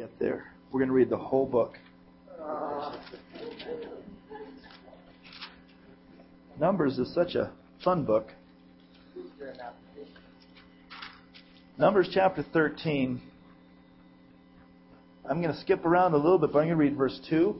get 0.00 0.18
there. 0.18 0.46
We're 0.72 0.80
going 0.80 0.88
to 0.88 0.94
read 0.94 1.10
the 1.10 1.18
whole 1.18 1.44
book. 1.44 1.76
Numbers 6.58 6.98
is 6.98 7.12
such 7.14 7.34
a 7.34 7.52
fun 7.84 8.06
book. 8.06 8.28
Numbers 11.76 12.08
chapter 12.14 12.42
13. 12.50 13.20
I'm 15.28 15.42
going 15.42 15.54
to 15.54 15.60
skip 15.60 15.84
around 15.84 16.14
a 16.14 16.16
little 16.16 16.38
bit, 16.38 16.50
but 16.50 16.60
I'm 16.60 16.68
going 16.68 16.78
to 16.78 16.82
read 16.82 16.96
verse 16.96 17.20
2. 17.28 17.54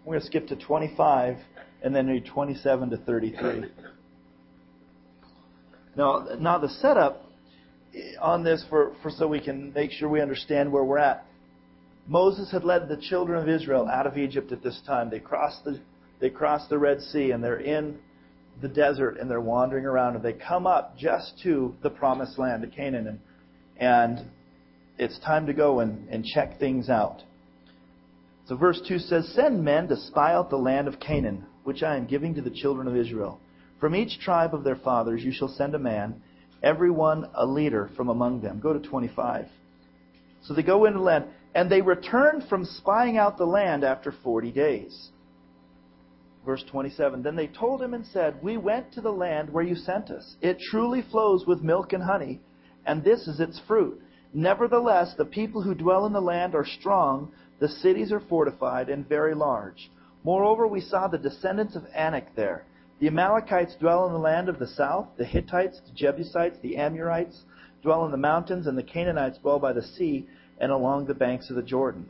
I'm 0.00 0.06
going 0.06 0.20
to 0.20 0.26
skip 0.26 0.46
to 0.48 0.56
25 0.56 1.36
and 1.82 1.94
then 1.94 2.06
read 2.06 2.24
27 2.24 2.90
to 2.90 2.96
33. 2.96 3.64
Now, 5.96 6.28
now 6.40 6.56
the 6.56 6.70
setup 6.70 7.30
on 8.22 8.42
this 8.42 8.64
for, 8.70 8.94
for 9.02 9.10
so 9.10 9.28
we 9.28 9.40
can 9.40 9.70
make 9.74 9.90
sure 9.90 10.08
we 10.08 10.22
understand 10.22 10.72
where 10.72 10.82
we're 10.82 10.96
at. 10.96 11.26
Moses 12.06 12.50
had 12.50 12.64
led 12.64 12.88
the 12.88 12.96
children 12.96 13.42
of 13.42 13.48
Israel 13.48 13.88
out 13.88 14.06
of 14.06 14.18
Egypt 14.18 14.52
at 14.52 14.62
this 14.62 14.80
time. 14.86 15.10
They 15.10 15.20
crossed 15.20 15.64
the 15.64 15.80
they 16.20 16.30
crossed 16.30 16.70
the 16.70 16.78
Red 16.78 17.00
Sea 17.00 17.32
and 17.32 17.42
they're 17.42 17.60
in 17.60 17.98
the 18.62 18.68
desert 18.68 19.18
and 19.18 19.30
they're 19.30 19.40
wandering 19.40 19.84
around 19.84 20.14
and 20.16 20.24
they 20.24 20.32
come 20.32 20.66
up 20.66 20.96
just 20.96 21.34
to 21.42 21.74
the 21.82 21.90
promised 21.90 22.38
land, 22.38 22.62
to 22.62 22.68
Canaan, 22.68 23.06
and, 23.06 23.18
and 23.78 24.30
it's 24.96 25.18
time 25.18 25.46
to 25.46 25.52
go 25.52 25.80
and, 25.80 26.08
and 26.08 26.24
check 26.24 26.58
things 26.58 26.88
out. 26.88 27.22
So 28.46 28.56
verse 28.56 28.80
2 28.86 28.98
says, 28.98 29.32
Send 29.34 29.64
men 29.64 29.88
to 29.88 29.96
spy 29.96 30.32
out 30.32 30.50
the 30.50 30.56
land 30.56 30.86
of 30.86 31.00
Canaan, 31.00 31.46
which 31.64 31.82
I 31.82 31.96
am 31.96 32.06
giving 32.06 32.34
to 32.34 32.42
the 32.42 32.50
children 32.50 32.86
of 32.86 32.96
Israel. 32.96 33.40
From 33.80 33.94
each 33.94 34.20
tribe 34.20 34.54
of 34.54 34.64
their 34.64 34.76
fathers 34.76 35.22
you 35.22 35.32
shall 35.32 35.48
send 35.48 35.74
a 35.74 35.78
man, 35.78 36.22
every 36.62 36.90
one 36.90 37.28
a 37.34 37.44
leader 37.44 37.90
from 37.96 38.08
among 38.08 38.40
them. 38.40 38.60
Go 38.60 38.72
to 38.72 38.78
25. 38.78 39.46
So 40.44 40.54
they 40.54 40.62
go 40.62 40.84
into 40.84 40.98
the 40.98 41.04
land, 41.04 41.24
and 41.54 41.70
they 41.70 41.80
returned 41.80 42.44
from 42.48 42.64
spying 42.64 43.16
out 43.16 43.38
the 43.38 43.46
land 43.46 43.84
after 43.84 44.12
40 44.12 44.50
days. 44.50 45.10
Verse 46.44 46.64
27 46.70 47.22
Then 47.22 47.36
they 47.36 47.46
told 47.46 47.80
him 47.80 47.94
and 47.94 48.04
said, 48.06 48.42
We 48.42 48.56
went 48.56 48.92
to 48.92 49.00
the 49.00 49.12
land 49.12 49.50
where 49.50 49.64
you 49.64 49.76
sent 49.76 50.10
us. 50.10 50.36
It 50.42 50.58
truly 50.70 51.02
flows 51.02 51.46
with 51.46 51.62
milk 51.62 51.92
and 51.92 52.02
honey, 52.02 52.40
and 52.84 53.02
this 53.02 53.26
is 53.26 53.40
its 53.40 53.60
fruit. 53.66 54.00
Nevertheless, 54.32 55.14
the 55.16 55.24
people 55.24 55.62
who 55.62 55.74
dwell 55.74 56.06
in 56.06 56.12
the 56.12 56.20
land 56.20 56.54
are 56.54 56.66
strong, 56.66 57.30
the 57.60 57.68
cities 57.68 58.10
are 58.10 58.20
fortified 58.20 58.88
and 58.88 59.08
very 59.08 59.34
large. 59.34 59.90
Moreover, 60.24 60.66
we 60.66 60.80
saw 60.80 61.06
the 61.06 61.18
descendants 61.18 61.76
of 61.76 61.86
Anak 61.94 62.34
there. 62.34 62.64
The 62.98 63.06
Amalekites 63.06 63.76
dwell 63.76 64.06
in 64.06 64.12
the 64.12 64.18
land 64.18 64.48
of 64.48 64.58
the 64.58 64.66
south, 64.66 65.08
the 65.16 65.24
Hittites, 65.24 65.80
the 65.86 65.94
Jebusites, 65.94 66.58
the 66.62 66.76
Amorites 66.76 67.44
dwell 67.82 68.04
in 68.06 68.10
the 68.10 68.16
mountains, 68.16 68.66
and 68.66 68.76
the 68.76 68.82
Canaanites 68.82 69.38
dwell 69.38 69.58
by 69.58 69.72
the 69.72 69.82
sea 69.82 70.26
and 70.60 70.70
along 70.70 71.06
the 71.06 71.14
banks 71.14 71.50
of 71.50 71.56
the 71.56 71.62
Jordan. 71.62 72.08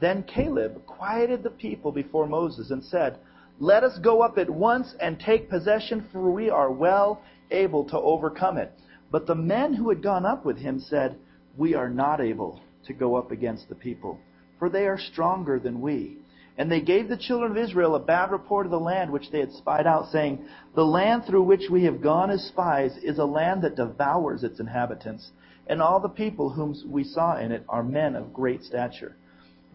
Then 0.00 0.22
Caleb 0.22 0.84
quieted 0.86 1.42
the 1.42 1.50
people 1.50 1.92
before 1.92 2.26
Moses 2.26 2.70
and 2.70 2.84
said, 2.84 3.18
let 3.58 3.84
us 3.84 3.98
go 3.98 4.20
up 4.20 4.36
at 4.36 4.50
once 4.50 4.94
and 5.00 5.18
take 5.18 5.48
possession, 5.48 6.06
for 6.12 6.30
we 6.30 6.50
are 6.50 6.70
well 6.70 7.22
able 7.50 7.84
to 7.88 7.98
overcome 7.98 8.58
it. 8.58 8.70
But 9.10 9.26
the 9.26 9.34
men 9.34 9.72
who 9.72 9.88
had 9.88 10.02
gone 10.02 10.26
up 10.26 10.44
with 10.44 10.58
him 10.58 10.78
said, 10.78 11.16
We 11.56 11.74
are 11.74 11.88
not 11.88 12.20
able 12.20 12.60
to 12.86 12.92
go 12.92 13.14
up 13.14 13.30
against 13.30 13.68
the 13.68 13.74
people, 13.74 14.20
for 14.58 14.68
they 14.68 14.86
are 14.86 14.98
stronger 14.98 15.58
than 15.58 15.80
we. 15.80 16.18
And 16.58 16.70
they 16.70 16.80
gave 16.82 17.08
the 17.08 17.16
children 17.16 17.52
of 17.52 17.56
Israel 17.56 17.94
a 17.94 18.00
bad 18.00 18.30
report 18.30 18.66
of 18.66 18.72
the 18.72 18.80
land 18.80 19.10
which 19.10 19.30
they 19.30 19.40
had 19.40 19.52
spied 19.52 19.86
out, 19.86 20.10
saying, 20.10 20.44
The 20.74 20.84
land 20.84 21.24
through 21.24 21.44
which 21.44 21.70
we 21.70 21.84
have 21.84 22.02
gone 22.02 22.30
as 22.30 22.44
spies 22.44 22.96
is 22.98 23.18
a 23.18 23.24
land 23.24 23.62
that 23.62 23.76
devours 23.76 24.44
its 24.44 24.60
inhabitants, 24.60 25.30
and 25.66 25.82
all 25.82 26.00
the 26.00 26.08
people 26.08 26.50
whom 26.50 26.74
we 26.88 27.04
saw 27.04 27.36
in 27.38 27.52
it 27.52 27.64
are 27.68 27.82
men 27.82 28.14
of 28.14 28.32
great 28.32 28.62
stature. 28.62 29.16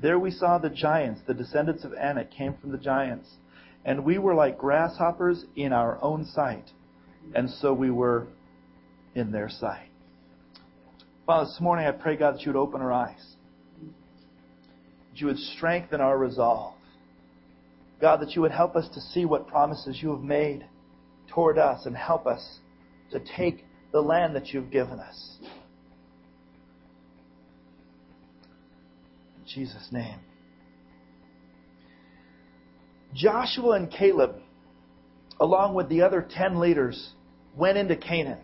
There 0.02 0.18
we 0.18 0.32
saw 0.32 0.58
the 0.58 0.70
giants, 0.70 1.22
the 1.28 1.34
descendants 1.34 1.84
of 1.84 1.94
Anak 1.94 2.32
came 2.32 2.56
from 2.60 2.72
the 2.72 2.78
giants 2.78 3.30
and 3.86 4.06
we 4.06 4.18
were 4.18 4.36
like 4.36 4.58
grasshoppers 4.58 5.46
in 5.56 5.74
our 5.74 5.98
own 6.04 6.26
sight, 6.26 6.70
and 7.34 7.50
so 7.50 7.74
we 7.74 7.90
were 7.90 8.28
in 9.16 9.32
their 9.32 9.50
sight. 9.50 9.90
Father, 11.26 11.46
this 11.46 11.60
morning 11.60 11.88
I 11.88 11.92
pray, 11.92 12.16
God, 12.16 12.36
that 12.36 12.42
you 12.42 12.54
would 12.54 12.60
open 12.60 12.82
our 12.82 12.92
eyes, 12.92 13.36
that 15.12 15.20
you 15.20 15.28
would 15.28 15.40
strengthen 15.40 16.02
our 16.02 16.18
resolve. 16.18 16.76
God, 18.00 18.22
that 18.22 18.32
you 18.32 18.42
would 18.42 18.52
help 18.52 18.76
us 18.76 18.90
to 18.94 19.00
see 19.00 19.26
what 19.26 19.48
promises 19.48 20.00
you 20.02 20.12
have 20.12 20.24
made 20.24 20.66
toward 21.28 21.60
us 21.60 21.86
and 21.86 21.96
help 21.96 22.26
us 22.26 22.60
to 23.12 23.20
take 23.38 23.64
the 23.92 24.02
land 24.02 24.36
that 24.36 24.48
you've 24.48 24.72
given 24.72 25.00
us. 25.00 25.38
Jesus' 29.54 29.88
name. 29.92 30.20
Joshua 33.14 33.72
and 33.72 33.92
Caleb, 33.92 34.36
along 35.40 35.74
with 35.74 35.90
the 35.90 36.02
other 36.02 36.26
10 36.30 36.60
leaders, 36.60 37.12
went 37.56 37.78
into 37.78 37.96
Canaan. 37.96 38.40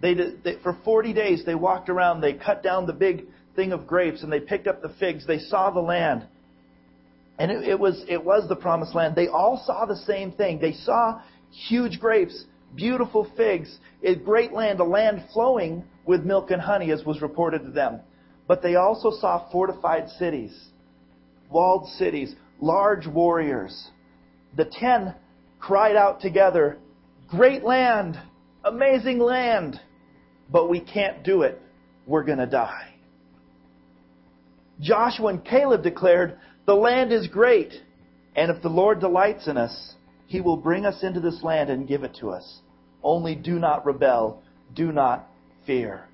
They, 0.00 0.14
they, 0.14 0.56
for 0.62 0.78
40 0.84 1.12
days, 1.12 1.42
they 1.44 1.54
walked 1.54 1.88
around, 1.88 2.20
they 2.20 2.34
cut 2.34 2.62
down 2.62 2.86
the 2.86 2.92
big 2.92 3.24
thing 3.56 3.72
of 3.72 3.86
grapes, 3.86 4.22
and 4.22 4.30
they 4.30 4.40
picked 4.40 4.66
up 4.66 4.82
the 4.82 4.94
figs. 5.00 5.26
They 5.26 5.38
saw 5.38 5.70
the 5.70 5.80
land. 5.80 6.26
And 7.38 7.50
it, 7.50 7.68
it, 7.68 7.78
was, 7.78 8.04
it 8.08 8.22
was 8.22 8.48
the 8.48 8.56
promised 8.56 8.94
land. 8.94 9.14
They 9.16 9.28
all 9.28 9.62
saw 9.66 9.86
the 9.86 9.96
same 9.96 10.32
thing. 10.32 10.60
They 10.60 10.72
saw 10.72 11.20
huge 11.68 11.98
grapes, 11.98 12.44
beautiful 12.74 13.30
figs, 13.36 13.78
a 14.02 14.14
great 14.14 14.52
land, 14.52 14.80
a 14.80 14.84
land 14.84 15.24
flowing 15.32 15.84
with 16.04 16.22
milk 16.22 16.50
and 16.50 16.60
honey, 16.60 16.92
as 16.92 17.04
was 17.04 17.20
reported 17.20 17.64
to 17.64 17.70
them. 17.70 18.00
But 18.46 18.62
they 18.62 18.76
also 18.76 19.10
saw 19.10 19.50
fortified 19.50 20.08
cities, 20.18 20.56
walled 21.50 21.88
cities, 21.90 22.34
large 22.60 23.06
warriors. 23.06 23.90
The 24.56 24.66
ten 24.66 25.14
cried 25.58 25.96
out 25.96 26.20
together, 26.20 26.78
Great 27.28 27.64
land, 27.64 28.20
amazing 28.64 29.18
land, 29.18 29.80
but 30.50 30.68
we 30.68 30.80
can't 30.80 31.24
do 31.24 31.42
it. 31.42 31.60
We're 32.06 32.22
going 32.22 32.38
to 32.38 32.46
die. 32.46 32.94
Joshua 34.80 35.28
and 35.28 35.44
Caleb 35.44 35.82
declared, 35.82 36.38
The 36.66 36.74
land 36.74 37.12
is 37.12 37.26
great, 37.26 37.72
and 38.36 38.50
if 38.50 38.62
the 38.62 38.68
Lord 38.68 39.00
delights 39.00 39.48
in 39.48 39.56
us, 39.56 39.94
he 40.26 40.40
will 40.40 40.56
bring 40.56 40.86
us 40.86 41.02
into 41.02 41.18
this 41.18 41.42
land 41.42 41.68
and 41.70 41.88
give 41.88 42.04
it 42.04 42.16
to 42.20 42.30
us. 42.30 42.60
Only 43.02 43.34
do 43.34 43.58
not 43.58 43.84
rebel, 43.84 44.42
do 44.74 44.92
not 44.92 45.28
fear. 45.66 46.04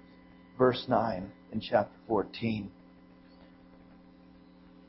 Verse 0.58 0.84
9 0.88 1.30
in 1.52 1.60
chapter 1.60 1.96
14. 2.08 2.70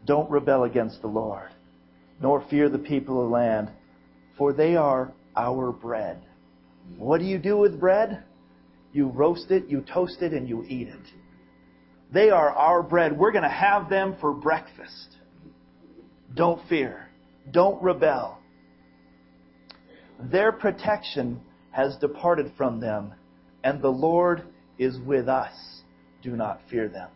Don't 0.06 0.30
rebel 0.30 0.64
against 0.64 1.02
the 1.02 1.08
Lord, 1.08 1.50
nor 2.22 2.46
fear 2.50 2.70
the 2.70 2.80
people 2.80 3.22
of 3.22 3.30
the 3.30 3.34
land, 3.34 3.70
for 4.38 4.54
they 4.54 4.76
are 4.76 5.14
our 5.36 5.72
bread. 5.72 6.22
What 6.98 7.20
do 7.20 7.26
you 7.26 7.38
do 7.38 7.58
with 7.58 7.80
bread? 7.80 8.24
You 8.92 9.08
roast 9.08 9.50
it, 9.52 9.68
you 9.70 9.82
toast 9.82 10.22
it, 10.22 10.34
and 10.34 10.48
you 10.48 10.66
eat 10.68 10.88
it. 10.88 11.14
They 12.14 12.30
are 12.30 12.52
our 12.52 12.84
bread. 12.84 13.18
We're 13.18 13.32
going 13.32 13.44
to 13.44 13.50
have 13.50 13.90
them 13.90 14.16
for 14.22 14.34
breakfast. 14.34 15.18
Don't 16.36 16.62
fear. 16.68 17.08
Don't 17.52 17.82
rebel. 17.82 18.38
Their 20.20 20.52
protection 20.52 21.42
has 21.72 21.98
departed 21.98 22.52
from 22.56 22.80
them, 22.80 23.14
and 23.64 23.82
the 23.82 23.90
Lord 23.90 24.44
is 24.78 25.00
with 25.00 25.28
us. 25.28 25.54
Do 26.24 26.36
not 26.36 26.62
fear 26.70 26.88
them. 26.88 27.10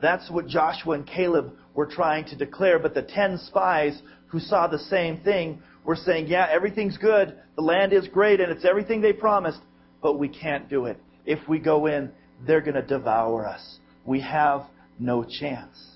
That's 0.00 0.30
what 0.30 0.46
Joshua 0.46 0.94
and 0.94 1.06
Caleb 1.06 1.52
were 1.74 1.86
trying 1.86 2.24
to 2.26 2.36
declare. 2.36 2.78
But 2.78 2.94
the 2.94 3.02
ten 3.02 3.38
spies 3.38 4.00
who 4.28 4.40
saw 4.40 4.66
the 4.66 4.78
same 4.78 5.20
thing 5.20 5.62
were 5.84 5.96
saying, 5.96 6.28
yeah, 6.28 6.46
everything's 6.50 6.96
good. 6.96 7.36
The 7.56 7.62
land 7.62 7.92
is 7.92 8.08
great 8.08 8.40
and 8.40 8.50
it's 8.50 8.64
everything 8.64 9.00
they 9.00 9.12
promised, 9.12 9.60
but 10.00 10.18
we 10.18 10.28
can't 10.28 10.68
do 10.68 10.86
it. 10.86 10.96
If 11.26 11.48
we 11.48 11.58
go 11.58 11.86
in, 11.86 12.10
they're 12.46 12.60
going 12.60 12.74
to 12.74 12.82
devour 12.82 13.46
us. 13.46 13.78
We 14.04 14.20
have 14.20 14.62
no 14.98 15.24
chance. 15.24 15.90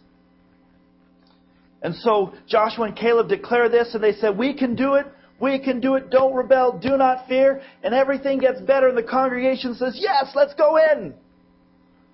And 1.82 1.94
so 1.94 2.34
Joshua 2.48 2.86
and 2.86 2.96
Caleb 2.96 3.28
declare 3.28 3.68
this 3.68 3.94
and 3.94 4.02
they 4.02 4.12
said, 4.12 4.36
we 4.36 4.54
can 4.54 4.74
do 4.74 4.94
it. 4.94 5.06
We 5.40 5.58
can 5.58 5.80
do 5.80 5.96
it. 5.96 6.10
Don't 6.10 6.34
rebel. 6.34 6.78
Do 6.78 6.96
not 6.96 7.28
fear. 7.28 7.60
And 7.82 7.94
everything 7.94 8.38
gets 8.38 8.60
better. 8.60 8.88
And 8.88 8.96
the 8.96 9.02
congregation 9.02 9.74
says, 9.74 9.96
yes, 10.00 10.32
let's 10.34 10.54
go 10.54 10.78
in. 10.78 11.14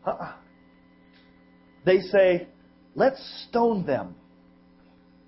Uh-uh 0.04 0.32
they 1.84 2.00
say, 2.00 2.48
let's 2.94 3.46
stone 3.48 3.84
them. 3.84 4.14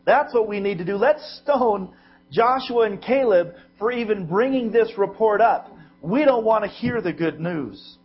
That's 0.04 0.34
what 0.34 0.48
we 0.48 0.60
need 0.60 0.78
to 0.78 0.84
do. 0.84 0.96
Let's 0.96 1.40
stone 1.42 1.94
Joshua 2.30 2.82
and 2.82 3.00
Caleb 3.02 3.54
for 3.78 3.90
even 3.90 4.26
bringing 4.26 4.70
this 4.70 4.92
report 4.96 5.40
up. 5.40 5.70
We 6.02 6.24
don't 6.24 6.44
want 6.44 6.64
to 6.64 6.70
hear 6.70 7.00
the 7.00 7.12
good 7.12 7.40
news. 7.40 7.98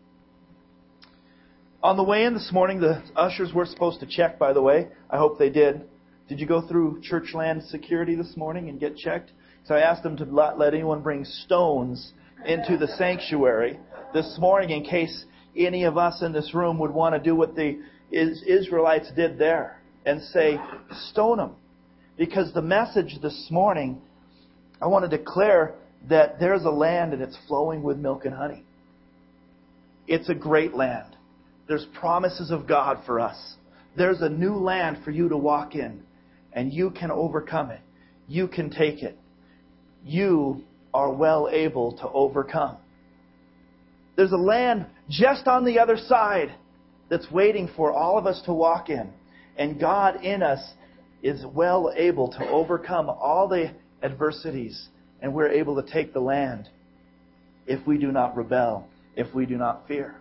On 1.84 1.98
the 1.98 2.04
way 2.04 2.24
in 2.24 2.34
this 2.34 2.50
morning, 2.52 2.80
the 2.80 3.04
ushers 3.16 3.54
were 3.54 3.66
supposed 3.66 4.00
to 4.02 4.06
check, 4.06 4.40
by 4.40 4.54
the 4.54 4.62
way. 4.62 4.88
I 5.10 5.18
hope 5.18 5.38
they 5.38 5.50
did. 5.50 5.84
Did 6.28 6.40
you 6.40 6.46
go 6.46 6.66
through 6.68 7.02
Churchland 7.02 7.68
security 7.68 8.16
this 8.16 8.36
morning 8.38 8.70
and 8.70 8.80
get 8.80 8.96
checked? 8.98 9.32
So 9.66 9.76
I 9.76 9.80
asked 9.80 10.04
them 10.04 10.18
to 10.18 10.26
not 10.26 10.60
let 10.60 10.74
anyone 10.74 11.02
bring 11.02 11.26
stones 11.26 12.14
into 12.46 12.78
the 12.78 12.88
sanctuary 12.88 13.80
this 14.14 14.38
morning 14.40 14.70
in 14.70 14.84
case 14.84 15.26
any 15.56 15.84
of 15.84 15.98
us 15.98 16.22
in 16.22 16.32
this 16.32 16.54
room 16.54 16.80
would 16.80 16.92
want 16.92 17.16
to 17.16 17.20
do 17.20 17.36
what 17.36 17.56
the 17.56 17.80
Israelites 18.12 19.12
did 19.16 19.38
there 19.38 19.80
and 20.06 20.22
say, 20.22 20.60
stone 21.10 21.38
them. 21.38 21.56
Because 22.18 22.54
the 22.54 22.62
message 22.62 23.18
this 23.22 23.48
morning, 23.50 24.02
I 24.82 24.88
want 24.88 25.10
to 25.10 25.18
declare 25.18 25.76
that 26.10 26.40
there's 26.40 26.64
a 26.64 26.70
land 26.70 27.14
and 27.14 27.22
it's 27.22 27.38
flowing 27.48 27.84
with 27.84 27.98
milk 27.98 28.26
and 28.26 28.34
honey. 28.34 28.64
It's 30.08 30.30
a 30.30 30.36
great 30.36 30.74
land. 30.74 31.16
There's 31.68 31.86
promises 32.00 32.52
of 32.52 32.68
God 32.68 33.04
for 33.06 33.20
us. 33.20 33.56
There's 33.96 34.22
a 34.22 34.30
new 34.30 34.56
land 34.56 35.00
for 35.04 35.12
you 35.12 35.30
to 35.30 35.38
walk 35.38 35.76
in, 35.76 36.02
and 36.54 36.74
you 36.74 36.90
can 36.92 37.12
overcome 37.12 37.70
it. 37.70 37.82
You 38.28 38.48
can 38.48 38.70
take 38.70 39.04
it. 39.04 39.18
You 40.04 40.64
are 40.94 41.12
well 41.12 41.50
able 41.52 41.98
to 41.98 42.10
overcome. 42.10 42.78
There's 44.16 44.32
a 44.32 44.38
land 44.38 44.88
just 45.10 45.48
on 45.48 45.66
the 45.66 45.80
other 45.80 45.98
side 45.98 46.54
that's 47.10 47.30
waiting 47.32 47.70
for 47.76 47.92
all 47.92 48.18
of 48.18 48.26
us 48.26 48.42
to 48.46 48.54
walk 48.54 48.90
in. 48.90 49.10
And 49.58 49.80
God 49.80 50.24
in 50.24 50.44
us 50.44 50.62
is 51.22 51.44
well 51.54 51.92
able 51.96 52.32
to 52.32 52.48
overcome 52.48 53.10
all 53.10 53.48
the 53.48 53.72
adversities, 54.02 54.88
and 55.22 55.34
we're 55.34 55.50
able 55.50 55.82
to 55.82 55.92
take 55.92 56.14
the 56.14 56.20
land 56.20 56.70
if 57.68 57.86
we 57.86 57.98
do 57.98 58.12
not 58.12 58.38
rebel, 58.38 58.88
if 59.16 59.34
we 59.36 59.46
do 59.46 59.58
not 59.58 59.88
fear. 59.88 60.16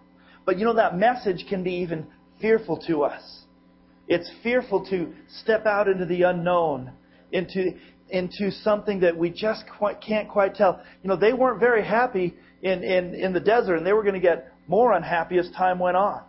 But 0.44 0.58
you 0.58 0.64
know, 0.64 0.75
that 0.75 0.96
message 0.96 1.44
can 1.49 1.62
be 1.62 1.75
even 1.76 2.06
fearful 2.40 2.79
to 2.88 3.02
us. 3.02 3.43
It's 4.08 4.31
fearful 4.43 4.87
to 4.87 5.12
step 5.43 5.67
out 5.67 5.87
into 5.87 6.06
the 6.06 6.23
unknown, 6.23 6.90
into, 7.31 7.75
into 8.08 8.50
something 8.50 9.00
that 9.00 9.17
we 9.17 9.31
just 9.31 9.64
quite, 9.76 10.00
can't 10.00 10.29
quite 10.29 10.55
tell. 10.55 10.82
You 11.02 11.11
know, 11.11 11.17
they 11.17 11.35
weren't 11.35 11.61
very 11.61 11.85
happy 11.85 12.35
in, 12.62 12.82
in, 12.82 13.14
in 13.14 13.32
the 13.35 13.40
desert, 13.40 13.76
and 13.76 13.87
they 13.87 13.93
were 13.93 14.02
going 14.02 14.14
to 14.14 14.20
get 14.20 14.52
more 14.68 14.92
unhappy 14.92 15.38
as 15.38 15.50
time 15.56 15.78
went 15.78 15.96
on. 15.96 16.22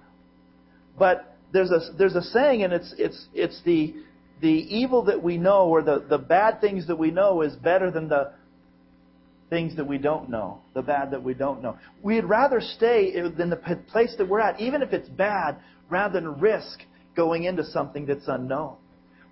But 0.98 1.38
there's 1.54 1.72
a, 1.72 1.94
there's 1.98 2.16
a 2.16 2.22
saying, 2.22 2.64
and 2.64 2.74
it's, 2.74 2.94
it's, 2.98 3.28
it's 3.34 3.62
the, 3.64 3.94
the 4.42 4.48
evil 4.48 5.04
that 5.06 5.22
we 5.22 5.38
know, 5.38 5.68
or 5.68 5.82
the, 5.82 6.06
the 6.10 6.18
bad 6.18 6.62
things 6.62 6.88
that 6.88 6.96
we 6.98 7.12
know, 7.12 7.42
is 7.42 7.56
better 7.56 7.92
than 7.92 8.08
the 8.08 8.32
things 9.50 9.76
that 9.76 9.86
we 9.86 9.98
don't 9.98 10.30
know, 10.30 10.62
the 10.74 10.82
bad 10.82 11.12
that 11.12 11.24
we 11.24 11.34
don't 11.34 11.62
know. 11.62 11.78
We'd 12.04 12.26
rather 12.26 12.62
stay 12.62 13.14
in 13.16 13.50
the 13.50 13.80
place 13.92 14.14
that 14.18 14.28
we're 14.28 14.40
at, 14.40 14.60
even 14.60 14.82
if 14.82 14.94
it's 14.94 15.10
bad, 15.10 15.58
rather 15.90 16.20
than 16.20 16.40
risk 16.40 16.82
going 17.16 17.44
into 17.44 17.64
something 17.66 18.06
that's 18.06 18.28
unknown. 18.28 18.76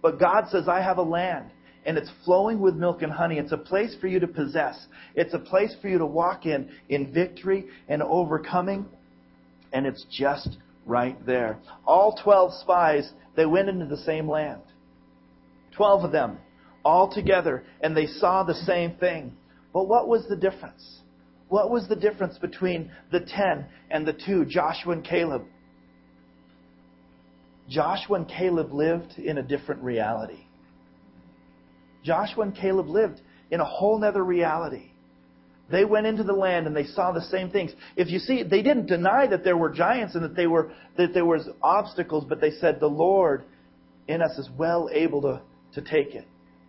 But 0.02 0.20
God 0.20 0.46
says, 0.50 0.68
I 0.68 0.82
have 0.82 0.98
a 0.98 1.04
land, 1.04 1.52
and 1.86 1.98
it's 1.98 2.10
flowing 2.26 2.60
with 2.60 2.76
milk 2.76 3.04
and 3.04 3.12
honey. 3.12 3.38
It's 3.38 3.52
a 3.52 3.58
place 3.58 3.96
for 4.02 4.08
you 4.08 4.20
to 4.20 4.28
possess. 4.28 4.88
It's 5.16 5.34
a 5.34 5.40
place 5.40 5.76
for 5.82 5.88
you 5.88 6.00
to 6.00 6.06
walk 6.06 6.46
in, 6.46 6.70
in 6.90 7.14
victory 7.14 7.66
and 7.88 8.02
overcoming, 8.02 8.86
and 9.74 9.86
it's 9.86 10.06
just 10.12 10.58
right 10.86 11.24
there. 11.26 11.58
All 11.86 12.20
12 12.24 12.54
spies, 12.62 13.12
they 13.36 13.46
went 13.46 13.70
into 13.70 13.86
the 13.86 13.98
same 13.98 14.30
land. 14.30 14.62
12 15.76 16.06
of 16.06 16.12
them, 16.12 16.38
all 16.84 17.14
together, 17.14 17.64
and 17.82 17.96
they 17.96 18.08
saw 18.08 18.44
the 18.44 18.56
same 18.56 18.96
thing. 18.96 19.34
But 19.74 19.88
what 19.88 20.08
was 20.08 20.28
the 20.28 20.36
difference? 20.36 21.02
What 21.50 21.70
was 21.70 21.88
the 21.88 21.96
difference 21.96 22.38
between 22.38 22.92
the 23.12 23.20
10 23.20 23.66
and 23.92 24.06
the 24.06 24.14
2, 24.14 24.46
Joshua 24.46 24.94
and 24.94 25.04
Caleb? 25.04 25.44
Joshua 27.70 28.18
and 28.18 28.28
Caleb 28.28 28.72
lived 28.74 29.18
in 29.18 29.38
a 29.38 29.44
different 29.44 29.82
reality. 29.82 30.46
Joshua 32.04 32.44
and 32.44 32.56
Caleb 32.56 32.88
lived 32.88 33.22
in 33.52 33.60
a 33.60 33.66
whole 33.66 34.04
other 34.04 34.24
reality. 34.24 34.92
They 35.70 35.84
went 35.84 36.08
into 36.08 36.24
the 36.24 36.34
land 36.34 36.66
and 36.66 36.76
they 36.76 36.86
saw 36.86 37.12
the 37.12 37.22
same 37.22 37.50
things. 37.50 37.74
If 37.96 38.10
you 38.10 38.20
see, 38.20 38.44
they 38.44 38.62
didn't 38.62 38.86
deny 38.86 39.28
that 39.28 39.44
there 39.44 39.58
were 39.58 39.70
giants 39.70 40.16
and 40.16 40.24
that 40.24 40.36
they 40.36 40.48
were 40.48 40.72
that 40.98 41.14
there 41.14 41.26
was 41.26 41.50
obstacles, 41.62 42.26
but 42.28 42.40
they 42.40 42.52
said 42.52 42.80
the 42.80 42.88
Lord 42.88 43.44
in 44.08 44.22
us 44.22 44.38
is 44.38 44.50
well 44.58 44.90
able 44.94 45.22
to, 45.24 45.42
to 45.74 45.82
take 45.82 46.16
it. 46.16 46.26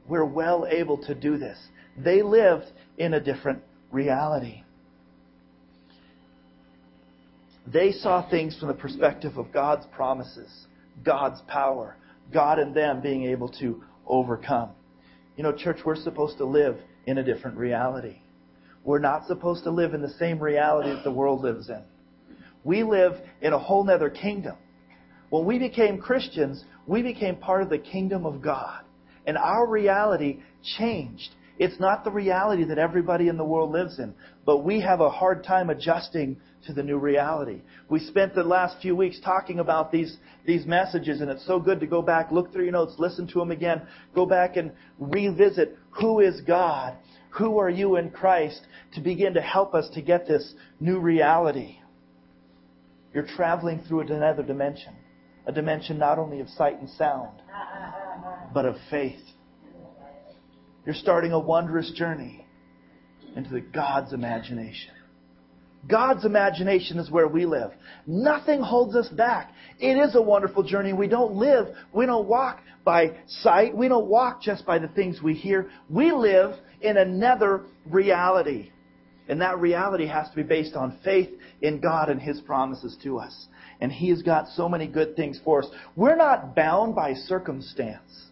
We're 0.09 0.25
well 0.25 0.67
able 0.69 0.99
to 1.06 1.15
do 1.15 1.39
this. 1.39 1.59
They 1.97 2.23
lived 2.23 2.67
in 2.97 3.15
a 3.15 3.21
different 3.21 3.62
reality. 3.93 4.62
They 7.67 7.93
saw 7.93 8.29
things 8.29 8.59
from 8.59 8.69
the 8.69 8.75
perspective 8.75 9.37
of 9.37 9.53
God's 9.53 9.87
promises, 9.95 10.50
God's 11.05 11.41
power, 11.47 11.97
God 12.33 12.59
and 12.59 12.75
them 12.75 13.00
being 13.00 13.25
able 13.25 13.49
to 13.61 13.85
overcome. 14.06 14.71
You 15.37 15.45
know, 15.45 15.53
church, 15.53 15.79
we're 15.85 15.97
supposed 15.97 16.39
to 16.39 16.45
live 16.45 16.79
in 17.06 17.19
a 17.19 17.23
different 17.23 17.59
reality. 17.59 18.23
We're 18.88 18.99
not 18.99 19.26
supposed 19.26 19.64
to 19.64 19.70
live 19.70 19.93
in 19.93 20.00
the 20.00 20.14
same 20.19 20.38
reality 20.38 20.88
that 20.88 21.05
the 21.05 21.11
world 21.11 21.43
lives 21.43 21.69
in. 21.69 21.82
We 22.64 22.85
live 22.85 23.20
in 23.43 23.52
a 23.52 23.58
whole 23.58 23.88
other 23.90 24.08
kingdom. 24.08 24.56
When 25.29 25.44
we 25.44 25.58
became 25.58 25.99
Christians, 25.99 26.64
we 26.87 27.02
became 27.02 27.37
part 27.37 27.61
of 27.61 27.69
the 27.69 27.76
kingdom 27.76 28.25
of 28.25 28.40
God. 28.40 28.81
And 29.26 29.37
our 29.37 29.69
reality 29.69 30.38
changed. 30.79 31.29
It's 31.58 31.79
not 31.79 32.02
the 32.02 32.11
reality 32.11 32.64
that 32.64 32.79
everybody 32.79 33.29
in 33.29 33.37
the 33.37 33.44
world 33.44 33.73
lives 33.73 33.99
in, 33.99 34.14
but 34.46 34.64
we 34.64 34.81
have 34.81 35.02
a 35.02 35.11
hard 35.11 35.44
time 35.44 35.69
adjusting 35.69 36.38
to 36.67 36.73
the 36.73 36.82
new 36.82 36.96
reality. 36.96 37.61
We 37.90 38.00
spent 38.00 38.35
the 38.35 38.43
last 38.43 38.81
few 38.81 38.96
weeks 38.96 39.20
talking 39.23 39.58
about 39.58 39.93
these, 39.93 40.17
these 40.46 40.64
messages, 40.64 41.20
and 41.20 41.31
it's 41.31 41.46
so 41.46 41.61
good 41.61 41.81
to 41.81 41.87
go 41.87 42.00
back, 42.00 42.32
look 42.32 42.55
through 42.55 42.64
your 42.64 42.73
notes, 42.73 42.94
listen 42.96 43.26
to 43.26 43.38
them 43.38 43.50
again, 43.50 43.82
go 44.14 44.25
back 44.25 44.56
and 44.56 44.73
revisit 44.99 45.76
who 45.90 46.20
is 46.20 46.40
God, 46.40 46.96
who 47.38 47.58
are 47.58 47.70
you 47.70 47.96
in 47.96 48.11
Christ, 48.11 48.61
to 48.94 49.00
begin 49.00 49.35
to 49.35 49.40
help 49.40 49.75
us 49.75 49.88
to 49.94 50.02
get 50.02 50.26
this 50.26 50.55
new 50.81 50.99
reality. 50.99 51.79
You're 53.14 53.26
traveling 53.26 53.82
through 53.87 54.00
another 54.00 54.43
dimension, 54.43 54.94
a 55.46 55.52
dimension 55.52 55.99
not 55.99 56.19
only 56.19 56.40
of 56.40 56.49
sight 56.50 56.81
and 56.81 56.90
sound, 56.90 57.40
but 58.52 58.64
of 58.67 58.76
faith. 58.90 59.20
You're 60.85 60.94
starting 60.94 61.32
a 61.32 61.38
wondrous 61.38 61.93
journey 61.93 62.46
into 63.37 63.50
the 63.50 63.61
God's 63.61 64.12
imagination. 64.12 64.93
God's 65.87 66.25
imagination 66.25 66.99
is 66.99 67.11
where 67.11 67.29
we 67.29 67.46
live. 67.46 67.70
Nothing 68.06 68.61
holds 68.61 68.96
us 68.96 69.08
back. 69.08 69.52
It 69.79 69.96
is 69.96 70.17
a 70.17 70.23
wonderful 70.23 70.64
journey. 70.64 70.93
We 70.93 71.06
don't 71.06 71.37
live, 71.37 71.69
we 71.93 72.05
don't 72.05 72.26
walk 72.26 72.61
by 72.85 73.19
sight. 73.26 73.76
We 73.76 73.87
don't 73.88 74.06
walk 74.06 74.43
just 74.43 74.67
by 74.67 74.79
the 74.79 74.88
things 74.88 75.23
we 75.23 75.35
hear. 75.35 75.70
We 75.88 76.11
live 76.11 76.56
in 76.81 76.97
another 76.97 77.63
reality. 77.87 78.71
And 79.29 79.41
that 79.41 79.59
reality 79.59 80.07
has 80.07 80.31
to 80.31 80.37
be 80.37 80.43
based 80.43 80.75
on 80.75 80.99
faith 81.05 81.29
in 81.61 81.81
God 81.81 82.09
and 82.09 82.21
His 82.21 82.41
promises 82.41 82.97
to 83.03 83.19
us. 83.19 83.47
And 83.81 83.93
He 83.93 84.09
has 84.11 84.23
got 84.23 84.49
so 84.49 84.69
many 84.69 84.87
good 84.87 85.17
things 85.17 85.39
for 85.45 85.63
us. 85.63 85.71
We're 85.97 86.17
not 86.17 86.55
bound 86.55 86.95
by 86.95 87.15
circumstance. 87.15 88.27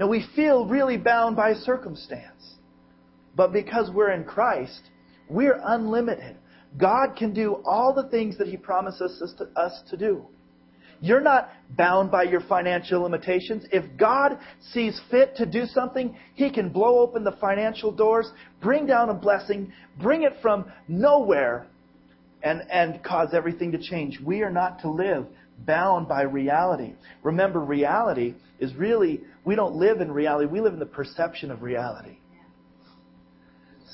Now, 0.00 0.08
we 0.08 0.26
feel 0.34 0.66
really 0.66 0.96
bound 0.96 1.36
by 1.36 1.54
circumstance. 1.54 2.54
But 3.36 3.52
because 3.52 3.90
we're 3.90 4.10
in 4.10 4.24
Christ, 4.24 4.80
we're 5.28 5.60
unlimited. 5.62 6.36
God 6.76 7.16
can 7.16 7.32
do 7.32 7.62
all 7.64 7.94
the 7.94 8.08
things 8.08 8.38
that 8.38 8.48
He 8.48 8.56
promises 8.56 9.22
us 9.22 9.32
to, 9.38 9.44
us 9.60 9.82
to 9.90 9.96
do. 9.96 10.26
You're 11.02 11.20
not 11.20 11.50
bound 11.76 12.12
by 12.12 12.22
your 12.22 12.40
financial 12.42 13.02
limitations. 13.02 13.64
If 13.72 13.84
God 13.98 14.38
sees 14.70 14.98
fit 15.10 15.34
to 15.36 15.44
do 15.44 15.66
something, 15.66 16.16
He 16.34 16.48
can 16.48 16.68
blow 16.68 17.00
open 17.00 17.24
the 17.24 17.36
financial 17.40 17.90
doors, 17.90 18.30
bring 18.62 18.86
down 18.86 19.10
a 19.10 19.14
blessing, 19.14 19.72
bring 20.00 20.22
it 20.22 20.34
from 20.40 20.70
nowhere, 20.86 21.66
and, 22.44 22.62
and 22.70 23.02
cause 23.02 23.30
everything 23.34 23.72
to 23.72 23.78
change. 23.78 24.20
We 24.24 24.42
are 24.42 24.50
not 24.50 24.80
to 24.82 24.90
live 24.90 25.26
bound 25.66 26.08
by 26.08 26.22
reality. 26.22 26.94
Remember, 27.24 27.58
reality 27.60 28.34
is 28.60 28.72
really, 28.76 29.20
we 29.44 29.56
don't 29.56 29.74
live 29.74 30.00
in 30.00 30.10
reality, 30.10 30.46
we 30.46 30.60
live 30.60 30.72
in 30.72 30.78
the 30.78 30.86
perception 30.86 31.50
of 31.50 31.62
reality. 31.62 32.18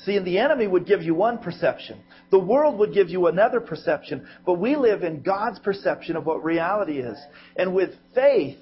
See, 0.05 0.15
and 0.15 0.25
the 0.25 0.37
enemy 0.37 0.67
would 0.67 0.85
give 0.85 1.01
you 1.01 1.15
one 1.15 1.39
perception. 1.39 2.01
The 2.31 2.39
world 2.39 2.77
would 2.79 2.93
give 2.93 3.09
you 3.09 3.27
another 3.27 3.59
perception. 3.59 4.27
But 4.45 4.59
we 4.59 4.75
live 4.75 5.03
in 5.03 5.21
God's 5.21 5.59
perception 5.59 6.15
of 6.15 6.25
what 6.25 6.43
reality 6.43 6.99
is. 6.99 7.17
And 7.55 7.73
with 7.73 7.91
faith, 8.13 8.57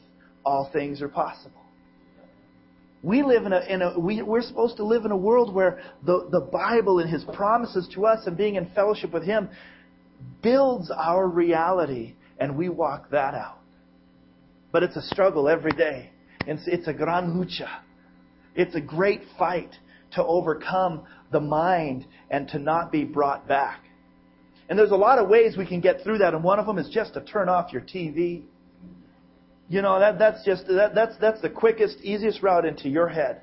all 0.45 0.69
things 0.71 1.01
are 1.01 1.09
possible. 1.09 1.61
We 3.03 3.23
live 3.23 3.45
in 3.45 3.53
a, 3.53 3.59
in 3.59 3.81
a 3.81 3.99
we, 3.99 4.21
we're 4.21 4.41
supposed 4.41 4.77
to 4.77 4.83
live 4.85 5.05
in 5.05 5.11
a 5.11 5.17
world 5.17 5.53
where 5.53 5.79
the, 6.05 6.27
the 6.31 6.41
Bible 6.41 6.99
and 6.99 7.09
His 7.09 7.23
promises 7.33 7.87
to 7.93 8.05
us 8.05 8.25
and 8.25 8.35
being 8.35 8.55
in 8.55 8.69
fellowship 8.73 9.13
with 9.13 9.23
Him 9.23 9.49
builds 10.41 10.89
our 10.89 11.27
reality 11.27 12.15
and 12.39 12.57
we 12.57 12.69
walk 12.69 13.09
that 13.11 13.33
out. 13.33 13.59
But 14.71 14.83
it's 14.83 14.95
a 14.95 15.01
struggle 15.01 15.47
every 15.47 15.71
day. 15.71 16.09
It's, 16.45 16.63
it's 16.65 16.87
a 16.87 16.93
gran 16.93 17.33
lucha. 17.33 17.69
It's 18.55 18.75
a 18.75 18.81
great 18.81 19.21
fight 19.37 19.75
to 20.13 20.23
overcome 20.23 21.03
the 21.31 21.39
mind 21.39 22.05
and 22.29 22.47
to 22.49 22.59
not 22.59 22.91
be 22.91 23.03
brought 23.03 23.47
back. 23.47 23.83
And 24.69 24.77
there's 24.77 24.91
a 24.91 24.95
lot 24.95 25.19
of 25.19 25.29
ways 25.29 25.55
we 25.57 25.65
can 25.65 25.79
get 25.79 26.03
through 26.03 26.17
that, 26.19 26.33
and 26.33 26.43
one 26.43 26.59
of 26.59 26.65
them 26.65 26.77
is 26.77 26.89
just 26.89 27.13
to 27.13 27.21
turn 27.21 27.47
off 27.47 27.71
your 27.71 27.81
TV. 27.81 28.43
You 29.69 29.81
know, 29.81 29.99
that, 29.99 30.19
that's 30.19 30.43
just 30.45 30.67
that, 30.67 30.93
that's 30.93 31.15
that's 31.19 31.41
the 31.41 31.49
quickest, 31.49 31.99
easiest 32.01 32.41
route 32.41 32.65
into 32.65 32.89
your 32.89 33.07
head 33.07 33.41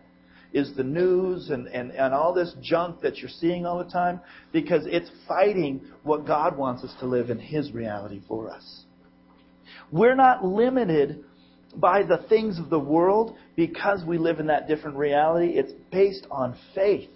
is 0.54 0.72
the 0.76 0.84
news 0.84 1.50
and, 1.50 1.66
and, 1.66 1.90
and 1.90 2.14
all 2.14 2.32
this 2.32 2.54
junk 2.62 3.00
that 3.02 3.18
you're 3.18 3.28
seeing 3.28 3.66
all 3.66 3.76
the 3.84 3.90
time 3.90 4.20
because 4.52 4.84
it's 4.86 5.10
fighting 5.26 5.80
what 6.04 6.24
God 6.24 6.56
wants 6.56 6.84
us 6.84 6.94
to 7.00 7.06
live 7.06 7.28
in 7.28 7.40
His 7.40 7.72
reality 7.72 8.22
for 8.28 8.48
us. 8.50 8.84
We're 9.90 10.14
not 10.14 10.44
limited 10.44 11.24
by 11.74 12.04
the 12.04 12.18
things 12.28 12.60
of 12.60 12.70
the 12.70 12.78
world 12.78 13.36
because 13.56 14.04
we 14.06 14.16
live 14.16 14.38
in 14.38 14.46
that 14.46 14.68
different 14.68 14.96
reality. 14.96 15.58
It's 15.58 15.72
based 15.90 16.26
on 16.30 16.56
faith. 16.72 17.10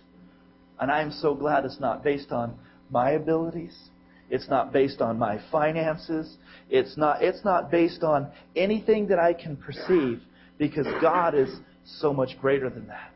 And 0.81 0.91
I 0.91 1.03
am 1.03 1.11
so 1.11 1.35
glad 1.35 1.65
it's 1.65 1.81
not 1.81 2.05
based 2.05 2.31
on 2.31 2.55
my 2.91 3.11
abilities. 3.13 3.77
It's 4.31 4.49
not 4.49 4.73
based 4.73 5.01
on 5.01 5.19
my 5.19 5.41
finances. 5.51 6.37
It's 6.69 6.97
not, 6.97 7.23
it's 7.23 7.45
not 7.45 7.71
based 7.71 8.03
on 8.03 8.31
anything 8.55 9.09
that 9.09 9.19
I 9.19 9.33
can 9.33 9.57
perceive 9.57 10.21
because 10.59 10.87
God 11.01 11.35
is 11.35 11.49
so 11.85 12.13
much 12.13 12.39
greater 12.41 12.69
than 12.69 12.87
that. 12.89 13.11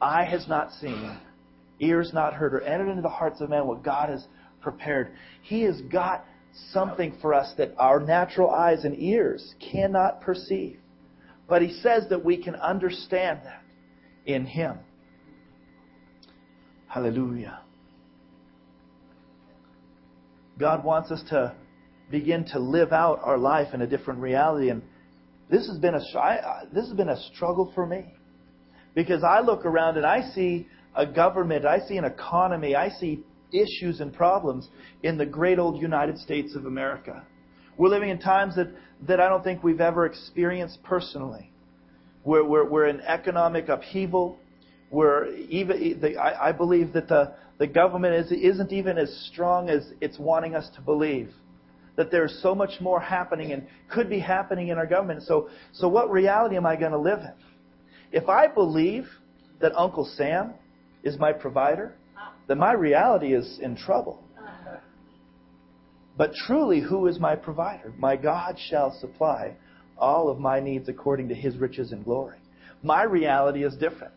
Eye 0.00 0.24
has 0.24 0.46
not 0.48 0.72
seen, 0.72 1.18
ears 1.80 2.10
not 2.12 2.34
heard, 2.34 2.54
or 2.54 2.60
entered 2.60 2.90
into 2.90 3.02
the 3.02 3.08
hearts 3.08 3.40
of 3.40 3.50
men 3.50 3.66
what 3.66 3.82
God 3.82 4.08
has 4.08 4.26
prepared. 4.60 5.12
He 5.42 5.62
has 5.62 5.80
got 5.92 6.24
something 6.72 7.16
for 7.22 7.32
us 7.34 7.52
that 7.56 7.72
our 7.78 8.00
natural 8.00 8.50
eyes 8.50 8.84
and 8.84 8.98
ears 8.98 9.54
cannot 9.72 10.20
perceive. 10.20 10.78
But 11.48 11.62
He 11.62 11.72
says 11.80 12.04
that 12.10 12.24
we 12.24 12.42
can 12.42 12.56
understand 12.56 13.40
that 13.44 13.62
in 14.26 14.44
Him. 14.44 14.78
Hallelujah. 16.88 17.60
God 20.58 20.84
wants 20.84 21.10
us 21.10 21.22
to 21.30 21.54
begin 22.10 22.44
to 22.52 22.58
live 22.58 22.92
out 22.92 23.20
our 23.22 23.38
life 23.38 23.74
in 23.74 23.82
a 23.82 23.86
different 23.86 24.20
reality. 24.20 24.70
And 24.70 24.82
this 25.50 25.66
has 25.68 25.78
been 25.78 25.94
a 25.94 26.00
this 26.72 26.86
has 26.86 26.96
been 26.96 27.10
a 27.10 27.20
struggle 27.34 27.72
for 27.74 27.86
me 27.86 28.14
because 28.94 29.22
I 29.22 29.40
look 29.40 29.66
around 29.66 29.96
and 29.96 30.06
I 30.06 30.22
see 30.34 30.66
a 30.94 31.06
government, 31.06 31.66
I 31.66 31.80
see 31.80 31.98
an 31.98 32.04
economy, 32.04 32.74
I 32.74 32.88
see 32.88 33.22
issues 33.52 34.00
and 34.00 34.12
problems 34.12 34.68
in 35.02 35.18
the 35.18 35.26
great 35.26 35.58
old 35.58 35.80
United 35.80 36.18
States 36.18 36.54
of 36.56 36.66
America. 36.66 37.24
We're 37.76 37.90
living 37.90 38.08
in 38.08 38.18
times 38.18 38.56
that, 38.56 38.68
that 39.06 39.20
I 39.20 39.28
don't 39.28 39.44
think 39.44 39.62
we've 39.62 39.80
ever 39.80 40.06
experienced 40.06 40.82
personally. 40.82 41.52
We're, 42.24 42.44
we're, 42.44 42.68
we're 42.68 42.86
in 42.86 43.00
economic 43.02 43.68
upheaval. 43.68 44.38
We're 44.90 45.34
even, 45.36 46.16
I, 46.18 46.48
I 46.48 46.52
believe 46.52 46.92
that 46.92 47.08
the, 47.08 47.34
the 47.58 47.66
government 47.66 48.14
is, 48.14 48.32
isn't 48.32 48.72
even 48.72 48.98
as 48.98 49.28
strong 49.32 49.68
as 49.68 49.92
it's 50.00 50.18
wanting 50.18 50.54
us 50.54 50.68
to 50.76 50.80
believe. 50.80 51.30
That 51.96 52.10
there's 52.10 52.38
so 52.42 52.54
much 52.54 52.80
more 52.80 53.00
happening 53.00 53.52
and 53.52 53.66
could 53.90 54.10
be 54.10 54.20
happening 54.20 54.68
in 54.68 54.78
our 54.78 54.86
government. 54.86 55.22
So, 55.22 55.48
so 55.72 55.88
what 55.88 56.10
reality 56.10 56.56
am 56.56 56.66
I 56.66 56.76
going 56.76 56.92
to 56.92 56.98
live 56.98 57.20
in? 57.20 57.32
If 58.12 58.28
I 58.28 58.46
believe 58.46 59.06
that 59.60 59.72
Uncle 59.76 60.04
Sam 60.16 60.52
is 61.02 61.18
my 61.18 61.32
provider, 61.32 61.94
then 62.48 62.58
my 62.58 62.72
reality 62.72 63.34
is 63.34 63.58
in 63.60 63.76
trouble. 63.76 64.22
But 66.16 66.32
truly, 66.46 66.80
who 66.80 67.06
is 67.08 67.18
my 67.18 67.36
provider? 67.36 67.92
My 67.98 68.16
God 68.16 68.56
shall 68.70 68.96
supply 69.00 69.56
all 69.98 70.30
of 70.30 70.38
my 70.38 70.60
needs 70.60 70.88
according 70.88 71.28
to 71.28 71.34
his 71.34 71.56
riches 71.56 71.92
and 71.92 72.04
glory. 72.04 72.38
My 72.82 73.02
reality 73.02 73.64
is 73.64 73.74
different. 73.76 74.14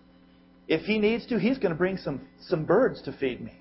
If 0.70 0.84
he 0.84 1.00
needs 1.00 1.26
to, 1.28 1.40
he's 1.40 1.58
going 1.58 1.72
to 1.72 1.78
bring 1.78 1.98
some, 1.98 2.22
some 2.48 2.64
birds 2.64 3.02
to 3.02 3.12
feed 3.12 3.42
me. 3.42 3.52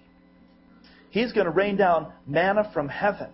He's 1.09 1.33
going 1.33 1.47
to 1.47 1.51
rain 1.51 1.77
down 1.77 2.13
manna 2.27 2.71
from 2.75 2.87
heaven 2.87 3.31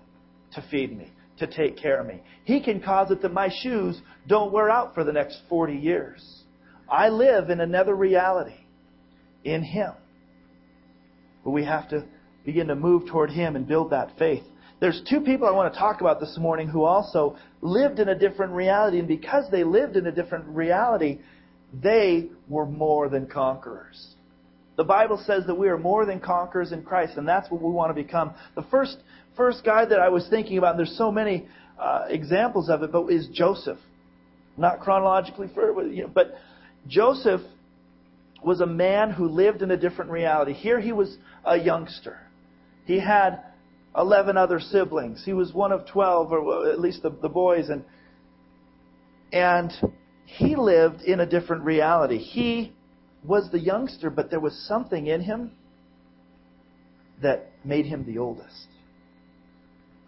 to 0.53 0.65
feed 0.71 0.97
me, 0.97 1.11
to 1.41 1.49
take 1.49 1.77
care 1.77 2.01
of 2.01 2.07
me. 2.07 2.23
He 2.45 2.63
can 2.63 2.81
cause 2.81 3.11
it 3.11 3.21
that 3.23 3.33
my 3.33 3.51
shoes 3.63 4.01
don't 4.29 4.53
wear 4.53 4.71
out 4.71 4.95
for 4.95 5.03
the 5.03 5.13
next 5.13 5.41
40 5.49 5.75
years. 5.75 6.45
I 6.89 7.09
live 7.09 7.51
in 7.51 7.61
another 7.61 7.97
reality 7.97 8.55
in 9.43 9.65
Him. 9.65 9.93
But 11.43 11.51
we 11.51 11.65
have 11.65 11.89
to 11.89 12.05
begin 12.45 12.69
to 12.69 12.77
move 12.77 13.09
toward 13.09 13.31
Him 13.31 13.57
and 13.57 13.67
build 13.67 13.91
that 13.91 14.17
faith. 14.21 14.45
There's 14.79 15.03
two 15.11 15.21
people 15.21 15.49
I 15.49 15.51
want 15.51 15.73
to 15.73 15.79
talk 15.79 16.01
about 16.01 16.21
this 16.21 16.37
morning 16.39 16.69
who 16.69 16.85
also 16.85 17.37
lived 17.61 17.99
in 17.99 18.09
a 18.09 18.19
different 18.19 18.53
reality, 18.53 19.01
and 19.01 19.09
because 19.09 19.51
they 19.51 19.65
lived 19.65 19.97
in 19.97 20.07
a 20.07 20.13
different 20.13 20.47
reality, 20.47 21.19
they 21.83 22.31
were 22.49 22.67
more 22.67 23.09
than 23.09 23.27
conquerors. 23.27 24.15
The 24.77 24.85
Bible 24.85 25.23
says 25.25 25.45
that 25.47 25.55
we 25.55 25.69
are 25.69 25.79
more 25.79 26.05
than 26.05 26.21
conquerors 26.21 26.73
in 26.73 26.83
Christ, 26.83 27.17
and 27.17 27.29
that's 27.29 27.51
what 27.51 27.63
we 27.63 27.71
want 27.71 27.95
to 27.95 28.03
become. 28.03 28.35
The 28.55 28.65
first 28.71 28.99
first 29.37 29.65
guy 29.65 29.85
that 29.85 30.01
I 30.01 30.09
was 30.09 30.27
thinking 30.29 30.59
about, 30.59 30.73
and 30.73 30.79
there's 30.79 30.97
so 30.97 31.13
many 31.13 31.47
uh, 31.79 32.07
examples 32.09 32.69
of 32.69 32.83
it, 32.83 32.93
but 32.93 33.07
is 33.09 33.29
Joseph. 33.33 33.79
Not 34.57 34.81
chronologically, 34.81 35.49
but 36.13 36.35
Joseph 36.87 37.41
was 38.45 38.61
a 38.61 38.67
man 38.67 39.11
who 39.11 39.29
lived 39.29 39.63
in 39.63 39.71
a 39.73 39.77
different 39.77 40.11
reality. 40.11 40.53
Here 40.53 40.79
he 40.79 40.93
was 40.93 41.17
a 41.45 41.57
youngster. 41.57 42.19
He 42.85 43.01
had 43.01 43.43
11 43.97 44.37
other 44.37 44.61
siblings. 44.61 45.25
He 45.25 45.33
was 45.33 45.53
one 45.53 45.73
of 45.73 45.87
12, 45.87 46.33
or 46.33 46.71
at 46.71 46.81
least 46.81 47.03
the, 47.03 47.11
the 47.11 47.29
boys, 47.29 47.69
and 47.69 47.85
and 49.33 49.73
he 50.27 50.57
lived 50.57 51.03
in 51.03 51.21
a 51.21 51.27
different 51.27 51.65
reality. 51.65 52.19
He 52.19 52.73
was 53.25 53.51
the 53.51 53.59
youngster, 53.59 54.11
but 54.11 54.31
there 54.31 54.41
was 54.41 54.57
something 54.69 55.07
in 55.07 55.23
him 55.23 55.53
that 57.23 57.51
made 57.65 57.87
him 57.87 58.05
the 58.05 58.19
oldest. 58.19 58.67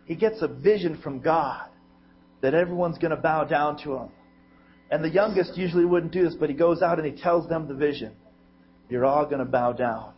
He 0.06 0.14
gets 0.14 0.42
a 0.42 0.48
vision 0.48 1.00
from 1.02 1.20
God 1.20 1.68
that 2.40 2.54
everyone's 2.54 2.98
going 2.98 3.10
to 3.10 3.16
bow 3.16 3.44
down 3.44 3.82
to 3.84 3.94
him. 3.94 4.08
And 4.90 5.02
the 5.02 5.08
youngest 5.08 5.56
usually 5.56 5.84
wouldn't 5.84 6.12
do 6.12 6.24
this, 6.24 6.34
but 6.38 6.48
he 6.48 6.54
goes 6.54 6.82
out 6.82 6.98
and 6.98 7.06
he 7.06 7.20
tells 7.20 7.48
them 7.48 7.66
the 7.66 7.74
vision. 7.74 8.14
You're 8.88 9.04
all 9.04 9.24
going 9.24 9.40
to 9.40 9.44
bow 9.44 9.72
down. 9.72 10.12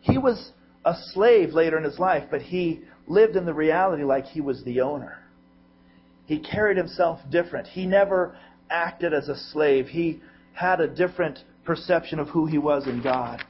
He 0.00 0.18
was 0.18 0.52
a 0.84 0.94
slave 1.12 1.50
later 1.50 1.78
in 1.78 1.84
his 1.84 1.98
life, 1.98 2.24
but 2.30 2.42
he 2.42 2.82
lived 3.06 3.36
in 3.36 3.44
the 3.44 3.54
reality 3.54 4.02
like 4.02 4.24
he 4.26 4.40
was 4.40 4.62
the 4.64 4.80
owner. 4.80 5.18
He 6.26 6.40
carried 6.40 6.76
himself 6.76 7.20
different. 7.30 7.68
He 7.68 7.86
never 7.86 8.36
acted 8.70 9.12
as 9.12 9.28
a 9.28 9.36
slave. 9.36 9.88
He 9.88 10.20
had 10.52 10.80
a 10.80 10.88
different 10.88 11.38
perception 11.64 12.18
of 12.18 12.28
who 12.28 12.46
he 12.46 12.58
was 12.58 12.86
in 12.86 13.02
God. 13.02 13.44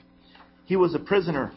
He 0.65 0.77
was 0.77 0.95
a 0.95 0.99
prisoner, 0.99 1.53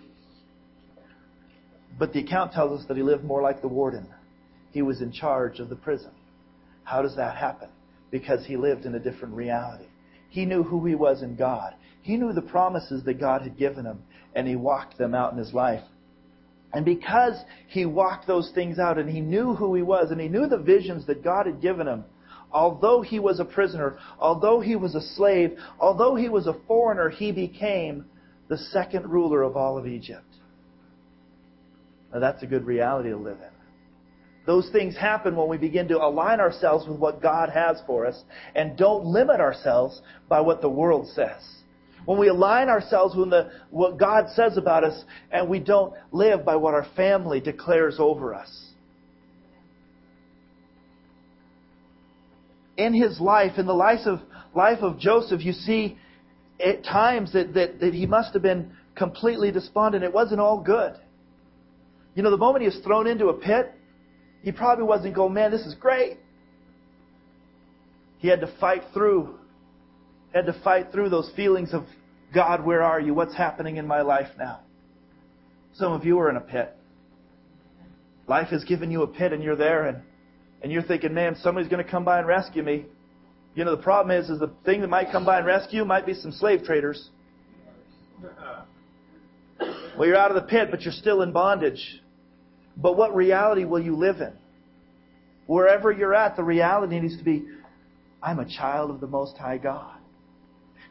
but 1.98 2.14
the 2.14 2.20
account 2.20 2.54
tells 2.54 2.82
us 2.82 2.88
that 2.88 2.98
he 2.98 3.04
lived 3.04 3.24
more 3.24 3.42
like 3.42 3.62
the 3.62 3.68
warden. 3.68 4.08
He 4.72 4.82
was 4.82 5.02
in 5.02 5.12
charge 5.12 5.60
of 5.60 5.70
the 5.70 5.76
prison. 5.76 6.12
How 6.84 7.02
does 7.02 7.16
that 7.16 7.36
happen? 7.36 7.70
Because 8.12 8.46
he 8.46 8.56
lived 8.56 8.86
in 8.86 8.96
a 8.96 9.00
different 9.00 9.34
reality. 9.34 9.86
He 10.30 10.46
knew 10.46 10.64
who 10.64 10.86
he 10.86 10.96
was 10.96 11.24
in 11.24 11.36
God. 11.36 11.74
He 12.02 12.18
knew 12.18 12.34
the 12.34 12.42
promises 12.42 13.04
that 13.06 13.20
God 13.20 13.42
had 13.42 13.58
given 13.58 13.86
him, 13.86 14.04
and 14.36 14.48
he 14.48 14.56
walked 14.56 14.98
them 14.98 15.16
out 15.16 15.32
in 15.32 15.40
his 15.40 15.54
life. 15.54 15.84
And 16.72 16.86
because 16.86 17.44
he 17.68 17.86
walked 17.86 18.28
those 18.28 18.52
things 18.54 18.78
out 18.78 19.00
and 19.00 19.10
he 19.10 19.22
knew 19.22 19.56
who 19.56 19.74
he 19.74 19.82
was 19.82 20.12
and 20.12 20.22
he 20.22 20.28
knew 20.28 20.48
the 20.48 20.58
visions 20.58 21.06
that 21.08 21.24
God 21.24 21.48
had 21.48 21.62
given 21.62 21.88
him, 21.88 22.06
although 22.52 23.02
he 23.02 23.20
was 23.20 23.40
a 23.40 23.46
prisoner, 23.46 23.98
although 24.20 24.60
he 24.60 24.76
was 24.76 24.96
a 24.96 25.02
slave, 25.02 25.58
although 25.80 26.16
he 26.16 26.30
was 26.30 26.48
a 26.48 26.58
foreigner, 26.68 27.10
he 27.10 27.32
became 27.32 28.06
the 28.48 28.58
second 28.58 29.08
ruler 29.08 29.44
of 29.44 29.56
all 29.56 29.78
of 29.78 29.88
Egypt. 29.88 30.24
Now 32.14 32.20
that's 32.20 32.44
a 32.44 32.48
good 32.48 32.66
reality 32.66 33.10
to 33.10 33.18
live 33.18 33.38
in. 33.38 33.60
Those 34.46 34.70
things 34.72 34.98
happen 34.98 35.36
when 35.36 35.48
we 35.48 35.58
begin 35.58 35.88
to 35.90 35.98
align 35.98 36.40
ourselves 36.40 36.88
with 36.88 36.98
what 36.98 37.22
God 37.22 37.50
has 37.50 37.82
for 37.86 38.08
us 38.08 38.24
and 38.56 38.76
don't 38.76 39.06
limit 39.06 39.40
ourselves 39.40 40.02
by 40.28 40.42
what 40.42 40.62
the 40.62 40.70
world 40.70 41.08
says. 41.10 41.42
When 42.06 42.18
we 42.18 42.30
align 42.30 42.70
ourselves 42.70 43.16
with 43.16 43.30
the, 43.30 43.52
what 43.70 44.00
God 44.00 44.30
says 44.34 44.58
about 44.58 44.84
us 44.84 45.04
and 45.32 45.48
we 45.48 45.60
don't 45.60 45.94
live 46.12 46.46
by 46.46 46.56
what 46.56 46.74
our 46.74 46.88
family 46.96 47.40
declares 47.40 47.98
over 48.00 48.34
us. 48.34 48.69
In 52.80 52.94
his 52.94 53.20
life, 53.20 53.58
in 53.58 53.66
the 53.66 53.74
life 53.74 54.06
of, 54.06 54.22
life 54.56 54.80
of 54.82 54.98
Joseph, 54.98 55.44
you 55.44 55.52
see 55.52 55.98
at 56.66 56.84
times 56.86 57.34
that, 57.34 57.54
that, 57.54 57.82
that 57.82 57.94
he 57.94 58.06
must 58.06 58.34
have 58.34 58.42
been 58.42 58.72
completely 58.96 59.52
despondent. 59.52 60.04
It 60.04 60.14
wasn't 60.14 60.40
all 60.40 60.62
good. 60.62 60.94
You 62.16 62.24
know, 62.24 62.32
the 62.32 62.38
moment 62.38 62.62
he 62.62 62.68
was 62.68 62.80
thrown 62.84 63.06
into 63.06 63.28
a 63.28 63.34
pit, 63.34 63.74
he 64.44 64.54
probably 64.54 64.86
wasn't 64.86 65.14
going, 65.14 65.34
man, 65.34 65.52
this 65.52 65.66
is 65.66 65.76
great. 65.76 66.18
He 68.20 68.30
had 68.30 68.40
to 68.42 68.54
fight 68.60 68.84
through, 68.94 69.36
had 70.34 70.46
to 70.46 70.54
fight 70.64 70.92
through 70.94 71.10
those 71.10 71.30
feelings 71.36 71.74
of 71.74 71.84
God, 72.34 72.66
where 72.66 72.82
are 72.82 73.00
you? 73.00 73.14
What's 73.14 73.36
happening 73.36 73.76
in 73.78 73.88
my 73.88 74.02
life 74.02 74.30
now? 74.38 74.62
Some 75.74 75.92
of 75.92 76.06
you 76.06 76.18
are 76.20 76.30
in 76.30 76.38
a 76.38 76.42
pit. 76.42 76.76
Life 78.28 78.50
has 78.50 78.64
given 78.64 78.92
you 78.92 79.04
a 79.04 79.08
pit 79.08 79.34
and 79.34 79.44
you're 79.44 79.56
there 79.56 79.88
and, 79.88 80.04
and 80.62 80.72
you're 80.72 80.84
thinking, 80.84 81.14
man, 81.14 81.36
somebody's 81.42 81.70
going 81.70 81.84
to 81.84 81.90
come 81.90 82.04
by 82.04 82.20
and 82.20 82.28
rescue 82.28 82.64
me. 82.64 82.86
You 83.56 83.66
know, 83.66 83.76
the 83.76 83.82
problem 83.82 84.18
is, 84.18 84.30
is 84.30 84.40
the 84.40 84.52
thing 84.66 84.82
that 84.82 84.90
might 84.90 85.12
come 85.12 85.26
by 85.26 85.38
and 85.38 85.46
rescue 85.46 85.84
might 85.86 86.06
be 86.06 86.14
some 86.14 86.32
slave 86.32 86.64
traders. 86.64 87.10
Well, 89.98 90.08
you're 90.08 90.18
out 90.18 90.32
of 90.32 90.36
the 90.36 90.48
pit, 90.48 90.70
but 90.72 90.82
you're 90.82 90.94
still 90.94 91.22
in 91.22 91.32
bondage. 91.32 92.02
But 92.78 92.96
what 92.96 93.16
reality 93.16 93.66
will 93.66 93.82
you 93.82 93.96
live 93.96 94.22
in? 94.22 94.34
Wherever 95.48 95.92
you're 95.92 96.14
at, 96.14 96.36
the 96.36 96.44
reality 96.44 97.00
needs 97.00 97.18
to 97.18 97.24
be, 97.24 97.48
I'm 98.22 98.40
a 98.40 98.46
child 98.46 98.92
of 98.92 99.02
the 99.02 99.08
Most 99.08 99.38
High 99.38 99.58
God. 99.58 99.96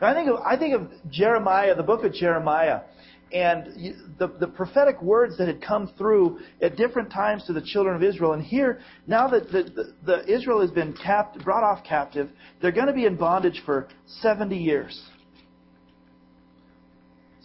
I 0.01 0.15
think 0.15 0.29
of, 0.29 0.37
I 0.45 0.57
think 0.57 0.75
of 0.75 1.11
Jeremiah, 1.11 1.75
the 1.75 1.83
book 1.83 2.05
of 2.05 2.13
Jeremiah. 2.13 2.83
And 3.32 3.97
the, 4.18 4.28
the 4.40 4.47
prophetic 4.47 5.00
words 5.02 5.37
that 5.38 5.49
had 5.49 5.62
come 5.62 5.90
through 5.99 6.38
at 6.62 6.76
different 6.76 7.11
times 7.11 7.44
to 7.47 7.52
the 7.52 7.61
children 7.61 7.94
of 7.94 8.02
Israel. 8.02 8.32
And 8.32 8.42
here, 8.42 8.80
now 9.06 9.28
that 9.28 9.52
the, 9.52 9.64
the, 9.64 9.94
the 10.04 10.35
Israel 10.35 10.61
has 10.62 10.70
been 10.70 10.94
capt, 10.94 11.44
brought 11.44 11.62
off 11.62 11.85
captive, 11.85 12.30
they're 12.62 12.73
going 12.73 12.87
to 12.87 12.92
be 12.92 13.04
in 13.04 13.16
bondage 13.16 13.62
for 13.66 13.88
70 14.20 14.56
years. 14.56 14.99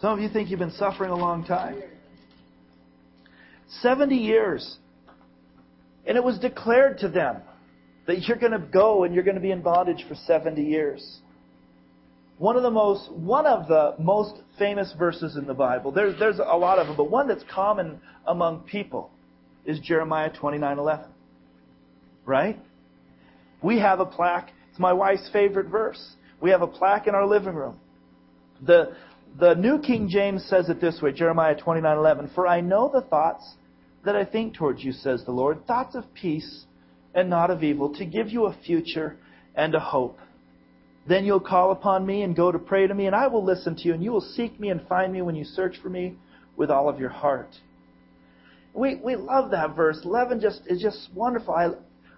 Some 0.00 0.12
of 0.12 0.20
you 0.20 0.28
think 0.28 0.50
you've 0.50 0.58
been 0.58 0.70
suffering 0.72 1.10
a 1.10 1.16
long 1.16 1.44
time. 1.44 1.82
70 3.80 4.16
years. 4.16 4.78
And 6.06 6.16
it 6.16 6.24
was 6.24 6.38
declared 6.38 6.98
to 6.98 7.08
them 7.08 7.42
that 8.06 8.22
you're 8.22 8.36
going 8.36 8.52
to 8.52 8.58
go 8.58 9.04
and 9.04 9.14
you're 9.14 9.24
going 9.24 9.36
to 9.36 9.40
be 9.40 9.50
in 9.50 9.62
bondage 9.62 10.04
for 10.08 10.14
70 10.14 10.62
years. 10.62 11.20
One 12.38 12.56
of 12.56 12.62
the 12.62 12.70
most 12.70 13.12
one 13.12 13.46
of 13.46 13.68
the 13.68 13.94
most 13.98 14.42
famous 14.58 14.92
verses 14.98 15.36
in 15.36 15.46
the 15.46 15.54
Bible. 15.54 15.92
There's 15.92 16.18
there's 16.18 16.38
a 16.38 16.56
lot 16.56 16.78
of 16.78 16.88
them, 16.88 16.96
but 16.96 17.10
one 17.10 17.28
that's 17.28 17.44
common 17.52 18.00
among 18.26 18.60
people 18.60 19.10
is 19.64 19.78
Jeremiah 19.78 20.30
29:11. 20.30 21.06
Right? 22.26 22.58
We 23.62 23.78
have 23.78 24.00
a 24.00 24.06
plaque. 24.06 24.50
It's 24.70 24.80
my 24.80 24.92
wife's 24.92 25.28
favorite 25.32 25.68
verse. 25.68 26.16
We 26.40 26.50
have 26.50 26.62
a 26.62 26.66
plaque 26.66 27.06
in 27.06 27.14
our 27.14 27.26
living 27.26 27.54
room. 27.54 27.78
The 28.66 28.96
the 29.38 29.54
New 29.54 29.78
King 29.80 30.08
James 30.08 30.44
says 30.44 30.68
it 30.68 30.80
this 30.80 31.00
way, 31.00 31.12
Jeremiah 31.12 31.54
29:11, 31.54 32.34
"For 32.34 32.46
I 32.46 32.60
know 32.60 32.88
the 32.92 33.02
thoughts 33.02 33.54
that 34.04 34.16
I 34.16 34.24
think 34.24 34.54
towards 34.54 34.84
you," 34.84 34.92
says 34.92 35.24
the 35.24 35.32
Lord, 35.32 35.66
"thoughts 35.66 35.94
of 35.94 36.12
peace 36.14 36.66
and 37.14 37.30
not 37.30 37.50
of 37.50 37.62
evil, 37.62 37.94
to 37.94 38.04
give 38.04 38.28
you 38.28 38.46
a 38.46 38.52
future 38.52 39.16
and 39.54 39.74
a 39.74 39.80
hope." 39.80 40.18
Then 41.06 41.24
you'll 41.24 41.40
call 41.40 41.70
upon 41.70 42.06
me 42.06 42.22
and 42.22 42.34
go 42.34 42.50
to 42.50 42.58
pray 42.58 42.86
to 42.86 42.94
me, 42.94 43.06
and 43.06 43.14
I 43.14 43.26
will 43.26 43.44
listen 43.44 43.76
to 43.76 43.82
you, 43.82 43.94
and 43.94 44.02
you 44.02 44.10
will 44.10 44.20
seek 44.22 44.58
me 44.58 44.70
and 44.70 44.86
find 44.88 45.12
me 45.12 45.22
when 45.22 45.34
you 45.34 45.44
search 45.44 45.76
for 45.82 45.90
me 45.90 46.16
with 46.56 46.70
all 46.70 46.88
of 46.88 46.98
your 46.98 47.10
heart. 47.10 47.54
We, 48.72 48.96
we 48.96 49.14
love 49.14 49.50
that 49.50 49.76
verse. 49.76 50.00
11 50.04 50.40
just 50.40 50.62
is 50.66 50.80
just 50.80 51.10
wonderful. 51.14 51.54
I, 51.54 51.70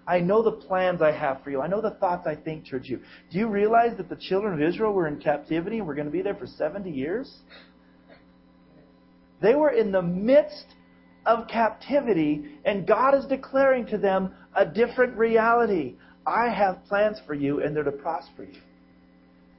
I 0.07 0.19
know 0.21 0.41
the 0.41 0.53
plans 0.53 1.01
I 1.01 1.11
have 1.11 1.43
for 1.43 1.51
you. 1.51 1.61
I 1.61 1.67
know 1.67 1.81
the 1.81 1.91
thoughts 1.91 2.25
I 2.25 2.35
think 2.35 2.67
towards 2.67 2.87
you. 2.87 3.01
Do 3.29 3.37
you 3.37 3.47
realize 3.47 3.97
that 3.97 4.09
the 4.09 4.15
children 4.15 4.53
of 4.53 4.61
Israel 4.61 4.93
were 4.93 5.07
in 5.07 5.19
captivity 5.19 5.79
and 5.79 5.87
were 5.87 5.95
going 5.95 6.07
to 6.07 6.11
be 6.11 6.21
there 6.21 6.35
for 6.35 6.47
70 6.47 6.89
years? 6.89 7.31
They 9.41 9.53
were 9.53 9.71
in 9.71 9.91
the 9.91 10.01
midst 10.01 10.65
of 11.25 11.47
captivity, 11.47 12.57
and 12.63 12.87
God 12.87 13.13
is 13.13 13.25
declaring 13.25 13.85
to 13.87 13.97
them 13.97 14.33
a 14.55 14.65
different 14.65 15.17
reality. 15.17 15.95
I 16.25 16.47
have 16.47 16.85
plans 16.85 17.19
for 17.27 17.33
you, 17.33 17.61
and 17.61 17.75
they're 17.75 17.83
to 17.83 17.91
prosper 17.91 18.45
you. 18.45 18.61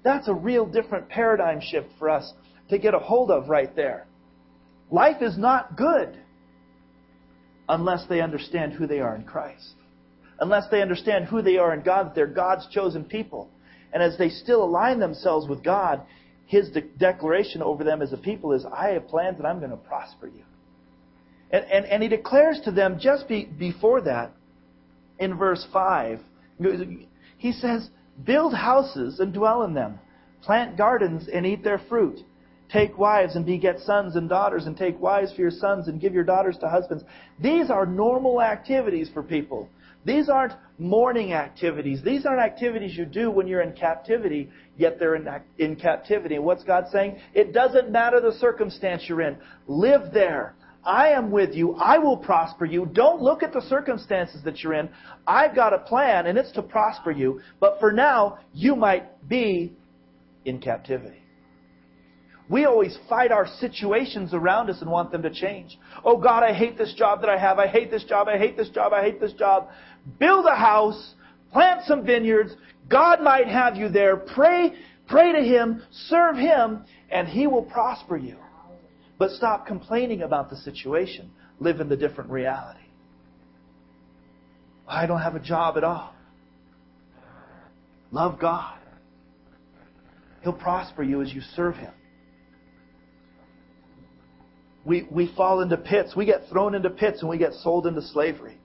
That's 0.08 0.26
a 0.26 0.32
real 0.32 0.64
different 0.64 1.10
paradigm 1.10 1.60
shift 1.60 1.88
for 1.98 2.08
us 2.08 2.32
to 2.70 2.78
get 2.78 2.94
a 2.94 2.98
hold 2.98 3.30
of 3.30 3.50
right 3.50 3.76
there. 3.76 4.06
Life 4.90 5.20
is 5.20 5.36
not 5.36 5.76
good 5.76 6.16
unless 7.68 8.06
they 8.08 8.22
understand 8.22 8.72
who 8.72 8.86
they 8.86 9.00
are 9.00 9.14
in 9.14 9.24
Christ. 9.24 9.74
Unless 10.40 10.70
they 10.70 10.80
understand 10.80 11.26
who 11.26 11.42
they 11.42 11.58
are 11.58 11.74
in 11.74 11.82
God, 11.82 12.06
that 12.06 12.14
they're 12.14 12.26
God's 12.26 12.66
chosen 12.68 13.04
people. 13.04 13.50
And 13.92 14.02
as 14.02 14.16
they 14.16 14.30
still 14.30 14.64
align 14.64 14.98
themselves 14.98 15.46
with 15.46 15.62
God, 15.62 16.00
His 16.46 16.70
de- 16.70 16.80
declaration 16.80 17.62
over 17.62 17.84
them 17.84 18.00
as 18.00 18.10
a 18.14 18.16
people 18.16 18.54
is, 18.54 18.64
I 18.64 18.92
have 18.92 19.08
plans 19.08 19.36
and 19.36 19.46
I'm 19.46 19.58
going 19.58 19.72
to 19.72 19.76
prosper 19.76 20.28
you. 20.28 20.42
And, 21.50 21.66
and, 21.66 21.84
and 21.84 22.02
He 22.02 22.08
declares 22.08 22.62
to 22.64 22.70
them 22.70 22.98
just 22.98 23.28
be, 23.28 23.44
before 23.44 24.00
that, 24.00 24.32
in 25.18 25.36
verse 25.36 25.66
5, 25.70 26.18
He 27.36 27.52
says, 27.52 27.90
Build 28.24 28.54
houses 28.54 29.20
and 29.20 29.32
dwell 29.32 29.62
in 29.62 29.74
them. 29.74 29.98
Plant 30.42 30.76
gardens 30.76 31.28
and 31.32 31.46
eat 31.46 31.62
their 31.62 31.78
fruit. 31.78 32.20
Take 32.70 32.98
wives 32.98 33.34
and 33.34 33.46
beget 33.46 33.80
sons 33.80 34.16
and 34.16 34.28
daughters, 34.28 34.66
and 34.66 34.76
take 34.76 35.00
wives 35.00 35.32
for 35.32 35.40
your 35.40 35.50
sons 35.50 35.88
and 35.88 36.00
give 36.00 36.12
your 36.12 36.24
daughters 36.24 36.58
to 36.58 36.68
husbands. 36.68 37.02
These 37.40 37.70
are 37.70 37.86
normal 37.86 38.42
activities 38.42 39.08
for 39.12 39.22
people. 39.22 39.68
These 40.04 40.28
aren't 40.28 40.52
mourning 40.78 41.32
activities. 41.32 42.02
These 42.04 42.24
aren't 42.24 42.40
activities 42.40 42.96
you 42.96 43.04
do 43.04 43.30
when 43.30 43.46
you're 43.46 43.62
in 43.62 43.72
captivity, 43.72 44.50
yet 44.76 44.98
they're 44.98 45.16
in, 45.16 45.28
in 45.58 45.76
captivity. 45.76 46.36
And 46.36 46.44
what's 46.44 46.62
God 46.62 46.86
saying? 46.92 47.18
It 47.34 47.52
doesn't 47.52 47.90
matter 47.90 48.20
the 48.20 48.32
circumstance 48.32 49.04
you're 49.08 49.22
in. 49.22 49.38
Live 49.66 50.12
there. 50.12 50.54
I 50.84 51.08
am 51.08 51.30
with 51.30 51.54
you. 51.54 51.74
I 51.74 51.98
will 51.98 52.16
prosper 52.16 52.64
you. 52.64 52.86
Don't 52.86 53.20
look 53.20 53.42
at 53.42 53.52
the 53.52 53.60
circumstances 53.62 54.42
that 54.44 54.62
you're 54.62 54.74
in. 54.74 54.88
I've 55.26 55.54
got 55.54 55.72
a 55.72 55.78
plan, 55.78 56.26
and 56.26 56.38
it's 56.38 56.52
to 56.52 56.62
prosper 56.62 57.10
you. 57.10 57.40
But 57.60 57.78
for 57.80 57.92
now, 57.92 58.38
you 58.54 58.76
might 58.76 59.28
be 59.28 59.72
in 60.44 60.60
captivity. 60.60 61.22
We 62.48 62.64
always 62.64 62.96
fight 63.08 63.30
our 63.30 63.46
situations 63.46 64.32
around 64.32 64.70
us 64.70 64.80
and 64.80 64.90
want 64.90 65.12
them 65.12 65.22
to 65.22 65.30
change. 65.30 65.78
Oh 66.04 66.16
God, 66.16 66.42
I 66.42 66.54
hate 66.54 66.78
this 66.78 66.94
job 66.94 67.20
that 67.20 67.28
I 67.28 67.36
have. 67.36 67.58
I 67.58 67.66
hate 67.66 67.90
this 67.90 68.04
job. 68.04 68.26
I 68.26 68.38
hate 68.38 68.56
this 68.56 68.70
job. 68.70 68.92
I 68.94 69.02
hate 69.02 69.20
this 69.20 69.34
job. 69.34 69.68
Build 70.18 70.46
a 70.46 70.56
house. 70.56 71.14
Plant 71.52 71.82
some 71.84 72.04
vineyards. 72.06 72.54
God 72.88 73.20
might 73.20 73.48
have 73.48 73.76
you 73.76 73.90
there. 73.90 74.16
Pray, 74.16 74.72
pray 75.08 75.32
to 75.32 75.42
Him. 75.42 75.82
Serve 75.90 76.36
Him, 76.36 76.84
and 77.10 77.28
He 77.28 77.46
will 77.46 77.64
prosper 77.64 78.16
you. 78.16 78.36
But 79.18 79.30
stop 79.32 79.66
complaining 79.66 80.22
about 80.22 80.48
the 80.48 80.56
situation. 80.56 81.30
Live 81.58 81.80
in 81.80 81.88
the 81.88 81.96
different 81.96 82.30
reality. 82.30 82.78
I 84.86 85.06
don't 85.06 85.20
have 85.20 85.34
a 85.34 85.40
job 85.40 85.76
at 85.76 85.84
all. 85.84 86.14
Love 88.10 88.38
God. 88.40 88.78
He'll 90.42 90.52
prosper 90.52 91.02
you 91.02 91.20
as 91.20 91.32
you 91.32 91.40
serve 91.56 91.74
Him. 91.74 91.92
We, 94.84 95.06
we 95.10 95.30
fall 95.36 95.60
into 95.60 95.76
pits. 95.76 96.16
We 96.16 96.24
get 96.24 96.48
thrown 96.48 96.74
into 96.74 96.88
pits 96.88 97.20
and 97.20 97.28
we 97.28 97.36
get 97.36 97.52
sold 97.52 97.86
into 97.86 98.00
slavery. 98.00 98.58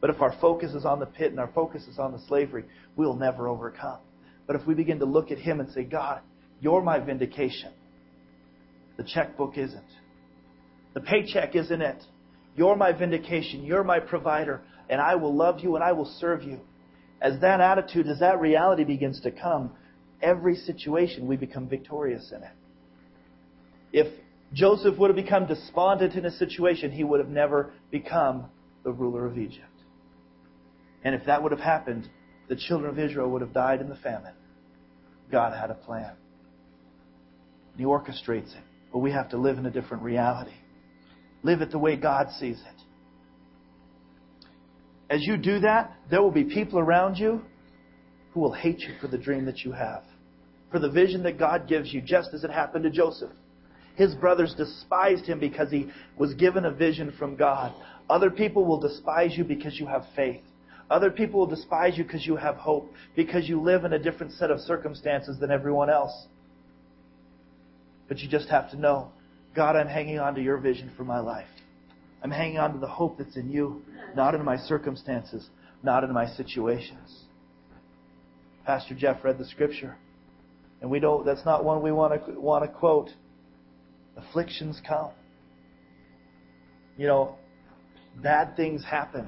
But 0.00 0.10
if 0.10 0.22
our 0.22 0.34
focus 0.40 0.72
is 0.72 0.84
on 0.84 1.00
the 1.00 1.06
pit 1.06 1.32
and 1.32 1.38
our 1.38 1.50
focus 1.54 1.84
is 1.86 1.98
on 1.98 2.12
the 2.12 2.20
slavery, 2.26 2.64
we'll 2.96 3.16
never 3.16 3.48
overcome. 3.48 3.98
But 4.46 4.56
if 4.56 4.66
we 4.66 4.74
begin 4.74 4.98
to 5.00 5.04
look 5.04 5.30
at 5.30 5.38
Him 5.38 5.60
and 5.60 5.70
say, 5.70 5.84
God, 5.84 6.20
you're 6.60 6.82
my 6.82 6.98
vindication. 6.98 7.72
The 8.96 9.04
checkbook 9.04 9.56
isn't. 9.56 9.84
The 10.94 11.00
paycheck 11.00 11.54
isn't 11.56 11.80
it. 11.80 12.02
You're 12.56 12.76
my 12.76 12.92
vindication. 12.92 13.64
You're 13.64 13.84
my 13.84 14.00
provider. 14.00 14.62
And 14.88 15.00
I 15.00 15.14
will 15.14 15.34
love 15.34 15.60
you 15.60 15.74
and 15.74 15.84
I 15.84 15.92
will 15.92 16.12
serve 16.20 16.42
you. 16.42 16.60
As 17.20 17.40
that 17.40 17.60
attitude, 17.60 18.06
as 18.08 18.18
that 18.18 18.40
reality 18.40 18.84
begins 18.84 19.20
to 19.22 19.30
come, 19.30 19.72
every 20.20 20.56
situation 20.56 21.26
we 21.26 21.36
become 21.36 21.68
victorious 21.68 22.32
in 22.34 22.42
it. 22.42 22.50
If 23.92 24.12
Joseph 24.52 24.98
would 24.98 25.08
have 25.08 25.16
become 25.16 25.46
despondent 25.46 26.14
in 26.14 26.26
a 26.26 26.30
situation, 26.30 26.90
he 26.90 27.04
would 27.04 27.20
have 27.20 27.28
never 27.28 27.72
become 27.90 28.46
the 28.84 28.92
ruler 28.92 29.26
of 29.26 29.38
Egypt. 29.38 29.66
And 31.04 31.14
if 31.14 31.24
that 31.26 31.42
would 31.42 31.52
have 31.52 31.60
happened, 31.60 32.08
the 32.48 32.56
children 32.56 32.90
of 32.90 32.98
Israel 32.98 33.30
would 33.30 33.40
have 33.40 33.52
died 33.52 33.80
in 33.80 33.88
the 33.88 33.96
famine. 33.96 34.34
God 35.30 35.56
had 35.58 35.70
a 35.70 35.74
plan. 35.74 36.12
He 37.76 37.84
orchestrates 37.84 38.54
it. 38.54 38.64
But 38.92 38.98
we 38.98 39.10
have 39.12 39.30
to 39.30 39.38
live 39.38 39.58
in 39.58 39.66
a 39.66 39.70
different 39.70 40.02
reality. 40.02 40.54
Live 41.42 41.62
it 41.62 41.70
the 41.70 41.78
way 41.78 41.96
God 41.96 42.28
sees 42.38 42.60
it. 42.60 42.82
As 45.10 45.22
you 45.22 45.36
do 45.36 45.60
that, 45.60 45.92
there 46.10 46.22
will 46.22 46.30
be 46.30 46.44
people 46.44 46.78
around 46.78 47.16
you 47.16 47.42
who 48.32 48.40
will 48.40 48.52
hate 48.52 48.80
you 48.80 48.94
for 49.00 49.08
the 49.08 49.18
dream 49.18 49.44
that 49.46 49.60
you 49.60 49.72
have, 49.72 50.04
for 50.70 50.78
the 50.78 50.90
vision 50.90 51.22
that 51.24 51.38
God 51.38 51.68
gives 51.68 51.92
you, 51.92 52.00
just 52.00 52.30
as 52.32 52.44
it 52.44 52.50
happened 52.50 52.84
to 52.84 52.90
Joseph. 52.90 53.32
His 53.94 54.14
brothers 54.14 54.54
despised 54.56 55.26
him 55.26 55.38
because 55.38 55.70
he 55.70 55.90
was 56.16 56.32
given 56.34 56.64
a 56.64 56.70
vision 56.70 57.12
from 57.18 57.36
God. 57.36 57.74
Other 58.08 58.30
people 58.30 58.64
will 58.64 58.80
despise 58.80 59.36
you 59.36 59.44
because 59.44 59.78
you 59.78 59.86
have 59.86 60.04
faith. 60.16 60.40
Other 60.90 61.10
people 61.10 61.40
will 61.40 61.46
despise 61.46 61.96
you 61.96 62.04
because 62.04 62.26
you 62.26 62.36
have 62.36 62.56
hope, 62.56 62.92
because 63.16 63.48
you 63.48 63.60
live 63.60 63.84
in 63.84 63.92
a 63.92 63.98
different 63.98 64.32
set 64.32 64.50
of 64.50 64.60
circumstances 64.60 65.38
than 65.38 65.50
everyone 65.50 65.90
else. 65.90 66.26
But 68.12 68.20
you 68.20 68.28
just 68.28 68.50
have 68.50 68.70
to 68.72 68.76
know 68.76 69.08
God, 69.56 69.74
I'm 69.74 69.88
hanging 69.88 70.18
on 70.18 70.34
to 70.34 70.42
your 70.42 70.58
vision 70.58 70.90
for 70.98 71.02
my 71.02 71.18
life. 71.20 71.48
I'm 72.22 72.30
hanging 72.30 72.58
on 72.58 72.74
to 72.74 72.78
the 72.78 72.86
hope 72.86 73.16
that's 73.16 73.38
in 73.38 73.50
you, 73.50 73.80
not 74.14 74.34
in 74.34 74.44
my 74.44 74.58
circumstances, 74.58 75.48
not 75.82 76.04
in 76.04 76.12
my 76.12 76.26
situations. 76.26 77.24
Pastor 78.66 78.94
Jeff 78.94 79.24
read 79.24 79.38
the 79.38 79.46
scripture, 79.46 79.96
and 80.82 80.90
we 80.90 81.00
don't. 81.00 81.24
That's 81.24 81.42
not 81.46 81.64
one 81.64 81.82
we 81.82 81.90
want 81.90 82.26
to 82.26 82.38
want 82.38 82.64
to 82.64 82.68
quote. 82.68 83.08
Afflictions 84.18 84.78
come. 84.86 85.12
You 86.98 87.06
know, 87.06 87.36
bad 88.22 88.56
things 88.56 88.84
happen. 88.84 89.26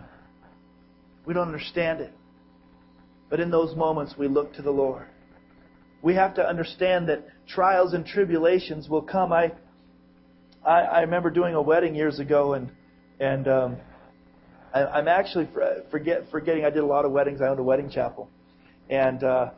We 1.24 1.32
don't 1.32 1.46
understand 1.46 2.00
it, 2.00 2.12
but 3.30 3.40
in 3.40 3.50
those 3.50 3.74
moments 3.74 4.12
we 4.18 4.28
look 4.28 4.52
to 4.56 4.62
the 4.62 4.70
Lord 4.70 5.06
we 6.04 6.14
have 6.14 6.34
to 6.34 6.46
understand 6.46 7.08
that 7.08 7.24
trials 7.48 7.94
and 7.94 8.06
tribulations 8.06 8.88
will 8.88 9.02
come. 9.02 9.32
I, 9.32 9.52
I, 10.66 10.80
I 10.80 11.00
remember 11.00 11.30
doing 11.30 11.54
a 11.54 11.62
wedding 11.62 11.94
years 11.94 12.18
ago, 12.18 12.54
and 12.54 12.70
and 13.20 13.48
um, 13.48 13.76
I, 14.72 14.84
I'm 14.84 15.08
actually 15.08 15.48
forget, 15.90 16.30
forgetting. 16.30 16.64
I 16.64 16.70
did 16.70 16.82
a 16.82 16.86
lot 16.86 17.04
of 17.04 17.12
weddings. 17.12 17.40
I 17.40 17.48
owned 17.48 17.60
a 17.60 17.64
wedding 17.64 17.90
chapel, 17.90 18.28
and 18.88 19.22
uh, 19.22 19.50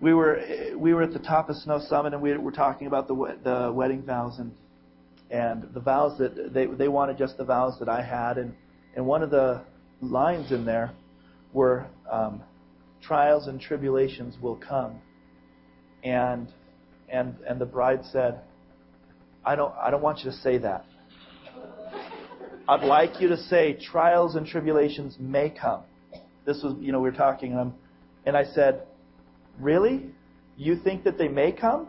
we 0.00 0.14
were 0.14 0.40
we 0.76 0.94
were 0.94 1.02
at 1.02 1.12
the 1.12 1.18
top 1.18 1.48
of 1.48 1.56
Snow 1.56 1.80
Summit 1.88 2.14
and 2.14 2.22
we 2.22 2.36
were 2.36 2.52
talking 2.52 2.86
about 2.86 3.08
the 3.08 3.38
the 3.42 3.72
wedding 3.72 4.02
vows 4.02 4.38
and 4.38 4.52
and 5.30 5.68
the 5.74 5.80
vows 5.80 6.18
that 6.18 6.54
they 6.54 6.66
they 6.66 6.88
wanted 6.88 7.18
just 7.18 7.36
the 7.36 7.44
vows 7.44 7.78
that 7.80 7.88
I 7.88 8.02
had 8.02 8.38
and 8.38 8.54
and 8.94 9.04
one 9.04 9.22
of 9.22 9.30
the 9.30 9.62
lines 10.00 10.52
in 10.52 10.64
there 10.64 10.92
were 11.52 11.86
um, 12.10 12.42
trials 13.02 13.48
and 13.48 13.60
tribulations 13.60 14.36
will 14.40 14.56
come 14.56 15.00
and 16.04 16.52
and 17.10 17.36
and 17.46 17.60
the 17.60 17.66
bride 17.66 18.00
said 18.12 18.40
I 19.44 19.56
don't 19.56 19.74
I 19.80 19.90
don't 19.90 20.02
want 20.02 20.18
you 20.18 20.30
to 20.30 20.36
say 20.36 20.58
that 20.58 20.84
I'd 22.68 22.84
like 22.84 23.20
you 23.20 23.28
to 23.28 23.36
say 23.36 23.72
trials 23.74 24.34
and 24.34 24.46
tribulations 24.46 25.16
may 25.18 25.50
come 25.50 25.82
this 26.44 26.62
was 26.62 26.74
you 26.80 26.92
know 26.92 27.00
we 27.00 27.10
were 27.10 27.16
talking 27.16 27.52
and, 27.52 27.60
I'm, 27.60 27.74
and 28.26 28.36
I 28.36 28.44
said 28.44 28.82
Really? 29.58 30.06
You 30.56 30.76
think 30.76 31.04
that 31.04 31.18
they 31.18 31.28
may 31.28 31.52
come? 31.52 31.88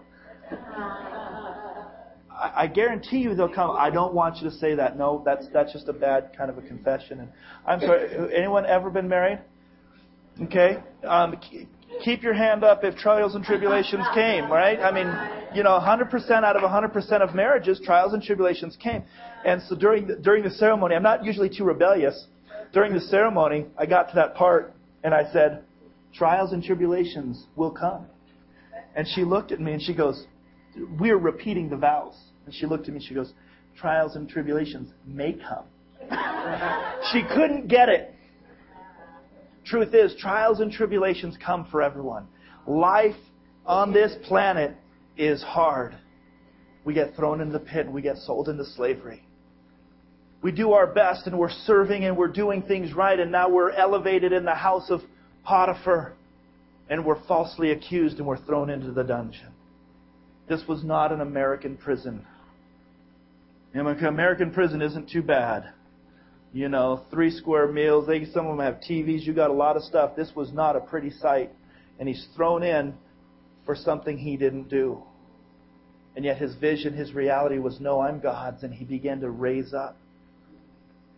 I, 2.32 2.68
guarantee 2.68 3.18
you 3.18 3.36
they'll 3.36 3.54
come. 3.54 3.76
I 3.78 3.90
don't 3.90 4.14
want 4.14 4.38
you 4.38 4.50
to 4.50 4.56
say 4.56 4.74
that. 4.76 4.98
No, 4.98 5.22
that's 5.26 5.48
that's 5.52 5.74
just 5.74 5.90
a 5.90 5.94
bad 5.94 6.32
kind 6.38 6.50
of 6.50 6.58
a 6.58 6.62
confession. 6.62 7.20
And 7.20 7.30
I'm 7.66 7.82
sorry. 7.82 8.34
Anyone 8.34 8.66
ever 8.66 8.90
been 8.90 9.10
married? 9.10 9.40
Okay. 10.44 10.78
Um, 11.04 11.36
keep 12.04 12.24
your 12.24 12.34
hand 12.34 12.64
up 12.64 12.84
if 12.84 12.96
trials 12.96 13.36
and 13.36 13.44
tribulations 13.44 14.06
came, 14.14 14.52
right? 14.52 14.80
I 14.80 14.92
mean, 14.92 15.08
you 15.56 15.64
know, 15.64 15.80
100% 15.80 16.32
out 16.44 16.56
of 16.56 16.62
100% 16.62 17.22
of 17.22 17.36
marriages, 17.36 17.82
trials 17.84 18.14
and 18.14 18.22
tribulations 18.22 18.78
came. 18.82 19.04
And 19.46 19.62
so 19.64 19.76
during 19.76 20.08
the, 20.08 20.16
during 20.16 20.44
the 20.44 20.52
ceremony, 20.52 20.96
I'm 20.96 21.04
not 21.04 21.24
usually 21.24 21.50
too 21.50 21.64
rebellious. 21.64 22.28
During 22.74 22.94
the 22.94 23.02
ceremony, 23.02 23.66
I 23.78 23.86
got 23.86 24.10
to 24.10 24.16
that 24.16 24.36
part 24.36 24.74
and 25.04 25.14
I 25.14 25.32
said, 25.32 25.64
Trials 26.14 26.54
and 26.54 26.64
tribulations 26.64 27.46
will 27.56 27.72
come. 27.72 28.06
And 28.96 29.08
she 29.08 29.24
looked 29.24 29.52
at 29.52 29.60
me 29.60 29.74
and 29.74 29.82
she 29.82 29.94
goes, 29.94 30.26
We're 31.00 31.18
repeating 31.18 31.70
the 31.70 31.78
vows. 31.78 32.18
And 32.46 32.54
she 32.54 32.66
looked 32.66 32.84
at 32.84 32.90
me 32.90 32.96
and 32.96 33.04
she 33.04 33.14
goes, 33.14 33.34
Trials 33.78 34.16
and 34.16 34.28
tribulations 34.28 34.92
may 35.06 35.34
come. 35.34 35.66
she 37.12 37.24
couldn't 37.24 37.68
get 37.68 37.90
it. 37.90 38.16
Truth 39.70 39.94
is, 39.94 40.16
trials 40.20 40.62
and 40.62 40.72
tribulations 40.72 41.38
come 41.44 41.68
for 41.70 41.84
everyone. 41.84 42.28
Life 42.66 43.16
on 43.68 43.94
this 43.94 44.16
planet 44.28 44.76
is 45.16 45.44
hard. 45.44 45.96
We 46.86 46.96
get 46.96 47.16
thrown 47.16 47.40
in 47.40 47.52
the 47.52 47.60
pit 47.60 47.86
and 47.86 47.94
we 47.94 48.02
get 48.02 48.18
sold 48.18 48.50
into 48.50 48.66
slavery. 48.66 49.24
We 50.42 50.52
do 50.52 50.72
our 50.72 50.88
best 50.88 51.28
and 51.28 51.38
we're 51.38 51.52
serving 51.52 52.06
and 52.06 52.18
we're 52.18 52.30
doing 52.30 52.64
things 52.64 52.94
right 52.94 53.20
and 53.20 53.32
now 53.32 53.50
we're 53.50 53.72
elevated 53.72 54.32
in 54.32 54.44
the 54.44 54.56
house 54.56 54.90
of 54.90 55.02
Potiphar 55.44 56.14
and 56.90 57.06
we're 57.06 57.24
falsely 57.28 57.72
accused 57.72 58.18
and 58.18 58.26
we're 58.26 58.44
thrown 58.46 58.72
into 58.72 58.92
the 58.92 59.04
dungeon. 59.04 59.52
This 60.48 60.64
was 60.68 60.84
not 60.84 61.12
an 61.12 61.22
American 61.22 61.78
prison. 61.78 62.26
American 63.76 64.52
prison 64.52 64.82
isn't 64.82 65.12
too 65.12 65.22
bad. 65.22 65.74
You 66.52 66.70
know, 66.70 67.02
three 67.12 67.32
square 67.32 67.68
meals. 67.68 68.08
They, 68.08 68.26
some 68.26 68.48
of 68.48 68.58
them 68.58 68.66
have 68.66 68.82
TVs. 68.82 69.22
You 69.22 69.34
got 69.34 69.50
a 69.50 69.54
lot 69.54 69.76
of 69.78 69.84
stuff. 69.84 70.16
This 70.16 70.32
was 70.36 70.52
not 70.52 70.76
a 70.76 70.80
pretty 70.80 71.12
sight. 71.12 71.52
And 72.00 72.08
he's 72.08 72.28
thrown 72.36 72.64
in 72.64 72.96
for 73.66 73.76
something 73.76 74.18
he 74.18 74.36
didn't 74.38 74.70
do. 74.70 75.04
And 76.16 76.26
yet 76.26 76.38
his 76.38 76.56
vision, 76.56 76.94
his 76.94 77.14
reality 77.14 77.60
was, 77.60 77.80
no, 77.80 78.02
I'm 78.02 78.20
God's. 78.20 78.64
And 78.64 78.74
he 78.74 78.84
began 78.84 79.22
to 79.22 79.30
raise 79.30 79.74
up. 79.74 79.96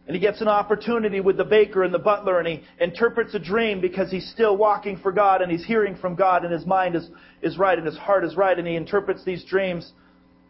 And 0.07 0.15
he 0.15 0.19
gets 0.19 0.41
an 0.41 0.47
opportunity 0.47 1.21
with 1.21 1.37
the 1.37 1.45
baker 1.45 1.83
and 1.83 1.93
the 1.93 1.99
butler, 1.99 2.39
and 2.39 2.47
he 2.47 2.63
interprets 2.79 3.33
a 3.35 3.39
dream 3.39 3.79
because 3.79 4.09
he's 4.09 4.29
still 4.31 4.57
walking 4.57 4.97
for 4.97 5.11
God 5.11 5.41
and 5.41 5.51
he's 5.51 5.63
hearing 5.63 5.95
from 5.95 6.15
God, 6.15 6.43
and 6.43 6.51
his 6.51 6.65
mind 6.65 6.95
is, 6.95 7.07
is 7.41 7.57
right 7.57 7.77
and 7.77 7.85
his 7.85 7.97
heart 7.97 8.25
is 8.25 8.35
right, 8.35 8.57
and 8.57 8.67
he 8.67 8.75
interprets 8.75 9.23
these 9.23 9.45
dreams. 9.45 9.93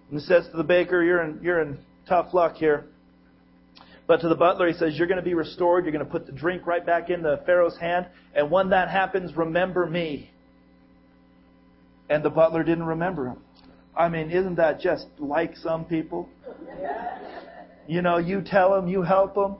And 0.09 0.21
says 0.21 0.47
to 0.51 0.57
the 0.57 0.63
baker, 0.63 1.03
You're 1.03 1.21
in, 1.23 1.39
you're 1.41 1.61
in 1.61 1.77
tough 2.07 2.33
luck 2.33 2.55
here. 2.55 2.85
But 4.11 4.19
to 4.23 4.27
the 4.27 4.35
butler, 4.35 4.67
he 4.67 4.73
says, 4.73 4.97
You're 4.97 5.07
going 5.07 5.21
to 5.21 5.23
be 5.23 5.35
restored. 5.35 5.85
You're 5.85 5.93
going 5.93 6.03
to 6.03 6.11
put 6.11 6.25
the 6.25 6.33
drink 6.33 6.67
right 6.67 6.85
back 6.85 7.09
in 7.09 7.21
the 7.21 7.39
Pharaoh's 7.45 7.77
hand. 7.77 8.07
And 8.35 8.51
when 8.51 8.71
that 8.71 8.89
happens, 8.89 9.37
remember 9.37 9.85
me. 9.85 10.29
And 12.09 12.21
the 12.21 12.29
butler 12.29 12.61
didn't 12.61 12.87
remember 12.87 13.27
him. 13.27 13.37
I 13.95 14.09
mean, 14.09 14.29
isn't 14.29 14.55
that 14.55 14.81
just 14.81 15.07
like 15.17 15.55
some 15.55 15.85
people? 15.85 16.27
You 17.87 18.01
know, 18.01 18.17
you 18.17 18.41
tell 18.41 18.75
them, 18.75 18.89
you 18.89 19.01
help 19.01 19.33
them. 19.33 19.55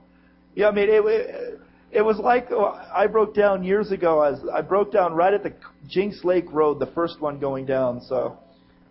Yeah, 0.54 0.68
I 0.68 0.72
mean, 0.72 0.90
it, 0.90 1.02
it, 1.02 1.60
it 1.90 2.02
was 2.02 2.18
like 2.18 2.48
oh, 2.50 2.78
I 2.94 3.06
broke 3.06 3.34
down 3.34 3.64
years 3.64 3.90
ago. 3.90 4.20
As 4.20 4.38
I 4.52 4.60
broke 4.60 4.92
down 4.92 5.14
right 5.14 5.32
at 5.32 5.42
the 5.42 5.54
Jenks 5.88 6.24
Lake 6.24 6.52
Road, 6.52 6.78
the 6.78 6.92
first 6.94 7.22
one 7.22 7.38
going 7.38 7.64
down. 7.64 8.02
So, 8.06 8.36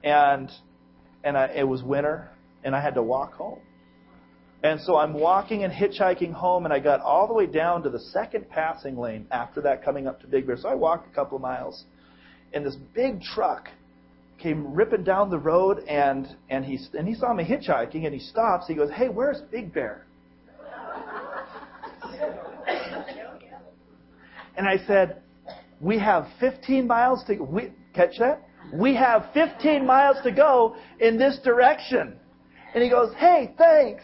and 0.03 0.49
and 1.23 1.37
I, 1.37 1.51
it 1.55 1.67
was 1.67 1.83
winter, 1.83 2.31
and 2.63 2.75
I 2.75 2.81
had 2.81 2.95
to 2.95 3.03
walk 3.03 3.33
home. 3.33 3.59
And 4.63 4.79
so 4.81 4.95
I'm 4.95 5.13
walking 5.13 5.63
and 5.63 5.73
hitchhiking 5.73 6.33
home, 6.33 6.65
and 6.65 6.73
I 6.73 6.79
got 6.79 7.01
all 7.01 7.27
the 7.27 7.33
way 7.33 7.47
down 7.47 7.81
to 7.83 7.89
the 7.89 7.99
second 7.99 8.47
passing 8.49 8.95
lane 8.95 9.25
after 9.31 9.61
that, 9.61 9.83
coming 9.83 10.05
up 10.07 10.21
to 10.21 10.27
Big 10.27 10.45
Bear. 10.45 10.57
So 10.57 10.69
I 10.69 10.75
walked 10.75 11.11
a 11.11 11.15
couple 11.15 11.35
of 11.35 11.41
miles, 11.41 11.85
and 12.53 12.63
this 12.65 12.75
big 12.93 13.21
truck 13.21 13.69
came 14.37 14.73
ripping 14.73 15.03
down 15.03 15.29
the 15.29 15.37
road 15.37 15.83
and 15.87 16.35
and 16.49 16.65
he 16.65 16.79
and 16.97 17.07
he 17.07 17.13
saw 17.13 17.33
me 17.33 17.43
hitchhiking 17.43 18.05
and 18.05 18.13
he 18.13 18.19
stops. 18.19 18.67
He 18.67 18.73
goes, 18.73 18.89
"Hey, 18.91 19.07
where's 19.07 19.41
Big 19.51 19.73
Bear?" 19.73 20.05
and 24.57 24.67
I 24.67 24.77
said, 24.87 25.21
"We 25.79 25.99
have 25.99 26.27
15 26.39 26.87
miles 26.87 27.23
to 27.25 27.71
catch 27.93 28.17
that. 28.19 28.41
We 28.73 28.95
have 28.95 29.27
15 29.33 29.85
miles 29.85 30.17
to 30.23 30.31
go 30.31 30.75
in 30.99 31.17
this 31.17 31.39
direction." 31.43 32.19
And 32.73 32.83
he 32.83 32.89
goes, 32.89 33.13
"Hey, 33.15 33.53
thanks." 33.57 34.03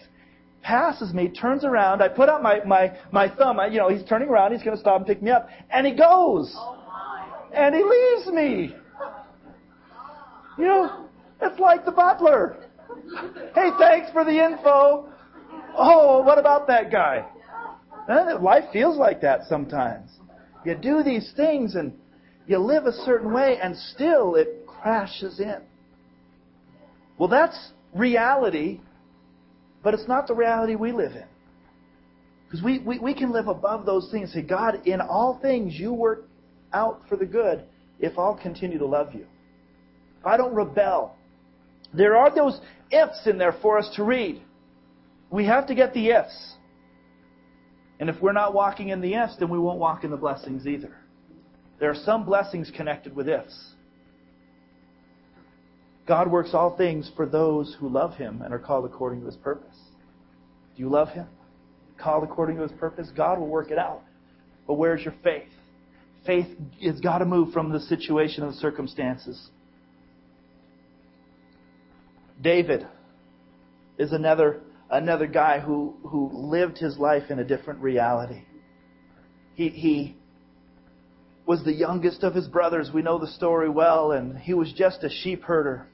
Passes 0.68 1.14
me, 1.14 1.30
turns 1.30 1.64
around. 1.64 2.02
I 2.02 2.10
put 2.10 2.28
out 2.28 2.44
my 2.44 2.62
my 2.66 2.92
my 3.14 3.30
thumb. 3.34 3.58
I, 3.58 3.68
you 3.68 3.78
know, 3.78 3.88
he's 3.88 4.04
turning 4.04 4.28
around. 4.28 4.52
He's 4.52 4.64
going 4.64 4.76
to 4.76 4.82
stop 4.82 4.98
and 4.98 5.08
pick 5.08 5.22
me 5.22 5.32
up, 5.32 5.48
and 5.72 5.88
he 5.88 5.94
goes, 5.94 6.54
oh, 6.58 6.78
and 7.54 7.74
he 7.74 7.82
leaves 7.82 8.28
me. 8.28 8.76
You 10.58 10.66
know, 10.66 11.06
it's 11.42 11.58
like 11.58 11.86
the 11.86 11.92
butler. 11.94 12.66
Hey, 13.56 13.70
thanks 13.80 14.12
for 14.12 14.26
the 14.26 14.44
info. 14.44 15.08
Oh, 15.78 16.22
what 16.24 16.38
about 16.38 16.68
that 16.68 16.92
guy? 16.92 17.26
Life 18.42 18.66
feels 18.74 18.98
like 18.98 19.22
that 19.22 19.42
sometimes. 19.48 20.10
You 20.66 20.76
do 20.76 21.02
these 21.02 21.32
things 21.38 21.76
and 21.76 21.94
you 22.46 22.58
live 22.58 22.88
a 22.88 22.92
certain 22.92 23.32
way 23.32 23.58
and 23.64 23.74
still 23.78 24.36
it 24.36 24.68
crashes 24.68 25.40
in. 25.40 25.62
Well, 27.18 27.30
that's 27.30 27.72
reality, 27.94 28.82
but 29.84 29.94
it's 29.94 30.08
not 30.08 30.28
the 30.28 30.36
reality 30.36 30.76
we 30.76 30.92
live 30.92 31.14
in. 31.14 31.26
Because 32.46 32.64
we, 32.64 32.80
we, 32.80 33.00
we 33.00 33.14
can 33.14 33.32
live 33.32 33.48
above 33.48 33.86
those 33.86 34.10
things 34.12 34.32
say, 34.32 34.42
God, 34.42 34.88
in 34.88 35.02
all 35.02 35.40
things 35.42 35.76
you 35.76 35.94
work 35.94 36.28
out 36.74 37.02
for 37.10 37.18
the 37.18 37.26
good 37.26 37.64
if 38.00 38.18
I'll 38.18 38.38
continue 38.38 38.78
to 38.78 38.86
love 38.86 39.14
you. 39.14 39.26
If 40.20 40.26
I 40.26 40.38
don't 40.38 40.54
rebel. 40.54 41.16
There 41.94 42.16
are 42.16 42.34
those 42.34 42.60
ifs 42.92 43.26
in 43.26 43.38
there 43.38 43.56
for 43.62 43.78
us 43.78 43.90
to 43.96 44.04
read. 44.04 44.42
We 45.30 45.46
have 45.46 45.68
to 45.68 45.76
get 45.76 45.94
the 45.94 46.10
ifs. 46.10 46.54
And 48.00 48.10
if 48.10 48.22
we're 48.22 48.34
not 48.34 48.54
walking 48.54 48.90
in 48.90 49.02
the 49.02 49.16
ifs, 49.16 49.36
then 49.40 49.50
we 49.50 49.60
won't 49.60 49.80
walk 49.80 50.04
in 50.04 50.12
the 50.12 50.18
blessings 50.18 50.68
either. 50.68 50.96
There 51.80 51.90
are 51.90 51.96
some 51.96 52.26
blessings 52.26 52.72
connected 52.76 53.16
with 53.16 53.28
ifs. 53.28 53.74
God 56.08 56.32
works 56.32 56.52
all 56.54 56.78
things 56.78 57.12
for 57.16 57.26
those 57.26 57.76
who 57.80 57.90
love 57.90 58.14
Him 58.16 58.42
and 58.42 58.54
are 58.54 58.60
called 58.60 58.86
according 58.86 59.22
to 59.22 59.26
His 59.26 59.36
purpose. 59.36 59.76
Do 60.76 60.82
you 60.82 60.90
love 60.90 61.10
Him? 61.10 61.28
Called 61.98 62.24
according 62.24 62.58
to 62.58 62.64
His 62.64 62.72
purpose? 62.74 63.10
God 63.16 63.40
will 63.40 63.48
work 63.48 63.72
it 63.72 63.78
out. 63.78 64.02
But 64.66 64.76
where's 64.76 65.04
your 65.04 65.16
faith? 65.24 65.50
Faith 66.26 66.48
has 66.84 67.00
got 67.00 67.20
to 67.20 67.26
move 67.26 67.54
from 67.54 67.72
the 67.72 67.80
situation 67.80 68.44
and 68.44 68.54
the 68.54 68.58
circumstances. 68.58 69.50
David 72.42 72.88
is 73.98 74.12
another 74.12 74.62
another 74.90 75.28
guy 75.28 75.60
who, 75.60 75.96
who 76.04 76.30
lived 76.34 76.78
his 76.78 76.98
life 76.98 77.30
in 77.30 77.40
a 77.40 77.44
different 77.44 77.82
reality. 77.82 78.44
He, 79.56 79.70
he 79.70 80.16
was 81.46 81.64
the 81.64 81.74
youngest 81.74 82.24
of 82.24 82.34
his 82.34 82.48
brothers. 82.48 82.92
We 82.94 83.02
know 83.02 83.18
the 83.20 83.28
story 83.28 83.70
well, 83.70 84.12
and 84.12 84.38
he 84.38 84.54
was 84.54 84.72
just 84.74 85.04
a 85.04 85.10
sheep 85.10 85.44
herder. 85.44 85.88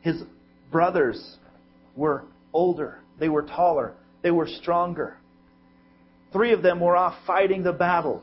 His 0.00 0.22
brothers 0.70 1.36
were 1.96 2.24
older, 2.52 2.98
they 3.18 3.28
were 3.28 3.42
taller, 3.42 3.94
they 4.22 4.30
were 4.30 4.46
stronger. 4.46 5.16
Three 6.32 6.52
of 6.52 6.62
them 6.62 6.80
were 6.80 6.96
off 6.96 7.14
fighting 7.26 7.62
the 7.62 7.72
battle, 7.72 8.22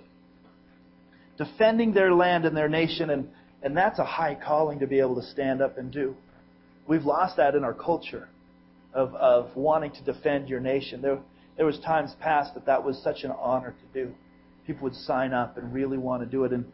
defending 1.38 1.94
their 1.94 2.14
land 2.14 2.46
and 2.46 2.56
their 2.56 2.70
nation, 2.70 3.10
and, 3.10 3.30
and 3.62 3.76
that's 3.76 4.00
a 4.00 4.06
high 4.06 4.36
calling 4.36 4.80
to 4.80 4.88
be 4.88 5.00
able 5.00 5.16
to 5.16 5.24
stand 5.24 5.62
up 5.62 5.78
and 5.78 5.92
do. 5.92 6.16
We've 6.88 7.04
lost 7.04 7.38
that 7.38 7.54
in 7.54 7.64
our 7.64 7.74
culture 7.74 8.30
of, 8.94 9.14
of 9.16 9.56
wanting 9.56 9.92
to 9.92 10.04
defend 10.04 10.48
your 10.48 10.62
nation. 10.62 11.02
There, 11.02 11.20
there 11.58 11.66
was 11.66 11.80
times 11.80 12.16
past 12.22 12.54
that 12.54 12.66
that 12.66 12.84
was 12.84 12.98
such 13.04 13.24
an 13.24 13.32
honor 13.32 13.72
to 13.72 14.06
do. 14.06 14.14
People 14.66 14.84
would 14.86 14.96
sign 14.96 15.34
up 15.34 15.58
and 15.58 15.74
really 15.74 15.98
want 15.98 16.24
to 16.24 16.30
do 16.30 16.46
it. 16.46 16.54
And 16.54 16.66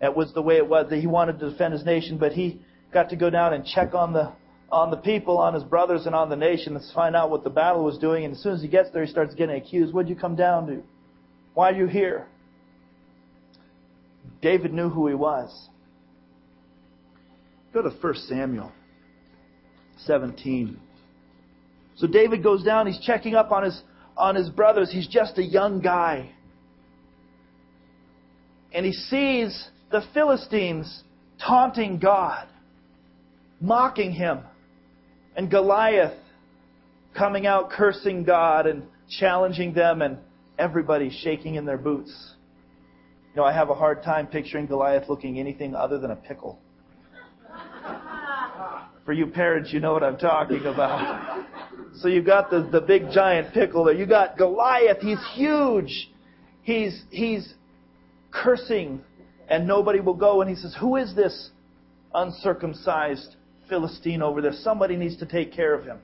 It 0.00 0.16
was 0.16 0.32
the 0.32 0.42
way 0.42 0.56
it 0.56 0.66
was 0.66 0.88
that 0.90 0.98
he 0.98 1.06
wanted 1.06 1.38
to 1.40 1.50
defend 1.50 1.74
his 1.74 1.84
nation, 1.84 2.16
but 2.18 2.32
he 2.32 2.60
got 2.96 3.10
to 3.10 3.16
go 3.16 3.28
down 3.28 3.52
and 3.52 3.66
check 3.66 3.92
on 3.92 4.14
the 4.14 4.32
on 4.72 4.90
the 4.90 4.96
people, 4.96 5.36
on 5.36 5.52
his 5.52 5.62
brothers, 5.62 6.06
and 6.06 6.14
on 6.14 6.30
the 6.30 6.36
nation 6.36 6.72
to 6.72 6.80
find 6.94 7.14
out 7.14 7.30
what 7.30 7.44
the 7.44 7.50
battle 7.50 7.84
was 7.84 7.98
doing. 7.98 8.24
And 8.24 8.34
as 8.34 8.42
soon 8.42 8.54
as 8.54 8.62
he 8.62 8.68
gets 8.68 8.90
there, 8.90 9.04
he 9.04 9.10
starts 9.10 9.34
getting 9.34 9.54
accused. 9.54 9.92
What'd 9.92 10.08
you 10.08 10.16
come 10.16 10.34
down 10.34 10.66
to? 10.68 10.82
Why 11.52 11.70
are 11.70 11.74
you 11.74 11.86
here? 11.86 12.26
David 14.40 14.72
knew 14.72 14.88
who 14.88 15.08
he 15.08 15.14
was. 15.14 15.68
Go 17.74 17.82
to 17.82 17.90
1 17.90 18.14
Samuel 18.28 18.72
17. 19.98 20.80
So 21.96 22.06
David 22.06 22.42
goes 22.42 22.64
down, 22.64 22.86
he's 22.86 22.98
checking 23.00 23.34
up 23.34 23.52
on 23.52 23.62
his 23.62 23.82
on 24.16 24.34
his 24.34 24.48
brothers. 24.48 24.90
He's 24.90 25.06
just 25.06 25.36
a 25.36 25.42
young 25.42 25.80
guy. 25.80 26.30
And 28.72 28.86
he 28.86 28.92
sees 28.92 29.68
the 29.90 30.02
Philistines 30.14 31.04
taunting 31.38 31.98
God, 31.98 32.48
mocking 33.60 34.12
him, 34.12 34.40
and 35.36 35.50
Goliath 35.50 36.18
coming 37.16 37.46
out 37.46 37.70
cursing 37.70 38.24
God 38.24 38.66
and 38.66 38.82
challenging 39.18 39.72
them 39.72 40.02
and 40.02 40.18
everybody 40.58 41.10
shaking 41.22 41.54
in 41.54 41.64
their 41.64 41.78
boots. 41.78 42.34
You 43.34 43.42
know, 43.42 43.44
I 43.44 43.52
have 43.52 43.70
a 43.70 43.74
hard 43.74 44.02
time 44.02 44.26
picturing 44.26 44.66
Goliath 44.66 45.08
looking 45.08 45.38
anything 45.38 45.74
other 45.74 45.98
than 45.98 46.10
a 46.10 46.16
pickle. 46.16 46.58
For 49.04 49.12
you 49.12 49.26
parents, 49.26 49.72
you 49.72 49.78
know 49.78 49.92
what 49.92 50.02
I'm 50.02 50.18
talking 50.18 50.64
about. 50.66 51.46
So 52.00 52.08
you've 52.08 52.26
got 52.26 52.50
the, 52.50 52.68
the 52.72 52.80
big 52.80 53.10
giant 53.12 53.54
pickle 53.54 53.84
there. 53.84 53.94
You 53.94 54.04
got 54.04 54.36
Goliath. 54.36 54.98
He's 55.00 55.20
huge. 55.34 56.10
He's, 56.62 57.02
he's 57.10 57.54
cursing 58.32 59.00
and 59.48 59.66
nobody 59.66 60.00
will 60.00 60.14
go. 60.14 60.40
And 60.40 60.50
he 60.50 60.56
says, 60.56 60.74
who 60.78 60.96
is 60.96 61.14
this 61.14 61.50
uncircumcised 62.14 63.36
Philistine 63.68 64.22
over 64.22 64.40
there? 64.40 64.52
Somebody 64.52 64.96
needs 64.96 65.16
to 65.18 65.26
take 65.26 65.52
care 65.52 65.74
of 65.74 65.84
him. 65.84 65.98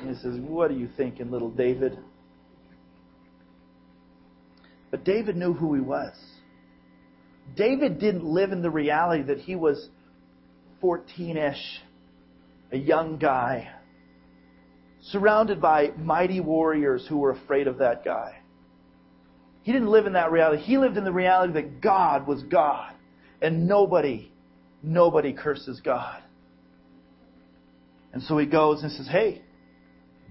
And 0.00 0.14
he 0.14 0.22
says, 0.22 0.38
what 0.38 0.70
are 0.70 0.74
you 0.74 0.88
thinking, 0.96 1.30
little 1.30 1.50
David? 1.50 1.98
But 4.90 5.04
David 5.04 5.36
knew 5.36 5.52
who 5.52 5.74
he 5.74 5.80
was. 5.80 6.14
David 7.56 7.98
didn't 7.98 8.24
live 8.24 8.52
in 8.52 8.62
the 8.62 8.70
reality 8.70 9.24
that 9.24 9.38
he 9.38 9.56
was 9.56 9.88
14 10.80 11.36
ish, 11.36 11.80
a 12.72 12.76
young 12.76 13.18
guy, 13.18 13.70
surrounded 15.10 15.60
by 15.60 15.90
mighty 15.98 16.40
warriors 16.40 17.06
who 17.08 17.18
were 17.18 17.30
afraid 17.30 17.66
of 17.66 17.78
that 17.78 18.04
guy. 18.04 18.38
He 19.62 19.72
didn't 19.72 19.88
live 19.88 20.06
in 20.06 20.14
that 20.14 20.32
reality. 20.32 20.62
He 20.62 20.76
lived 20.78 20.96
in 20.96 21.04
the 21.04 21.12
reality 21.12 21.52
that 21.54 21.80
God 21.80 22.26
was 22.26 22.42
God. 22.44 22.92
And 23.40 23.66
nobody, 23.68 24.31
nobody 24.82 25.32
curses 25.32 25.80
God. 25.80 26.22
And 28.12 28.22
so 28.22 28.36
he 28.38 28.46
goes 28.46 28.82
and 28.82 28.92
says, 28.92 29.08
Hey, 29.08 29.42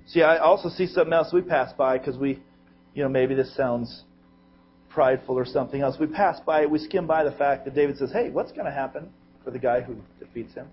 see, 0.06 0.22
I 0.22 0.38
also 0.38 0.70
see 0.70 0.88
something 0.88 1.14
else 1.14 1.34
we 1.34 1.42
pass 1.42 1.74
by 1.74 1.98
because 1.98 2.18
we, 2.18 2.42
you 2.94 3.04
know, 3.04 3.10
maybe 3.10 3.34
this 3.34 3.56
sounds 3.56 4.04
prideful 4.90 5.36
or 5.38 5.46
something 5.46 5.82
else. 5.82 5.96
We 6.00 6.08
pass 6.08 6.40
by 6.46 6.62
it, 6.64 6.70
we 6.70 6.80
skim 6.80 7.08
by 7.08 7.24
the 7.24 7.32
fact 7.32 7.66
that 7.66 7.74
David 7.74 7.98
says, 7.98 8.12
Hey, 8.12 8.30
what's 8.30 8.52
going 8.52 8.66
to 8.66 8.72
happen 8.72 9.10
for 9.44 9.52
the 9.52 9.60
guy 9.60 9.82
who 9.82 9.96
defeats 10.20 10.54
him? 10.54 10.68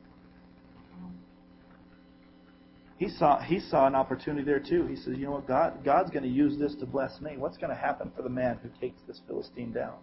He 2.99 3.09
saw 3.09 3.41
he 3.41 3.61
saw 3.61 3.87
an 3.87 3.95
opportunity 3.95 4.45
there 4.45 4.59
too. 4.59 4.87
He 4.87 4.97
says, 4.97 5.15
you 5.17 5.27
know 5.27 5.31
what, 5.33 5.47
God 5.47 5.85
God's 5.85 6.11
going 6.11 6.25
to 6.25 6.29
use 6.29 6.59
this 6.59 6.75
to 6.81 6.87
bless 6.87 7.21
me. 7.21 7.37
What's 7.37 7.57
going 7.57 7.71
to 7.71 7.77
happen 7.77 8.11
for 8.15 8.23
the 8.23 8.29
man 8.29 8.59
who 8.61 8.69
takes 8.81 9.01
this 9.07 9.21
Philistine 9.29 9.73
down? 9.73 9.95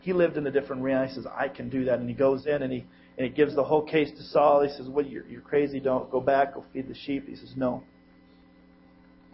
He 0.00 0.12
lived 0.12 0.36
in 0.36 0.46
a 0.46 0.50
different 0.50 0.82
reality. 0.82 1.10
He 1.10 1.14
says, 1.16 1.26
I 1.26 1.48
can 1.48 1.68
do 1.68 1.84
that, 1.86 1.98
and 1.98 2.08
he 2.08 2.14
goes 2.14 2.46
in 2.46 2.62
and 2.62 2.72
he 2.72 2.86
and 3.18 3.26
he 3.26 3.32
gives 3.32 3.56
the 3.56 3.64
whole 3.64 3.82
case 3.82 4.10
to 4.16 4.22
Saul. 4.22 4.62
He 4.62 4.70
says, 4.70 4.86
What 4.86 5.10
you're, 5.10 5.26
you're 5.26 5.40
crazy? 5.40 5.80
Don't 5.80 6.08
go 6.08 6.20
back. 6.20 6.54
Go 6.54 6.64
feed 6.72 6.88
the 6.88 6.94
sheep. 6.94 7.28
He 7.28 7.34
says, 7.34 7.52
No. 7.56 7.82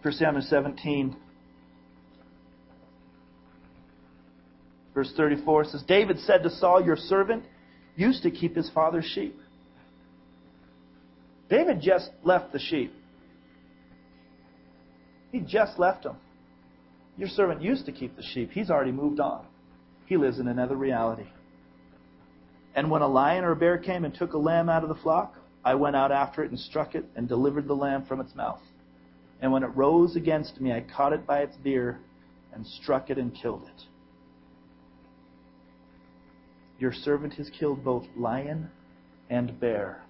1 0.01 0.13
Samuel 0.15 0.43
17, 0.43 1.15
verse 4.93 5.13
34 5.15 5.65
says, 5.65 5.83
David 5.87 6.19
said 6.19 6.41
to 6.43 6.49
Saul, 6.49 6.83
Your 6.83 6.97
servant 6.97 7.43
used 7.95 8.23
to 8.23 8.31
keep 8.31 8.55
his 8.55 8.69
father's 8.71 9.05
sheep. 9.05 9.39
David 11.47 11.79
just 11.79 12.09
left 12.23 12.53
the 12.53 12.59
sheep. 12.59 12.91
He 15.31 15.41
just 15.41 15.77
left 15.77 16.03
them. 16.03 16.17
Your 17.17 17.29
servant 17.29 17.61
used 17.61 17.85
to 17.85 17.91
keep 17.91 18.15
the 18.15 18.23
sheep. 18.33 18.51
He's 18.51 18.71
already 18.71 18.91
moved 18.91 19.19
on. 19.19 19.45
He 20.05 20.17
lives 20.17 20.39
in 20.39 20.47
another 20.47 20.75
reality. 20.75 21.27
And 22.75 22.91
when 22.91 23.01
a 23.01 23.07
lion 23.07 23.43
or 23.43 23.51
a 23.51 23.55
bear 23.55 23.77
came 23.77 24.05
and 24.05 24.13
took 24.13 24.33
a 24.33 24.37
lamb 24.37 24.69
out 24.69 24.83
of 24.83 24.89
the 24.89 25.01
flock, 25.01 25.35
I 25.63 25.75
went 25.75 25.95
out 25.95 26.11
after 26.11 26.43
it 26.43 26.51
and 26.51 26.59
struck 26.59 26.93
it 26.93 27.05
and 27.15 27.27
delivered 27.27 27.67
the 27.67 27.75
lamb 27.75 28.05
from 28.05 28.19
its 28.19 28.35
mouth. 28.35 28.61
And 29.41 29.51
when 29.51 29.63
it 29.63 29.67
rose 29.75 30.15
against 30.15 30.61
me, 30.61 30.71
I 30.71 30.81
caught 30.81 31.13
it 31.13 31.25
by 31.25 31.39
its 31.39 31.55
beard 31.57 31.97
and 32.53 32.65
struck 32.65 33.09
it 33.09 33.17
and 33.17 33.33
killed 33.33 33.63
it. 33.63 33.83
Your 36.79 36.93
servant 36.93 37.33
has 37.35 37.49
killed 37.57 37.83
both 37.83 38.05
lion 38.15 38.69
and 39.29 39.59
bear 39.59 40.05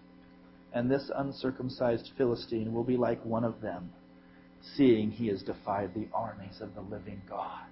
and 0.76 0.92
this 0.92 1.10
uncircumcised 1.16 2.12
Philistine 2.18 2.74
will 2.74 2.84
be 2.84 2.98
like 2.98 3.24
one 3.26 3.46
of 3.46 3.62
them, 3.62 3.90
seeing 4.76 5.10
he 5.10 5.28
has 5.28 5.42
defied 5.42 5.94
the 5.94 6.10
armies 6.14 6.60
of 6.60 6.76
the 6.76 6.82
living 6.82 7.22
God. 7.28 7.64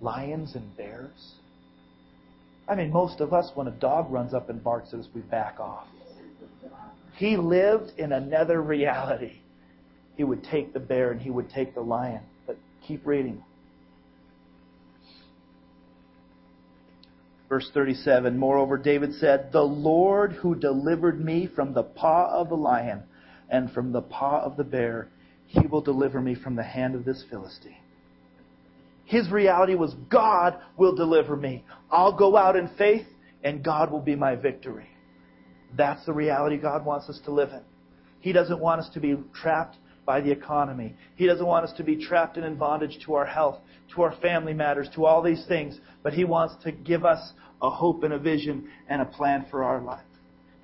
Lions 0.00 0.54
and 0.54 0.76
bears? 0.76 1.34
I 2.68 2.74
mean, 2.74 2.90
most 2.90 3.20
of 3.20 3.32
us, 3.32 3.50
when 3.54 3.68
a 3.68 3.72
dog 3.72 4.10
runs 4.10 4.34
up 4.34 4.50
and 4.50 4.62
barks 4.62 4.92
at 4.92 5.00
us, 5.00 5.08
we 5.14 5.20
back 5.22 5.60
off. 5.60 5.86
He 7.16 7.36
lived 7.36 7.92
in 7.98 8.12
another 8.12 8.60
reality. 8.60 9.40
He 10.16 10.24
would 10.24 10.44
take 10.44 10.72
the 10.72 10.80
bear 10.80 11.12
and 11.12 11.20
he 11.20 11.30
would 11.30 11.48
take 11.48 11.74
the 11.74 11.80
lion. 11.80 12.22
But 12.46 12.58
keep 12.86 13.06
reading. 13.06 13.42
Verse 17.48 17.70
37 17.72 18.36
Moreover, 18.36 18.76
David 18.76 19.14
said, 19.14 19.52
The 19.52 19.62
Lord 19.62 20.32
who 20.32 20.54
delivered 20.54 21.24
me 21.24 21.46
from 21.46 21.72
the 21.72 21.84
paw 21.84 22.28
of 22.32 22.48
the 22.48 22.56
lion 22.56 23.02
and 23.48 23.70
from 23.70 23.92
the 23.92 24.02
paw 24.02 24.42
of 24.42 24.56
the 24.56 24.64
bear, 24.64 25.08
he 25.46 25.66
will 25.66 25.80
deliver 25.80 26.20
me 26.20 26.34
from 26.34 26.56
the 26.56 26.64
hand 26.64 26.94
of 26.94 27.04
this 27.04 27.24
Philistine. 27.30 27.76
His 29.06 29.30
reality 29.30 29.76
was, 29.76 29.94
God 30.10 30.58
will 30.76 30.94
deliver 30.94 31.36
me. 31.36 31.64
I'll 31.90 32.12
go 32.12 32.36
out 32.36 32.56
in 32.56 32.68
faith, 32.76 33.06
and 33.42 33.64
God 33.64 33.90
will 33.90 34.00
be 34.00 34.16
my 34.16 34.34
victory. 34.34 34.88
That's 35.76 36.04
the 36.04 36.12
reality 36.12 36.56
God 36.56 36.84
wants 36.84 37.08
us 37.08 37.20
to 37.24 37.30
live 37.30 37.50
in. 37.50 37.62
He 38.20 38.32
doesn't 38.32 38.58
want 38.58 38.80
us 38.80 38.88
to 38.94 39.00
be 39.00 39.16
trapped 39.32 39.76
by 40.04 40.20
the 40.20 40.30
economy. 40.30 40.96
He 41.14 41.26
doesn't 41.26 41.46
want 41.46 41.64
us 41.64 41.72
to 41.76 41.84
be 41.84 42.04
trapped 42.04 42.36
and 42.36 42.44
in 42.44 42.56
bondage 42.56 42.98
to 43.06 43.14
our 43.14 43.26
health, 43.26 43.58
to 43.94 44.02
our 44.02 44.14
family 44.20 44.52
matters, 44.52 44.88
to 44.96 45.06
all 45.06 45.22
these 45.22 45.44
things. 45.46 45.78
But 46.02 46.12
He 46.12 46.24
wants 46.24 46.56
to 46.64 46.72
give 46.72 47.04
us 47.04 47.32
a 47.62 47.70
hope 47.70 48.02
and 48.02 48.12
a 48.12 48.18
vision 48.18 48.68
and 48.88 49.00
a 49.00 49.06
plan 49.06 49.46
for 49.50 49.62
our 49.62 49.80
life. 49.80 50.04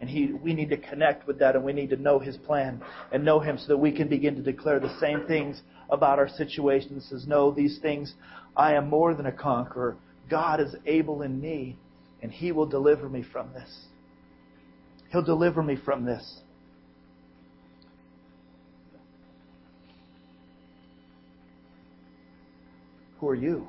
And 0.00 0.10
he, 0.10 0.32
we 0.32 0.52
need 0.52 0.68
to 0.70 0.76
connect 0.76 1.28
with 1.28 1.38
that 1.38 1.54
and 1.54 1.64
we 1.64 1.72
need 1.72 1.90
to 1.90 1.96
know 1.96 2.18
His 2.18 2.36
plan 2.36 2.82
and 3.12 3.24
know 3.24 3.38
Him 3.38 3.56
so 3.56 3.68
that 3.68 3.76
we 3.76 3.92
can 3.92 4.08
begin 4.08 4.34
to 4.34 4.42
declare 4.42 4.80
the 4.80 4.98
same 4.98 5.26
things 5.28 5.62
about 5.90 6.18
our 6.18 6.28
situation. 6.28 6.96
It 6.96 7.02
says, 7.04 7.26
No, 7.26 7.50
these 7.50 7.78
things, 7.80 8.14
I 8.56 8.74
am 8.74 8.88
more 8.88 9.14
than 9.14 9.26
a 9.26 9.32
conqueror. 9.32 9.96
God 10.30 10.60
is 10.60 10.74
able 10.86 11.22
in 11.22 11.40
me 11.40 11.76
and 12.22 12.30
He 12.30 12.52
will 12.52 12.66
deliver 12.66 13.08
me 13.08 13.24
from 13.32 13.52
this. 13.52 13.86
He'll 15.10 15.22
deliver 15.22 15.62
me 15.62 15.76
from 15.84 16.04
this. 16.04 16.40
Who 23.18 23.28
are 23.28 23.34
you? 23.34 23.68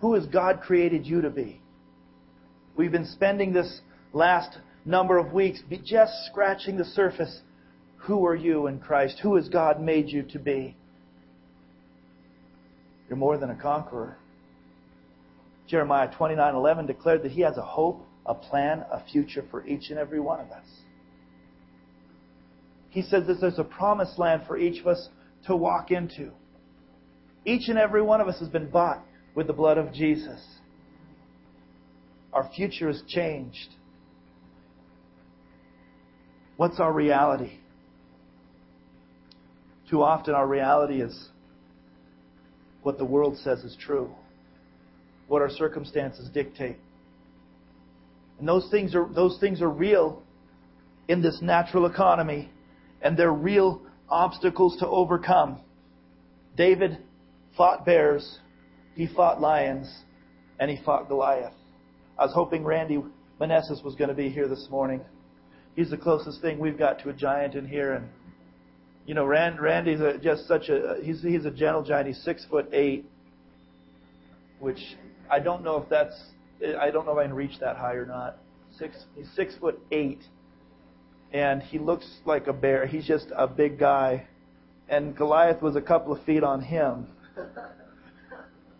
Who 0.00 0.14
has 0.14 0.26
God 0.26 0.60
created 0.62 1.06
you 1.06 1.22
to 1.22 1.30
be? 1.30 1.60
We've 2.76 2.90
been 2.90 3.06
spending 3.06 3.52
this 3.52 3.80
last 4.12 4.58
number 4.84 5.16
of 5.16 5.32
weeks 5.32 5.62
just 5.84 6.12
scratching 6.26 6.76
the 6.76 6.84
surface. 6.84 7.40
Who 8.06 8.26
are 8.26 8.34
you 8.34 8.66
in 8.66 8.80
Christ? 8.80 9.18
Who 9.22 9.36
has 9.36 9.48
God 9.48 9.80
made 9.80 10.08
you 10.08 10.22
to 10.24 10.38
be? 10.38 10.76
You're 13.08 13.16
more 13.16 13.38
than 13.38 13.50
a 13.50 13.56
conqueror. 13.56 14.18
Jeremiah 15.66 16.08
29:11 16.14 16.86
declared 16.86 17.22
that 17.22 17.32
he 17.32 17.40
has 17.40 17.56
a 17.56 17.62
hope, 17.62 18.04
a 18.26 18.34
plan, 18.34 18.84
a 18.90 19.00
future 19.00 19.42
for 19.50 19.66
each 19.66 19.90
and 19.90 19.98
every 19.98 20.20
one 20.20 20.40
of 20.40 20.50
us. 20.50 20.66
He 22.90 23.02
says 23.02 23.26
that 23.26 23.40
there's 23.40 23.58
a 23.58 23.64
promised 23.64 24.18
land 24.18 24.42
for 24.46 24.58
each 24.58 24.80
of 24.80 24.86
us 24.86 25.08
to 25.46 25.56
walk 25.56 25.90
into. 25.90 26.30
Each 27.46 27.68
and 27.68 27.78
every 27.78 28.02
one 28.02 28.20
of 28.20 28.28
us 28.28 28.38
has 28.38 28.48
been 28.48 28.68
bought 28.70 29.02
with 29.34 29.46
the 29.46 29.52
blood 29.52 29.78
of 29.78 29.92
Jesus. 29.92 30.40
Our 32.32 32.48
future 32.54 32.88
is 32.88 33.02
changed. 33.08 33.74
What's 36.56 36.78
our 36.78 36.92
reality? 36.92 37.60
Too 39.90 40.02
often, 40.02 40.34
our 40.34 40.46
reality 40.46 41.02
is 41.02 41.28
what 42.82 42.98
the 42.98 43.04
world 43.04 43.38
says 43.38 43.60
is 43.64 43.76
true. 43.80 44.10
what 45.28 45.42
our 45.42 45.50
circumstances 45.50 46.28
dictate. 46.32 46.76
And 48.38 48.48
those 48.48 48.68
things 48.70 48.94
are 48.94 49.08
those 49.14 49.38
things 49.40 49.62
are 49.62 49.70
real 49.70 50.22
in 51.08 51.22
this 51.22 51.38
natural 51.40 51.86
economy 51.86 52.50
and 53.02 53.16
they're 53.16 53.32
real 53.32 53.82
obstacles 54.08 54.76
to 54.78 54.86
overcome. 54.86 55.60
David 56.56 56.98
fought 57.56 57.84
bears, 57.84 58.38
he 58.94 59.06
fought 59.06 59.40
lions, 59.40 59.92
and 60.58 60.70
he 60.70 60.78
fought 60.84 61.08
Goliath. 61.08 61.52
I 62.18 62.24
was 62.24 62.34
hoping 62.34 62.64
Randy 62.64 63.02
Manessis 63.40 63.82
was 63.84 63.94
going 63.96 64.08
to 64.08 64.14
be 64.14 64.28
here 64.28 64.48
this 64.48 64.68
morning. 64.70 65.00
He's 65.74 65.90
the 65.90 65.96
closest 65.96 66.40
thing 66.40 66.58
we've 66.58 66.78
got 66.78 67.00
to 67.00 67.10
a 67.10 67.12
giant 67.12 67.54
in 67.54 67.66
here, 67.66 67.94
and 67.94 68.08
you 69.06 69.14
know, 69.14 69.24
Rand, 69.24 69.60
Randy's 69.60 70.00
a, 70.00 70.18
just 70.18 70.48
such 70.48 70.68
a 70.68 70.96
he's 71.02 71.22
he's 71.22 71.44
a 71.44 71.50
gentle 71.50 71.82
giant. 71.82 72.08
He's 72.08 72.22
six 72.24 72.44
foot 72.46 72.68
eight, 72.72 73.04
which 74.60 74.78
I 75.30 75.40
don't 75.40 75.62
know 75.62 75.76
if 75.76 75.88
that's 75.88 76.18
I 76.80 76.90
don't 76.90 77.04
know 77.04 77.12
if 77.12 77.18
I 77.18 77.24
can 77.24 77.34
reach 77.34 77.58
that 77.60 77.76
high 77.76 77.94
or 77.94 78.06
not. 78.06 78.38
Six 78.78 79.04
he's 79.14 79.28
six 79.36 79.54
foot 79.56 79.78
eight, 79.92 80.22
and 81.32 81.62
he 81.62 81.78
looks 81.78 82.06
like 82.24 82.46
a 82.46 82.52
bear. 82.52 82.86
He's 82.86 83.06
just 83.06 83.26
a 83.36 83.46
big 83.46 83.78
guy, 83.78 84.26
and 84.88 85.14
Goliath 85.14 85.60
was 85.60 85.76
a 85.76 85.82
couple 85.82 86.12
of 86.12 86.24
feet 86.24 86.42
on 86.42 86.62
him. 86.62 87.06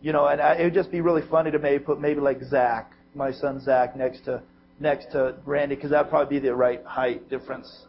You 0.00 0.12
know, 0.12 0.26
and 0.26 0.40
I, 0.40 0.54
it 0.54 0.64
would 0.64 0.74
just 0.74 0.90
be 0.90 1.00
really 1.00 1.22
funny 1.30 1.50
to 1.50 1.58
maybe 1.58 1.82
put 1.82 2.00
maybe 2.00 2.20
like 2.20 2.42
Zach, 2.44 2.92
my 3.14 3.30
son 3.30 3.60
Zach, 3.60 3.94
next 3.96 4.24
to 4.24 4.42
next 4.80 5.12
to 5.12 5.34
Randy, 5.44 5.74
because 5.74 5.90
that'd 5.90 6.10
probably 6.10 6.40
be 6.40 6.46
the 6.46 6.54
right 6.54 6.82
height 6.84 7.28
difference, 7.28 7.84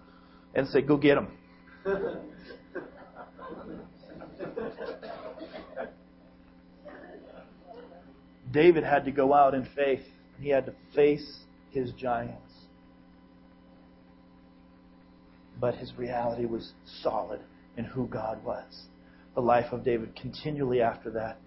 and 0.53 0.67
say, 0.67 0.81
"Go 0.81 0.97
get 0.97 1.17
him." 1.17 1.27
David 8.51 8.83
had 8.83 9.05
to 9.05 9.11
go 9.11 9.33
out 9.33 9.53
in 9.53 9.67
faith. 9.75 10.01
He 10.39 10.49
had 10.49 10.65
to 10.65 10.73
face 10.95 11.39
his 11.71 11.91
giants. 11.91 12.41
But 15.59 15.75
his 15.75 15.93
reality 15.97 16.45
was 16.45 16.73
solid 17.01 17.41
in 17.77 17.85
who 17.85 18.07
God 18.07 18.43
was. 18.43 18.85
The 19.35 19.41
life 19.41 19.71
of 19.71 19.83
David 19.83 20.15
continually 20.15 20.81
after 20.81 21.11
that. 21.11 21.37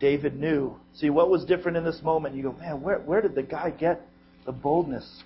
David 0.00 0.38
knew. 0.38 0.76
See, 0.94 1.10
what 1.10 1.28
was 1.30 1.44
different 1.44 1.76
in 1.76 1.84
this 1.84 2.00
moment? 2.02 2.34
You 2.34 2.44
go, 2.44 2.52
man, 2.52 2.80
where, 2.80 2.98
where 3.00 3.20
did 3.20 3.34
the 3.34 3.42
guy 3.42 3.70
get 3.70 4.00
the 4.46 4.52
boldness? 4.52 5.22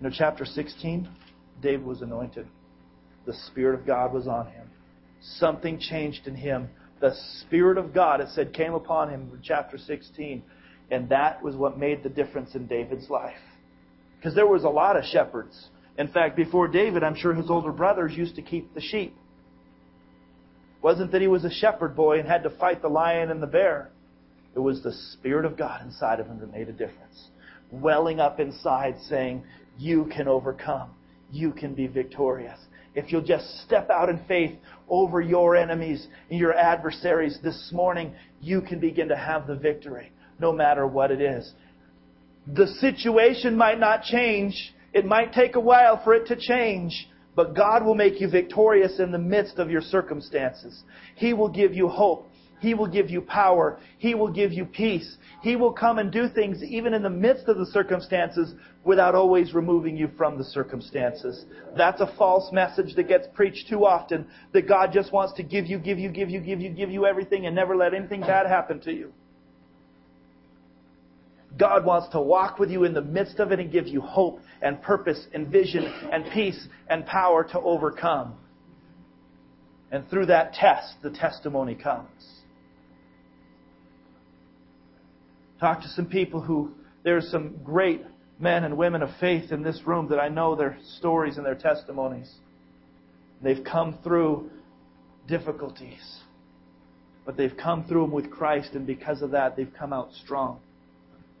You 0.00 0.08
know, 0.08 0.14
chapter 0.16 0.44
16, 0.44 1.08
David 1.60 1.86
was 1.86 2.02
anointed. 2.02 2.46
The 3.26 3.34
Spirit 3.34 3.78
of 3.78 3.86
God 3.86 4.12
was 4.12 4.26
on 4.26 4.46
him. 4.46 4.68
Something 5.20 5.78
changed 5.78 6.26
in 6.26 6.34
him. 6.34 6.68
The 7.00 7.14
Spirit 7.40 7.78
of 7.78 7.94
God, 7.94 8.20
it 8.20 8.28
said, 8.34 8.52
came 8.52 8.74
upon 8.74 9.10
him 9.10 9.30
in 9.32 9.40
chapter 9.42 9.78
16. 9.78 10.42
And 10.90 11.08
that 11.08 11.42
was 11.42 11.54
what 11.56 11.78
made 11.78 12.02
the 12.02 12.08
difference 12.08 12.54
in 12.54 12.66
David's 12.66 13.08
life. 13.08 13.34
Because 14.16 14.34
there 14.34 14.46
was 14.46 14.64
a 14.64 14.68
lot 14.68 14.96
of 14.96 15.04
shepherds. 15.04 15.68
In 15.98 16.08
fact, 16.08 16.36
before 16.36 16.68
David, 16.68 17.02
I'm 17.02 17.14
sure 17.14 17.34
his 17.34 17.50
older 17.50 17.72
brothers 17.72 18.12
used 18.16 18.36
to 18.36 18.42
keep 18.42 18.74
the 18.74 18.80
sheep. 18.80 19.16
Wasn't 20.80 21.12
that 21.12 21.20
he 21.20 21.28
was 21.28 21.44
a 21.44 21.50
shepherd 21.50 21.94
boy 21.94 22.18
and 22.18 22.28
had 22.28 22.42
to 22.42 22.50
fight 22.50 22.82
the 22.82 22.88
lion 22.88 23.30
and 23.30 23.42
the 23.42 23.46
bear. 23.46 23.90
It 24.54 24.58
was 24.58 24.82
the 24.82 24.92
Spirit 24.92 25.44
of 25.44 25.56
God 25.56 25.82
inside 25.82 26.20
of 26.20 26.26
him 26.26 26.40
that 26.40 26.52
made 26.52 26.68
a 26.68 26.72
difference. 26.72 27.28
Welling 27.70 28.20
up 28.20 28.40
inside 28.40 28.96
saying, 29.08 29.44
You 29.78 30.06
can 30.14 30.28
overcome. 30.28 30.90
You 31.30 31.52
can 31.52 31.74
be 31.74 31.86
victorious 31.86 32.58
if 32.94 33.10
you'll 33.10 33.22
just 33.22 33.62
step 33.62 33.90
out 33.90 34.08
in 34.08 34.20
faith 34.26 34.52
over 34.88 35.20
your 35.20 35.56
enemies 35.56 36.06
and 36.30 36.38
your 36.38 36.54
adversaries 36.54 37.38
this 37.42 37.70
morning, 37.72 38.14
you 38.40 38.60
can 38.60 38.80
begin 38.80 39.08
to 39.08 39.16
have 39.16 39.46
the 39.46 39.56
victory, 39.56 40.12
no 40.38 40.52
matter 40.52 40.86
what 40.86 41.10
it 41.10 41.20
is. 41.20 41.52
The 42.46 42.66
situation 42.66 43.56
might 43.56 43.78
not 43.78 44.02
change. 44.02 44.74
It 44.92 45.06
might 45.06 45.32
take 45.32 45.54
a 45.54 45.60
while 45.60 46.02
for 46.02 46.14
it 46.14 46.26
to 46.26 46.36
change, 46.36 47.08
but 47.34 47.54
God 47.54 47.84
will 47.84 47.94
make 47.94 48.20
you 48.20 48.28
victorious 48.28 48.98
in 48.98 49.12
the 49.12 49.18
midst 49.18 49.58
of 49.58 49.70
your 49.70 49.80
circumstances. 49.80 50.82
He 51.14 51.32
will 51.32 51.48
give 51.48 51.72
you 51.72 51.88
hope. 51.88 52.28
He 52.62 52.74
will 52.74 52.86
give 52.86 53.10
you 53.10 53.20
power. 53.20 53.80
He 53.98 54.14
will 54.14 54.30
give 54.30 54.52
you 54.52 54.64
peace. 54.64 55.16
He 55.42 55.56
will 55.56 55.72
come 55.72 55.98
and 55.98 56.12
do 56.12 56.28
things 56.28 56.62
even 56.62 56.94
in 56.94 57.02
the 57.02 57.10
midst 57.10 57.48
of 57.48 57.58
the 57.58 57.66
circumstances 57.66 58.54
without 58.84 59.16
always 59.16 59.52
removing 59.52 59.96
you 59.96 60.08
from 60.16 60.38
the 60.38 60.44
circumstances. 60.44 61.44
That's 61.76 62.00
a 62.00 62.14
false 62.16 62.52
message 62.52 62.94
that 62.94 63.08
gets 63.08 63.26
preached 63.34 63.68
too 63.68 63.84
often 63.84 64.28
that 64.52 64.68
God 64.68 64.92
just 64.92 65.12
wants 65.12 65.34
to 65.38 65.42
give 65.42 65.66
you, 65.66 65.76
give 65.80 65.98
you, 65.98 66.08
give 66.08 66.30
you, 66.30 66.38
give 66.38 66.60
you, 66.60 66.70
give 66.70 66.88
you 66.88 67.04
everything 67.04 67.46
and 67.46 67.56
never 67.56 67.74
let 67.74 67.94
anything 67.94 68.20
bad 68.20 68.46
happen 68.46 68.78
to 68.82 68.92
you. 68.92 69.12
God 71.58 71.84
wants 71.84 72.10
to 72.10 72.20
walk 72.20 72.60
with 72.60 72.70
you 72.70 72.84
in 72.84 72.94
the 72.94 73.02
midst 73.02 73.40
of 73.40 73.50
it 73.50 73.58
and 73.58 73.72
give 73.72 73.88
you 73.88 74.00
hope 74.00 74.38
and 74.62 74.80
purpose 74.80 75.26
and 75.34 75.48
vision 75.48 75.84
and 76.12 76.26
peace 76.32 76.68
and 76.88 77.04
power 77.06 77.42
to 77.42 77.58
overcome. 77.58 78.36
And 79.90 80.08
through 80.08 80.26
that 80.26 80.54
test, 80.54 80.94
the 81.02 81.10
testimony 81.10 81.74
comes. 81.74 82.41
Talk 85.62 85.82
to 85.82 85.88
some 85.90 86.06
people 86.06 86.40
who, 86.40 86.72
there's 87.04 87.30
some 87.30 87.60
great 87.62 88.02
men 88.40 88.64
and 88.64 88.76
women 88.76 89.00
of 89.00 89.10
faith 89.20 89.52
in 89.52 89.62
this 89.62 89.80
room 89.86 90.08
that 90.08 90.18
I 90.18 90.28
know 90.28 90.56
their 90.56 90.76
stories 90.96 91.36
and 91.36 91.46
their 91.46 91.54
testimonies. 91.54 92.28
They've 93.40 93.62
come 93.62 93.96
through 94.02 94.50
difficulties, 95.28 96.18
but 97.24 97.36
they've 97.36 97.56
come 97.56 97.84
through 97.84 98.00
them 98.00 98.10
with 98.10 98.28
Christ, 98.28 98.70
and 98.72 98.84
because 98.84 99.22
of 99.22 99.30
that, 99.30 99.54
they've 99.54 99.72
come 99.78 99.92
out 99.92 100.12
strong. 100.14 100.58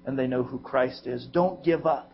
And 0.06 0.16
they 0.16 0.28
know 0.28 0.44
who 0.44 0.60
Christ 0.60 1.08
is. 1.08 1.26
Don't 1.32 1.64
give 1.64 1.84
up. 1.84 2.12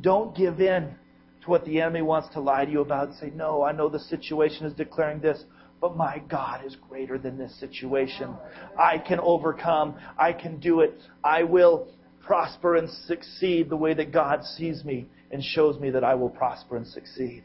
Don't 0.00 0.36
give 0.36 0.60
in 0.60 0.94
to 1.42 1.50
what 1.50 1.64
the 1.64 1.80
enemy 1.80 2.02
wants 2.02 2.32
to 2.34 2.40
lie 2.40 2.64
to 2.64 2.70
you 2.70 2.80
about 2.80 3.08
and 3.08 3.16
say, 3.16 3.32
No, 3.34 3.64
I 3.64 3.72
know 3.72 3.88
the 3.88 3.98
situation 3.98 4.66
is 4.66 4.72
declaring 4.74 5.18
this. 5.18 5.42
But 5.84 5.98
my 5.98 6.22
God 6.30 6.64
is 6.64 6.76
greater 6.88 7.18
than 7.18 7.36
this 7.36 7.60
situation. 7.60 8.34
I 8.78 8.96
can 8.96 9.20
overcome. 9.20 9.96
I 10.18 10.32
can 10.32 10.58
do 10.58 10.80
it. 10.80 10.98
I 11.22 11.42
will 11.42 11.88
prosper 12.22 12.76
and 12.76 12.88
succeed 12.88 13.68
the 13.68 13.76
way 13.76 13.92
that 13.92 14.10
God 14.10 14.46
sees 14.46 14.82
me 14.82 15.08
and 15.30 15.44
shows 15.44 15.78
me 15.78 15.90
that 15.90 16.02
I 16.02 16.14
will 16.14 16.30
prosper 16.30 16.78
and 16.78 16.86
succeed. 16.86 17.44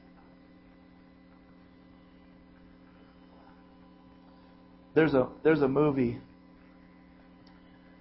There's 4.95 5.13
a, 5.13 5.27
there's 5.43 5.61
a 5.61 5.67
movie. 5.67 6.17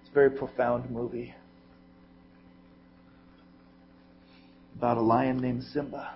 It's 0.03 0.11
a 0.12 0.14
very 0.14 0.31
profound 0.31 0.88
movie 0.88 1.35
about 4.77 4.98
a 4.98 5.03
lion 5.03 5.38
named 5.38 5.64
Simba. 5.64 6.12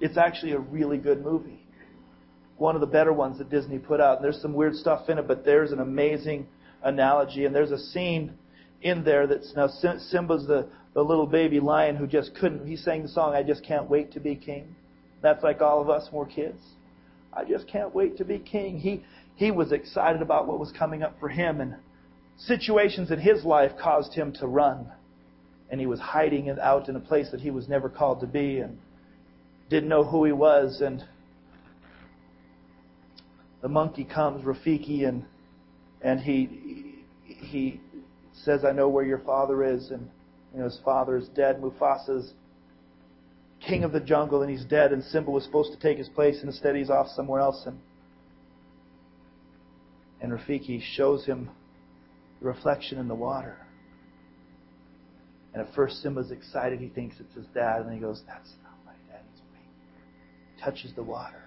It's 0.00 0.16
actually 0.16 0.52
a 0.52 0.58
really 0.58 0.98
good 0.98 1.24
movie. 1.24 1.66
One 2.56 2.74
of 2.74 2.80
the 2.80 2.86
better 2.86 3.12
ones 3.12 3.38
that 3.38 3.50
Disney 3.50 3.78
put 3.78 4.00
out. 4.00 4.16
And 4.16 4.24
there's 4.24 4.40
some 4.40 4.52
weird 4.52 4.74
stuff 4.74 5.08
in 5.08 5.18
it, 5.18 5.28
but 5.28 5.44
there's 5.44 5.72
an 5.72 5.80
amazing 5.80 6.46
analogy. 6.82 7.44
And 7.44 7.54
there's 7.54 7.70
a 7.70 7.78
scene 7.78 8.32
in 8.82 9.04
there 9.04 9.26
that's 9.26 9.52
now 9.56 9.68
Simba's 9.68 10.46
the, 10.46 10.68
the 10.94 11.02
little 11.02 11.26
baby 11.26 11.60
lion 11.60 11.96
who 11.96 12.06
just 12.06 12.34
couldn't. 12.34 12.66
He 12.66 12.76
sang 12.76 13.02
the 13.02 13.08
song, 13.08 13.34
I 13.34 13.42
just 13.42 13.64
can't 13.64 13.88
wait 13.88 14.12
to 14.12 14.20
be 14.20 14.34
king. 14.34 14.74
That's 15.22 15.42
like 15.42 15.60
all 15.60 15.80
of 15.80 15.90
us, 15.90 16.08
more 16.12 16.26
kids. 16.26 16.60
I 17.32 17.44
just 17.44 17.68
can't 17.68 17.94
wait 17.94 18.16
to 18.18 18.24
be 18.24 18.38
king. 18.38 18.78
He, 18.78 19.04
he 19.34 19.50
was 19.50 19.72
excited 19.72 20.22
about 20.22 20.46
what 20.46 20.58
was 20.58 20.72
coming 20.72 21.02
up 21.02 21.18
for 21.20 21.28
him, 21.28 21.60
and 21.60 21.76
situations 22.36 23.10
in 23.10 23.18
his 23.18 23.44
life 23.44 23.72
caused 23.80 24.14
him 24.14 24.32
to 24.34 24.46
run. 24.46 24.90
And 25.70 25.80
he 25.80 25.86
was 25.86 26.00
hiding 26.00 26.50
out 26.60 26.88
in 26.88 26.96
a 26.96 27.00
place 27.00 27.30
that 27.30 27.40
he 27.40 27.50
was 27.50 27.68
never 27.68 27.88
called 27.88 28.20
to 28.20 28.26
be. 28.26 28.58
And 28.58 28.78
didn't 29.68 29.88
know 29.88 30.04
who 30.04 30.24
he 30.24 30.32
was, 30.32 30.80
and 30.80 31.04
the 33.60 33.68
monkey 33.68 34.04
comes, 34.04 34.44
Rafiki, 34.44 35.06
and 35.06 35.24
and 36.00 36.20
he 36.20 37.04
he 37.24 37.80
says, 38.32 38.64
"I 38.64 38.72
know 38.72 38.88
where 38.88 39.04
your 39.04 39.18
father 39.18 39.64
is," 39.64 39.90
and 39.90 40.08
you 40.52 40.60
know 40.60 40.64
his 40.64 40.80
father 40.84 41.16
is 41.16 41.28
dead. 41.28 41.60
Mufasa's 41.60 42.32
king 43.60 43.84
of 43.84 43.92
the 43.92 44.00
jungle, 44.00 44.42
and 44.42 44.50
he's 44.50 44.64
dead. 44.64 44.92
And 44.92 45.02
Simba 45.04 45.30
was 45.30 45.44
supposed 45.44 45.72
to 45.72 45.78
take 45.78 45.98
his 45.98 46.08
place, 46.08 46.40
and 46.40 46.48
instead 46.48 46.76
he's 46.76 46.90
off 46.90 47.08
somewhere 47.08 47.40
else. 47.40 47.66
And 47.66 47.78
and 50.20 50.32
Rafiki 50.32 50.80
shows 50.80 51.26
him 51.26 51.50
the 52.40 52.46
reflection 52.46 52.98
in 52.98 53.08
the 53.08 53.14
water. 53.14 53.56
And 55.52 55.66
at 55.66 55.74
first 55.74 56.02
Simba's 56.02 56.30
excited. 56.30 56.80
He 56.80 56.88
thinks 56.88 57.16
it's 57.20 57.34
his 57.34 57.46
dad, 57.54 57.82
and 57.82 57.92
he 57.92 57.98
goes, 58.00 58.22
"That's 58.26 58.50
touches 60.62 60.92
the 60.94 61.02
water. 61.02 61.42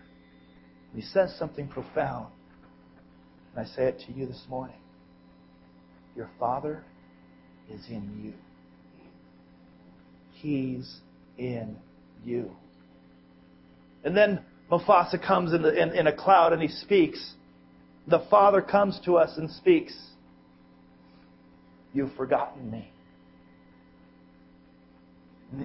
And 0.93 1.01
he 1.01 1.07
says 1.07 1.35
something 1.37 1.67
profound. 1.67 2.27
And 3.55 3.65
I 3.65 3.69
say 3.69 3.83
it 3.83 4.01
to 4.07 4.13
you 4.13 4.25
this 4.25 4.43
morning. 4.49 4.75
Your 6.15 6.29
Father 6.39 6.83
is 7.69 7.85
in 7.87 8.21
you. 8.23 8.33
He's 10.33 10.99
in 11.37 11.77
you. 12.23 12.51
And 14.03 14.15
then 14.17 14.43
Mufasa 14.71 15.25
comes 15.25 15.53
in, 15.53 15.61
the, 15.61 15.73
in, 15.81 15.91
in 15.91 16.07
a 16.07 16.15
cloud 16.15 16.53
and 16.53 16.61
he 16.61 16.67
speaks. 16.67 17.33
The 18.07 18.25
Father 18.29 18.61
comes 18.61 18.99
to 19.05 19.17
us 19.17 19.37
and 19.37 19.49
speaks. 19.51 19.95
you've 21.93 22.13
forgotten 22.15 22.69
me. 22.71 22.91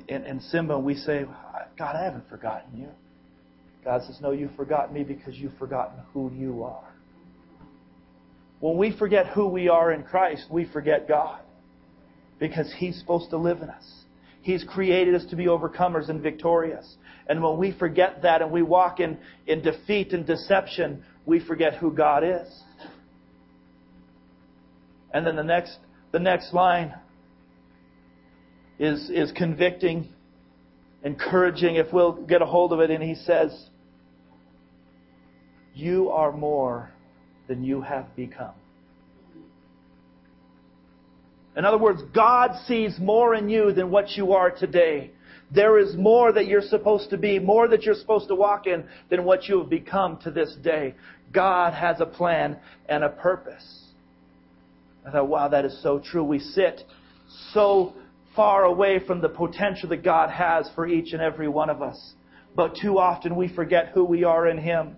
And, 0.09 0.25
and 0.25 0.43
Simba, 0.43 0.79
we 0.79 0.95
say, 0.95 1.25
God, 1.79 1.97
I 1.97 2.05
haven't 2.05 2.29
forgotten 2.29 2.77
you. 2.77 2.89
God 3.87 4.03
says, 4.03 4.19
No, 4.21 4.33
you've 4.33 4.55
forgotten 4.57 4.93
me 4.93 5.05
because 5.05 5.37
you've 5.37 5.57
forgotten 5.59 6.01
who 6.13 6.33
you 6.35 6.65
are. 6.65 6.93
When 8.59 8.77
we 8.77 8.91
forget 8.99 9.29
who 9.29 9.47
we 9.47 9.69
are 9.69 9.93
in 9.93 10.03
Christ, 10.03 10.47
we 10.51 10.65
forget 10.65 11.07
God 11.07 11.41
because 12.41 12.75
He's 12.77 12.99
supposed 12.99 13.31
to 13.31 13.37
live 13.37 13.63
in 13.63 13.71
us. 13.71 13.85
He's 14.43 14.65
created 14.65 15.15
us 15.15 15.25
to 15.27 15.37
be 15.37 15.47
overcomers 15.47 16.09
and 16.09 16.21
victorious. 16.21 16.97
And 17.29 17.41
when 17.41 17.59
we 17.59 17.79
forget 17.79 18.23
that 18.23 18.43
and 18.43 18.51
we 18.51 18.63
walk 18.63 18.99
in, 18.99 19.19
in 19.47 19.63
defeat 19.63 20.13
and 20.13 20.27
deception, 20.27 21.05
we 21.25 21.39
forget 21.39 21.75
who 21.75 21.93
God 21.93 22.25
is. 22.25 22.63
And 25.15 25.25
then 25.25 25.37
the 25.37 25.45
next, 25.45 25.79
the 26.11 26.19
next 26.19 26.53
line 26.53 26.93
is, 28.81 29.11
is 29.11 29.31
convicting, 29.31 30.09
encouraging, 31.05 31.77
if 31.77 31.93
we'll 31.93 32.13
get 32.13 32.43
a 32.43 32.47
hold 32.47 32.73
of 32.73 32.81
it. 32.81 32.91
And 32.91 33.03
he 33.03 33.15
says, 33.15 33.69
You 35.77 36.09
are 36.09 36.33
more 36.33 36.91
than 37.49 37.63
you 37.63 37.83
have 37.83 38.17
become. 38.17 38.55
In 41.55 41.67
other 41.67 41.79
words, 41.79 42.03
God 42.15 42.53
sees 42.67 42.99
more 42.99 43.35
in 43.35 43.51
you 43.51 43.73
than 43.73 43.91
what 43.91 44.11
you 44.17 44.33
are 44.33 44.51
today. 44.51 45.11
There 45.55 45.79
is 45.79 45.95
more 45.95 46.33
that 46.33 46.47
you're 46.47 46.63
supposed 46.63 47.11
to 47.11 47.19
be, 47.19 47.39
more 47.39 47.69
that 47.69 47.83
you're 47.83 47.95
supposed 47.95 48.29
to 48.29 48.35
walk 48.35 48.67
in 48.67 48.85
than 49.11 49.25
what 49.25 49.49
you 49.49 49.59
have 49.61 49.69
become 49.69 50.19
to 50.25 50.31
this 50.31 50.57
day. 50.65 50.95
God 51.33 51.75
has 51.75 52.01
a 52.01 52.07
plan 52.07 52.57
and 52.89 53.05
a 53.05 53.11
purpose. 53.11 53.85
I 55.07 55.13
thought, 55.13 55.29
wow, 55.29 55.49
that 55.49 55.67
is 55.67 55.83
so 55.83 55.99
true. 55.99 56.25
We 56.25 56.39
sit 56.39 56.83
so 57.53 57.95
far 58.35 58.65
away 58.65 58.99
from 59.07 59.21
the 59.21 59.29
potential 59.29 59.91
that 59.91 60.03
God 60.03 60.31
has 60.31 60.71
for 60.75 60.87
each 60.87 61.13
and 61.13 61.21
every 61.21 61.49
one 61.49 61.69
of 61.69 61.83
us. 61.83 62.15
But 62.55 62.77
too 62.81 62.99
often 62.99 63.37
we 63.37 63.55
forget 63.55 63.91
who 63.93 64.05
we 64.05 64.25
are 64.25 64.49
in 64.49 64.57
Him. 64.59 64.97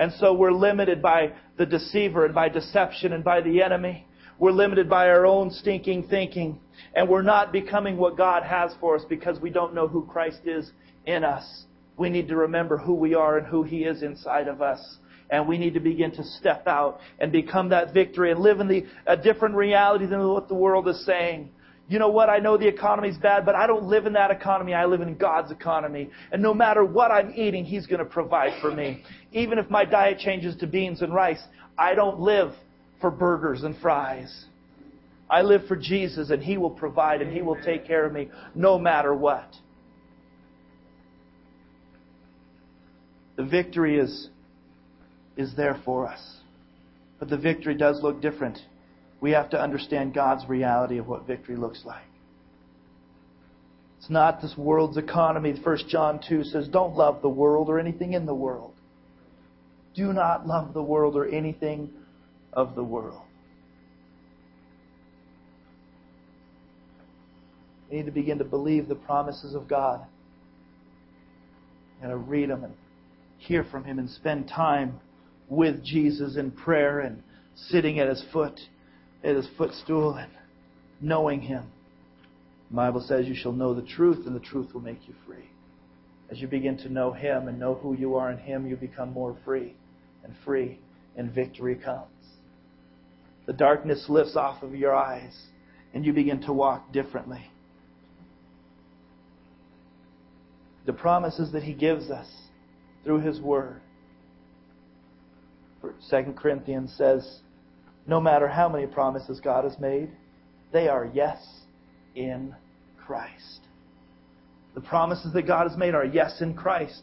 And 0.00 0.10
so 0.14 0.32
we're 0.32 0.50
limited 0.50 1.02
by 1.02 1.34
the 1.58 1.66
deceiver 1.66 2.24
and 2.24 2.34
by 2.34 2.48
deception 2.48 3.12
and 3.12 3.22
by 3.22 3.42
the 3.42 3.62
enemy. 3.62 4.06
We're 4.38 4.50
limited 4.50 4.88
by 4.88 5.10
our 5.10 5.26
own 5.26 5.50
stinking 5.50 6.08
thinking. 6.08 6.58
And 6.96 7.06
we're 7.06 7.20
not 7.20 7.52
becoming 7.52 7.98
what 7.98 8.16
God 8.16 8.42
has 8.42 8.72
for 8.80 8.96
us 8.96 9.02
because 9.06 9.38
we 9.40 9.50
don't 9.50 9.74
know 9.74 9.86
who 9.86 10.06
Christ 10.06 10.40
is 10.46 10.72
in 11.04 11.22
us. 11.22 11.64
We 11.98 12.08
need 12.08 12.28
to 12.28 12.36
remember 12.36 12.78
who 12.78 12.94
we 12.94 13.14
are 13.14 13.36
and 13.36 13.46
who 13.46 13.62
He 13.62 13.84
is 13.84 14.02
inside 14.02 14.48
of 14.48 14.62
us. 14.62 14.80
And 15.28 15.46
we 15.46 15.58
need 15.58 15.74
to 15.74 15.80
begin 15.80 16.12
to 16.12 16.24
step 16.24 16.66
out 16.66 17.00
and 17.18 17.30
become 17.30 17.68
that 17.68 17.92
victory 17.92 18.30
and 18.30 18.40
live 18.40 18.60
in 18.60 18.68
the, 18.68 18.86
a 19.06 19.18
different 19.18 19.54
reality 19.54 20.06
than 20.06 20.26
what 20.26 20.48
the 20.48 20.54
world 20.54 20.88
is 20.88 21.04
saying. 21.04 21.50
You 21.90 21.98
know 21.98 22.08
what? 22.08 22.30
I 22.30 22.38
know 22.38 22.56
the 22.56 22.68
economy's 22.68 23.18
bad, 23.18 23.44
but 23.44 23.56
I 23.56 23.66
don't 23.66 23.82
live 23.82 24.06
in 24.06 24.12
that 24.12 24.30
economy. 24.30 24.74
I 24.74 24.84
live 24.84 25.00
in 25.00 25.16
God's 25.16 25.50
economy. 25.50 26.08
And 26.30 26.40
no 26.40 26.54
matter 26.54 26.84
what 26.84 27.10
I'm 27.10 27.34
eating, 27.34 27.64
He's 27.64 27.88
going 27.88 27.98
to 27.98 28.04
provide 28.04 28.52
for 28.62 28.70
me. 28.70 29.02
Even 29.32 29.58
if 29.58 29.68
my 29.68 29.84
diet 29.84 30.20
changes 30.20 30.54
to 30.58 30.68
beans 30.68 31.02
and 31.02 31.12
rice, 31.12 31.42
I 31.76 31.96
don't 31.96 32.20
live 32.20 32.52
for 33.00 33.10
burgers 33.10 33.64
and 33.64 33.76
fries. 33.78 34.44
I 35.28 35.42
live 35.42 35.62
for 35.66 35.74
Jesus 35.74 36.30
and 36.30 36.40
He 36.40 36.58
will 36.58 36.70
provide 36.70 37.22
and 37.22 37.32
He 37.32 37.42
will 37.42 37.60
take 37.60 37.88
care 37.88 38.06
of 38.06 38.12
me 38.12 38.30
no 38.54 38.78
matter 38.78 39.12
what. 39.12 39.52
The 43.34 43.44
victory 43.44 43.98
is, 43.98 44.28
is 45.36 45.56
there 45.56 45.80
for 45.84 46.06
us. 46.06 46.36
But 47.18 47.30
the 47.30 47.36
victory 47.36 47.74
does 47.74 48.00
look 48.00 48.22
different. 48.22 48.60
We 49.20 49.32
have 49.32 49.50
to 49.50 49.60
understand 49.60 50.14
God's 50.14 50.48
reality 50.48 50.98
of 50.98 51.06
what 51.06 51.26
victory 51.26 51.56
looks 51.56 51.82
like. 51.84 52.02
It's 53.98 54.08
not 54.08 54.40
this 54.40 54.54
world's 54.56 54.96
economy. 54.96 55.54
1 55.62 55.78
John 55.88 56.20
2 56.26 56.44
says, 56.44 56.68
Don't 56.68 56.96
love 56.96 57.20
the 57.20 57.28
world 57.28 57.68
or 57.68 57.78
anything 57.78 58.14
in 58.14 58.24
the 58.24 58.34
world. 58.34 58.72
Do 59.94 60.12
not 60.12 60.46
love 60.46 60.72
the 60.72 60.82
world 60.82 61.16
or 61.16 61.28
anything 61.28 61.90
of 62.52 62.74
the 62.74 62.82
world. 62.82 63.20
We 67.90 67.98
need 67.98 68.06
to 68.06 68.12
begin 68.12 68.38
to 68.38 68.44
believe 68.44 68.88
the 68.88 68.94
promises 68.94 69.54
of 69.54 69.68
God 69.68 70.06
and 72.00 72.10
to 72.10 72.16
read 72.16 72.48
them 72.48 72.64
and 72.64 72.74
hear 73.38 73.64
from 73.64 73.84
Him 73.84 73.98
and 73.98 74.08
spend 74.08 74.48
time 74.48 75.00
with 75.48 75.84
Jesus 75.84 76.36
in 76.36 76.52
prayer 76.52 77.00
and 77.00 77.22
sitting 77.54 77.98
at 77.98 78.08
His 78.08 78.24
foot, 78.32 78.58
at 79.24 79.36
His 79.36 79.48
footstool 79.56 80.14
and 80.14 80.30
knowing 81.00 81.40
Him. 81.40 81.64
The 82.70 82.76
Bible 82.76 83.04
says 83.06 83.26
you 83.26 83.34
shall 83.34 83.52
know 83.52 83.74
the 83.74 83.86
truth 83.86 84.26
and 84.26 84.34
the 84.34 84.40
truth 84.40 84.72
will 84.72 84.80
make 84.80 85.06
you 85.06 85.14
free. 85.26 85.50
As 86.30 86.40
you 86.40 86.46
begin 86.46 86.76
to 86.78 86.88
know 86.88 87.12
Him 87.12 87.48
and 87.48 87.58
know 87.58 87.74
who 87.74 87.96
you 87.96 88.14
are 88.16 88.30
in 88.30 88.38
Him, 88.38 88.66
you 88.66 88.76
become 88.76 89.12
more 89.12 89.36
free 89.44 89.74
and 90.24 90.34
free 90.44 90.78
and 91.16 91.32
victory 91.32 91.74
comes. 91.74 92.06
The 93.46 93.52
darkness 93.52 94.06
lifts 94.08 94.36
off 94.36 94.62
of 94.62 94.74
your 94.74 94.94
eyes 94.94 95.36
and 95.92 96.04
you 96.04 96.12
begin 96.12 96.40
to 96.42 96.52
walk 96.52 96.92
differently. 96.92 97.50
the 100.86 100.92
promises 100.92 101.52
that 101.52 101.62
He 101.62 101.72
gives 101.72 102.10
us 102.10 102.26
through 103.04 103.20
His 103.20 103.40
Word. 103.40 103.80
2 105.82 106.34
Corinthians 106.36 106.92
says, 106.96 107.40
no 108.06 108.20
matter 108.20 108.48
how 108.48 108.68
many 108.68 108.86
promises 108.86 109.40
God 109.40 109.64
has 109.64 109.78
made, 109.78 110.10
they 110.72 110.88
are 110.88 111.10
yes 111.12 111.38
in 112.14 112.54
Christ. 112.98 113.60
The 114.74 114.80
promises 114.80 115.32
that 115.32 115.46
God 115.46 115.68
has 115.68 115.76
made 115.76 115.94
are 115.94 116.04
yes 116.04 116.40
in 116.40 116.54
Christ. 116.54 117.02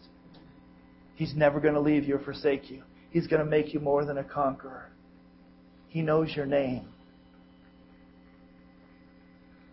He's 1.15 1.35
never 1.35 1.59
going 1.59 1.73
to 1.73 1.79
leave 1.79 2.05
you 2.05 2.15
or 2.15 2.19
forsake 2.19 2.69
you. 2.69 2.83
He's 3.09 3.27
going 3.27 3.43
to 3.43 3.49
make 3.49 3.73
you 3.73 3.79
more 3.79 4.05
than 4.05 4.17
a 4.17 4.23
conqueror. 4.23 4.89
He 5.87 6.01
knows 6.01 6.35
your 6.35 6.45
name. 6.45 6.87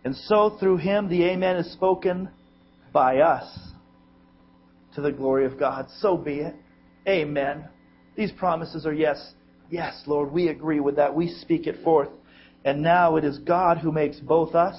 And 0.03 0.15
so 0.15 0.57
through 0.59 0.77
him 0.77 1.09
the 1.09 1.23
Amen 1.25 1.57
is 1.57 1.71
spoken 1.73 2.29
by 2.93 3.17
us 3.19 3.45
to 4.95 5.01
the 5.01 5.11
glory 5.11 5.45
of 5.45 5.59
God. 5.59 5.87
So 5.99 6.15
be 6.15 6.35
it. 6.35 6.55
Amen. 7.07 7.65
These 8.15 8.31
promises 8.31 8.85
are 8.85 8.93
yes. 8.93 9.33
Yes, 9.69 10.03
Lord, 10.05 10.31
we 10.31 10.49
agree 10.49 10.79
with 10.79 10.95
that. 10.97 11.13
We 11.13 11.29
speak 11.29 11.67
it 11.67 11.83
forth. 11.83 12.09
And 12.63 12.81
now 12.81 13.15
it 13.15 13.23
is 13.23 13.37
God 13.39 13.77
who 13.77 13.91
makes 13.91 14.19
both 14.19 14.55
us 14.55 14.75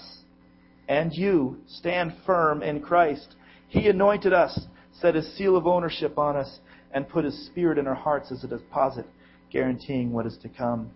and 0.89 1.13
you 1.13 1.59
stand 1.67 2.15
firm 2.25 2.63
in 2.63 2.81
Christ. 2.81 3.35
He 3.69 3.89
anointed 3.89 4.33
us, 4.33 4.59
set 5.01 5.15
his 5.15 5.37
seal 5.37 5.57
of 5.57 5.67
ownership 5.67 6.19
on 6.19 6.37
us, 6.37 6.59
and 6.93 7.09
put 7.09 7.25
his 7.25 7.47
spirit 7.47 7.79
in 7.79 7.87
our 7.87 7.95
hearts 7.95 8.31
as 8.31 8.45
a 8.45 8.47
deposit, 8.47 9.07
guaranteeing 9.51 10.13
what 10.13 10.27
is 10.27 10.39
to 10.43 10.49
come. 10.49 10.91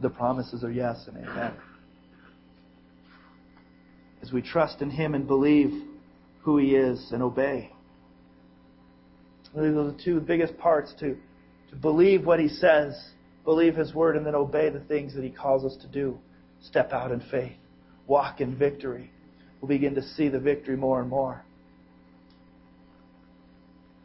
The 0.00 0.10
promises 0.10 0.64
are 0.64 0.70
yes 0.70 1.06
and 1.08 1.16
amen. 1.16 1.52
As 4.22 4.32
we 4.32 4.42
trust 4.42 4.80
in 4.82 4.90
him 4.90 5.14
and 5.14 5.26
believe 5.26 5.84
who 6.42 6.58
he 6.58 6.74
is 6.76 7.10
and 7.12 7.22
obey. 7.22 7.72
Those 9.54 9.76
are 9.76 9.92
the 9.92 9.98
two 10.02 10.20
biggest 10.20 10.56
parts 10.58 10.94
to, 11.00 11.16
to 11.70 11.76
believe 11.76 12.26
what 12.26 12.40
He 12.40 12.48
says, 12.48 12.94
believe 13.44 13.76
His 13.76 13.94
Word, 13.94 14.16
and 14.16 14.26
then 14.26 14.34
obey 14.34 14.68
the 14.70 14.80
things 14.80 15.14
that 15.14 15.24
He 15.24 15.30
calls 15.30 15.64
us 15.64 15.76
to 15.82 15.88
do. 15.88 16.18
Step 16.62 16.92
out 16.92 17.10
in 17.10 17.20
faith, 17.30 17.56
walk 18.06 18.40
in 18.40 18.56
victory. 18.56 19.10
We'll 19.60 19.68
begin 19.68 19.94
to 19.94 20.02
see 20.02 20.28
the 20.28 20.38
victory 20.38 20.76
more 20.76 21.00
and 21.00 21.08
more. 21.08 21.44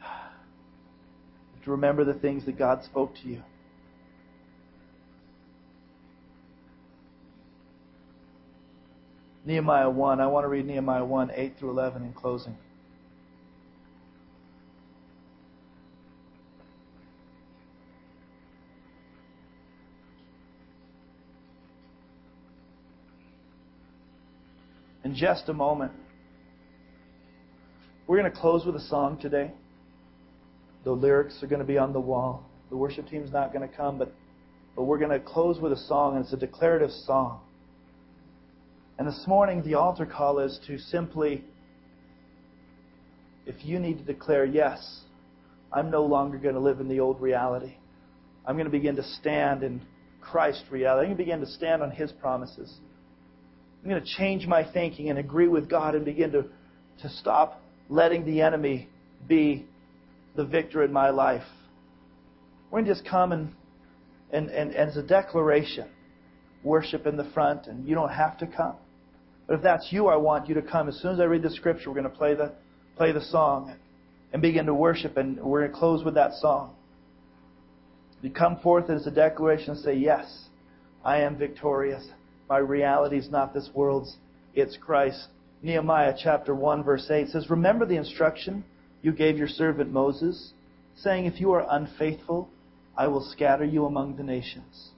To 1.63 1.72
remember 1.72 2.05
the 2.05 2.13
things 2.13 2.45
that 2.45 2.59
God 2.59 2.84
spoke 2.84 3.16
to 3.24 3.28
you. 3.28 3.41
Nehemiah 9.45 9.89
1. 9.89 10.20
I 10.20 10.28
want 10.28 10.43
to 10.43 10.47
read 10.47 10.66
Nehemiah 10.66 11.05
1, 11.05 11.32
8 11.34 11.57
through 11.59 11.72
11 11.72 12.03
in 12.03 12.13
closing. 12.13 12.57
In 25.06 25.14
just 25.14 25.47
a 25.49 25.53
moment. 25.53 25.91
We're 28.08 28.20
going 28.20 28.32
to 28.32 28.38
close 28.38 28.66
with 28.66 28.76
a 28.76 28.82
song 28.82 29.20
today. 29.22 29.51
The 30.84 30.91
lyrics 30.91 31.41
are 31.43 31.47
going 31.47 31.60
to 31.62 31.66
be 31.66 31.78
on 31.78 31.93
the 31.93 31.99
wall. 31.99 32.43
The 32.72 32.76
worship 32.76 33.08
team's 33.08 33.32
not 33.32 33.53
going 33.53 33.68
to 33.68 33.74
come, 33.74 33.99
but, 33.99 34.12
but 34.76 34.84
we're 34.84 34.97
going 34.97 35.12
to 35.12 35.20
close 35.20 35.62
with 35.62 35.72
a 35.72 35.78
song, 35.78 36.16
and 36.16 36.26
it's 36.26 36.34
a 36.34 36.38
declarative 36.38 36.89
song. 36.89 37.39
And 38.97 39.08
this 39.08 39.24
morning, 39.28 39.64
the 39.64 39.76
altar 39.76 40.08
call 40.08 40.39
is 40.39 40.60
to 40.66 40.80
simply, 40.80 41.43
if 43.45 43.64
you 43.64 43.78
need 43.80 43.99
to 43.99 44.03
declare, 44.03 44.43
yes, 44.43 45.01
I'm 45.72 45.91
no 45.91 46.03
longer 46.03 46.39
going 46.39 46.56
to 46.56 46.62
live 46.62 46.80
in 46.80 46.88
the 46.88 46.99
old 46.99 47.22
reality. 47.22 47.76
I'm 48.43 48.56
going 48.56 48.66
to 48.66 48.72
begin 48.72 48.95
to 48.95 49.03
stand 49.03 49.62
in 49.62 49.82
Christ's 50.20 50.72
reality. 50.72 51.10
I'm 51.10 51.16
going 51.16 51.18
to 51.18 51.24
begin 51.24 51.39
to 51.41 51.51
stand 51.51 51.84
on 51.84 51.91
His 51.91 52.12
promises. 52.12 52.74
I'm 53.86 53.92
going 53.92 54.04
to 54.04 54.16
change 54.18 54.48
my 54.48 54.64
thinking 54.74 55.12
and 55.12 55.20
agree 55.20 55.48
with 55.48 55.70
God 55.70 55.94
and 55.94 56.04
begin 56.04 56.32
to, 56.32 56.46
to 57.04 57.10
stop 57.20 57.62
letting 57.88 58.26
the 58.26 58.42
enemy 58.42 58.90
be 59.28 59.68
the 60.36 60.44
victor 60.44 60.84
in 60.84 60.92
my 60.92 61.12
life. 61.12 61.44
We're 62.72 62.80
going 62.80 62.86
to 62.86 62.96
just 62.96 63.08
come 63.08 63.32
and, 63.32 63.54
and, 64.32 64.50
and, 64.50 64.72
and 64.72 64.90
as 64.90 64.98
a 64.98 65.04
declaration, 65.04 65.88
worship 66.64 67.06
in 67.06 67.16
the 67.16 67.30
front, 67.36 67.68
and 67.68 67.88
you 67.88 67.94
don't 67.94 68.10
have 68.10 68.40
to 68.40 68.48
come. 68.48 68.76
But 69.46 69.58
if 69.58 69.62
that's 69.62 69.90
you, 69.92 70.08
I 70.08 70.16
want 70.16 70.50
you 70.50 70.56
to 70.56 70.64
come. 70.64 70.90
As 70.90 71.00
soon 71.00 71.14
as 71.14 71.20
I 71.20 71.26
read 71.26 71.44
the 71.44 71.52
scripture, 71.52 71.92
we're 71.92 72.02
going 72.02 72.12
to 72.12 72.18
play 72.18 72.34
the, 72.34 72.54
play 72.98 73.12
the 73.12 73.22
song 73.22 73.76
and 74.34 74.42
begin 74.42 74.66
to 74.66 74.74
worship, 74.74 75.16
and 75.16 75.40
we're 75.40 75.60
going 75.60 75.72
to 75.72 75.78
close 75.78 76.04
with 76.04 76.16
that 76.16 76.34
song. 76.42 76.74
You 78.24 78.32
come 78.32 78.58
forth 78.62 78.90
as 78.90 79.06
a 79.06 79.12
declaration 79.12 79.76
and 79.76 79.80
say, 79.80 79.94
Yes, 79.94 80.26
I 81.04 81.20
am 81.20 81.38
victorious. 81.38 82.04
My 82.50 82.58
reality 82.58 83.18
is 83.18 83.30
not 83.30 83.54
this 83.54 83.70
world's, 83.74 84.18
it's 84.54 84.78
Christ. 84.78 85.28
Nehemiah 85.62 86.16
chapter 86.22 86.54
1, 86.54 86.84
verse 86.84 87.10
8 87.10 87.30
says, 87.30 87.50
Remember 87.50 87.86
the 87.86 87.98
instruction 87.98 88.64
you 89.02 89.12
gave 89.12 89.38
your 89.38 89.48
servant 89.48 89.91
Moses, 89.91 90.54
saying, 90.96 91.26
If 91.26 91.39
you 91.39 91.52
are 91.54 91.66
unfaithful, 91.70 92.50
I 92.96 93.08
will 93.08 93.22
scatter 93.22 93.66
you 93.66 93.86
among 93.86 94.16
the 94.16 94.24
nations. 94.24 94.91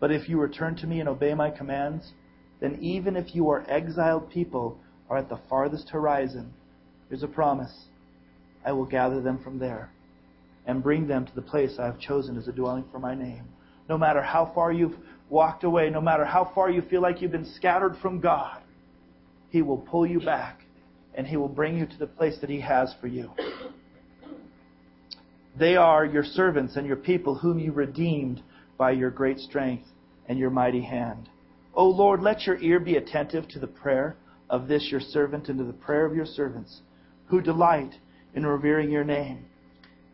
But 0.00 0.10
if 0.10 0.28
you 0.28 0.40
return 0.40 0.76
to 0.76 0.86
me 0.86 1.00
and 1.00 1.08
obey 1.08 1.34
my 1.34 1.50
commands, 1.50 2.12
then 2.60 2.78
even 2.80 3.16
if 3.16 3.34
you 3.34 3.50
are 3.50 3.64
exiled 3.68 4.30
people 4.30 4.78
or 5.08 5.18
at 5.18 5.28
the 5.28 5.40
farthest 5.48 5.90
horizon, 5.90 6.52
here's 7.08 7.22
a 7.22 7.28
promise 7.28 7.86
I 8.64 8.72
will 8.72 8.86
gather 8.86 9.20
them 9.20 9.38
from 9.42 9.58
there 9.58 9.90
and 10.66 10.82
bring 10.82 11.06
them 11.06 11.26
to 11.26 11.34
the 11.34 11.42
place 11.42 11.76
I 11.78 11.86
have 11.86 12.00
chosen 12.00 12.36
as 12.36 12.48
a 12.48 12.52
dwelling 12.52 12.84
for 12.90 12.98
my 12.98 13.14
name. 13.14 13.44
No 13.88 13.96
matter 13.96 14.20
how 14.20 14.50
far 14.54 14.72
you've 14.72 14.96
walked 15.28 15.64
away, 15.64 15.90
no 15.90 16.00
matter 16.00 16.24
how 16.24 16.50
far 16.54 16.70
you 16.70 16.82
feel 16.82 17.02
like 17.02 17.20
you've 17.20 17.32
been 17.32 17.52
scattered 17.54 17.96
from 18.00 18.20
God, 18.20 18.62
He 19.50 19.62
will 19.62 19.78
pull 19.78 20.06
you 20.06 20.20
back 20.20 20.62
and 21.14 21.26
He 21.26 21.36
will 21.36 21.48
bring 21.48 21.76
you 21.76 21.86
to 21.86 21.98
the 21.98 22.06
place 22.06 22.38
that 22.40 22.50
He 22.50 22.60
has 22.60 22.94
for 23.00 23.06
you. 23.06 23.30
They 25.58 25.76
are 25.76 26.04
your 26.04 26.24
servants 26.24 26.76
and 26.76 26.86
your 26.86 26.96
people 26.96 27.36
whom 27.36 27.58
you 27.58 27.72
redeemed 27.72 28.42
by 28.76 28.90
your 28.90 29.10
great 29.10 29.38
strength 29.38 29.88
and 30.28 30.38
your 30.38 30.50
mighty 30.50 30.82
hand. 30.82 31.28
O 31.74 31.88
Lord, 31.88 32.20
let 32.20 32.46
your 32.46 32.58
ear 32.58 32.78
be 32.78 32.96
attentive 32.96 33.48
to 33.48 33.58
the 33.58 33.66
prayer 33.66 34.16
of 34.50 34.68
this 34.68 34.88
your 34.90 35.00
servant 35.00 35.48
and 35.48 35.58
to 35.58 35.64
the 35.64 35.72
prayer 35.72 36.04
of 36.04 36.14
your 36.14 36.26
servants 36.26 36.80
who 37.28 37.40
delight 37.40 37.94
in 38.34 38.46
revering 38.46 38.90
your 38.90 39.04
name. 39.04 39.46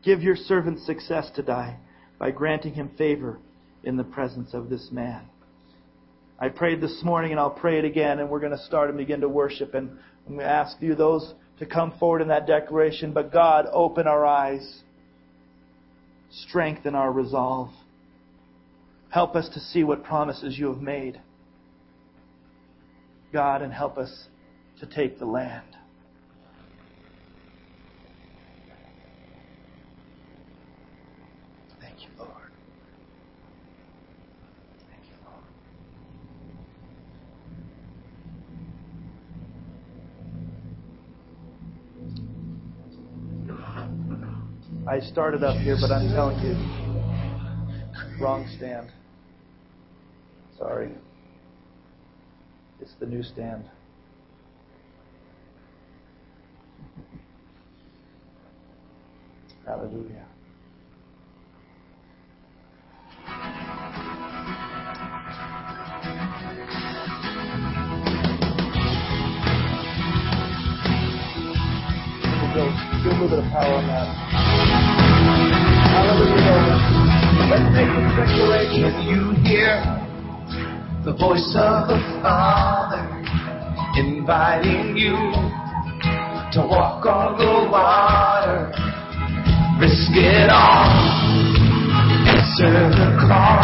Give 0.03 0.23
your 0.23 0.37
servant 0.37 0.81
success 0.81 1.31
today 1.35 1.77
by 2.19 2.31
granting 2.31 2.75
him 2.75 2.91
favor 2.97 3.39
in 3.85 3.97
the 3.97 4.05
presence 4.05 4.55
of 4.55 4.69
this 4.71 4.89
man. 4.91 5.23
I 6.39 6.49
prayed 6.49 6.81
this 6.81 7.03
morning 7.05 7.31
and 7.31 7.39
I'll 7.41 7.51
pray 7.51 7.79
it 7.79 7.85
again, 7.85 8.19
and 8.19 8.29
we're 8.29 8.41
going 8.41 8.53
to 8.53 8.65
start 8.65 8.89
and 8.89 8.99
begin 8.99 9.21
to 9.21 9.29
worship. 9.29 9.75
And 9.75 9.91
I'm 10.27 10.35
going 10.35 10.47
to 10.47 10.53
ask 10.53 10.77
you, 10.81 10.95
those 10.95 11.35
to 11.59 11.67
come 11.67 11.93
forward 11.99 12.23
in 12.23 12.29
that 12.29 12.47
declaration. 12.47 13.13
But 13.13 13.33
God, 13.33 13.67
open 13.73 14.09
our 14.09 14.27
eyes, 14.27 14.81
strengthen 16.31 16.95
our 16.95 17.13
resolve. 17.13 17.71
Help 19.11 19.37
us 19.37 19.49
to 19.51 19.61
see 19.61 19.85
what 19.85 20.03
promises 20.03 20.59
you 20.59 20.67
have 20.73 20.81
made. 20.83 21.21
God, 23.33 23.63
and 23.63 23.73
help 23.73 23.97
us 23.99 24.27
to 24.81 24.87
take 24.87 25.19
the 25.19 25.27
land. 25.27 25.73
I 44.92 44.92
started 45.07 45.43
up 45.43 45.57
here, 45.57 45.77
but 45.81 45.91
I'm 45.91 46.09
telling 46.09 46.39
you, 46.41 46.55
wrong 48.23 48.47
stand. 48.57 48.91
Sorry. 50.59 50.93
It's 52.81 52.93
the 53.01 53.07
new 53.07 53.23
stand. 53.23 53.65
Hallelujah. 59.67 60.27
We'll 72.43 72.55
go, 72.55 72.65
give 73.03 73.13
a 73.13 73.15
little 73.15 73.29
bit 73.29 73.39
of 73.39 73.45
power 73.51 73.75
on 73.75 73.87
that. 73.87 74.52
Hallelujah. 75.93 77.53
Let's 77.53 77.69
make 77.77 77.93
this 77.93 78.09
declaration. 78.17 78.93
You 79.05 79.37
hear 79.45 79.77
the 81.05 81.13
voice 81.13 81.53
of 81.55 81.89
the 81.89 82.01
Father 82.23 83.05
inviting 84.01 84.97
you 84.97 85.17
to 86.53 86.61
walk 86.65 87.05
on 87.05 87.37
the 87.37 87.69
water. 87.71 88.73
Risk 89.81 90.17
it 90.17 90.49
all. 90.49 90.89
Answer 92.25 92.89
the 92.89 93.09
call 93.29 93.61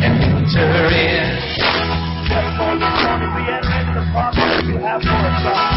and 0.00 0.16
enter 0.16 0.88
in. 0.96 1.28
That's 2.28 2.56
all 2.56 2.72
the 2.78 2.88
morning 2.88 3.32
we 3.36 3.42
enter 3.52 3.68
into 3.68 4.00
the 4.00 4.04
promise 4.12 4.64
you 4.64 4.76
have 4.80 5.02
for 5.02 5.12
us, 5.12 5.71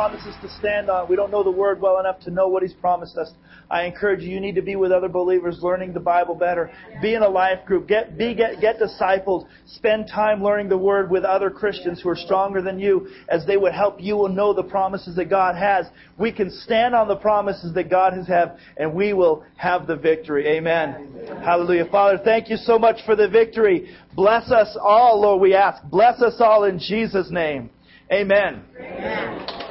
promises 0.00 0.34
to 0.40 0.48
stand 0.58 0.88
on. 0.88 1.06
We 1.10 1.14
don't 1.14 1.30
know 1.30 1.44
the 1.44 1.50
Word 1.50 1.78
well 1.78 2.00
enough 2.00 2.20
to 2.20 2.30
know 2.30 2.48
what 2.48 2.62
He's 2.62 2.72
promised 2.72 3.18
us. 3.18 3.30
I 3.70 3.84
encourage 3.84 4.22
you, 4.22 4.30
you 4.30 4.40
need 4.40 4.54
to 4.54 4.62
be 4.62 4.74
with 4.74 4.92
other 4.92 5.10
believers, 5.10 5.58
learning 5.60 5.92
the 5.92 6.00
Bible 6.00 6.34
better. 6.34 6.70
Be 7.02 7.12
in 7.12 7.22
a 7.22 7.28
life 7.28 7.66
group. 7.66 7.86
Get, 7.86 8.16
be, 8.16 8.34
get, 8.34 8.62
get 8.62 8.78
discipled. 8.78 9.46
Spend 9.66 10.08
time 10.08 10.42
learning 10.42 10.70
the 10.70 10.78
Word 10.78 11.10
with 11.10 11.24
other 11.24 11.50
Christians 11.50 12.00
who 12.00 12.08
are 12.08 12.16
stronger 12.16 12.62
than 12.62 12.78
you 12.78 13.08
as 13.28 13.46
they 13.46 13.58
would 13.58 13.74
help 13.74 14.00
you 14.00 14.26
know 14.30 14.54
the 14.54 14.62
promises 14.62 15.16
that 15.16 15.28
God 15.28 15.54
has. 15.54 15.84
We 16.16 16.32
can 16.32 16.50
stand 16.50 16.94
on 16.94 17.06
the 17.06 17.16
promises 17.16 17.74
that 17.74 17.90
God 17.90 18.14
has 18.14 18.26
had 18.26 18.56
and 18.78 18.94
we 18.94 19.12
will 19.12 19.44
have 19.56 19.86
the 19.86 19.96
victory. 19.96 20.46
Amen. 20.48 21.12
Amen. 21.20 21.42
Hallelujah. 21.42 21.84
Father, 21.90 22.18
thank 22.24 22.48
you 22.48 22.56
so 22.56 22.78
much 22.78 23.04
for 23.04 23.16
the 23.16 23.28
victory. 23.28 23.94
Bless 24.14 24.50
us 24.50 24.78
all, 24.80 25.20
Lord, 25.20 25.42
we 25.42 25.54
ask. 25.54 25.82
Bless 25.90 26.22
us 26.22 26.36
all 26.40 26.64
in 26.64 26.78
Jesus' 26.78 27.30
name. 27.30 27.68
Amen. 28.12 28.64
Amen. 28.76 29.69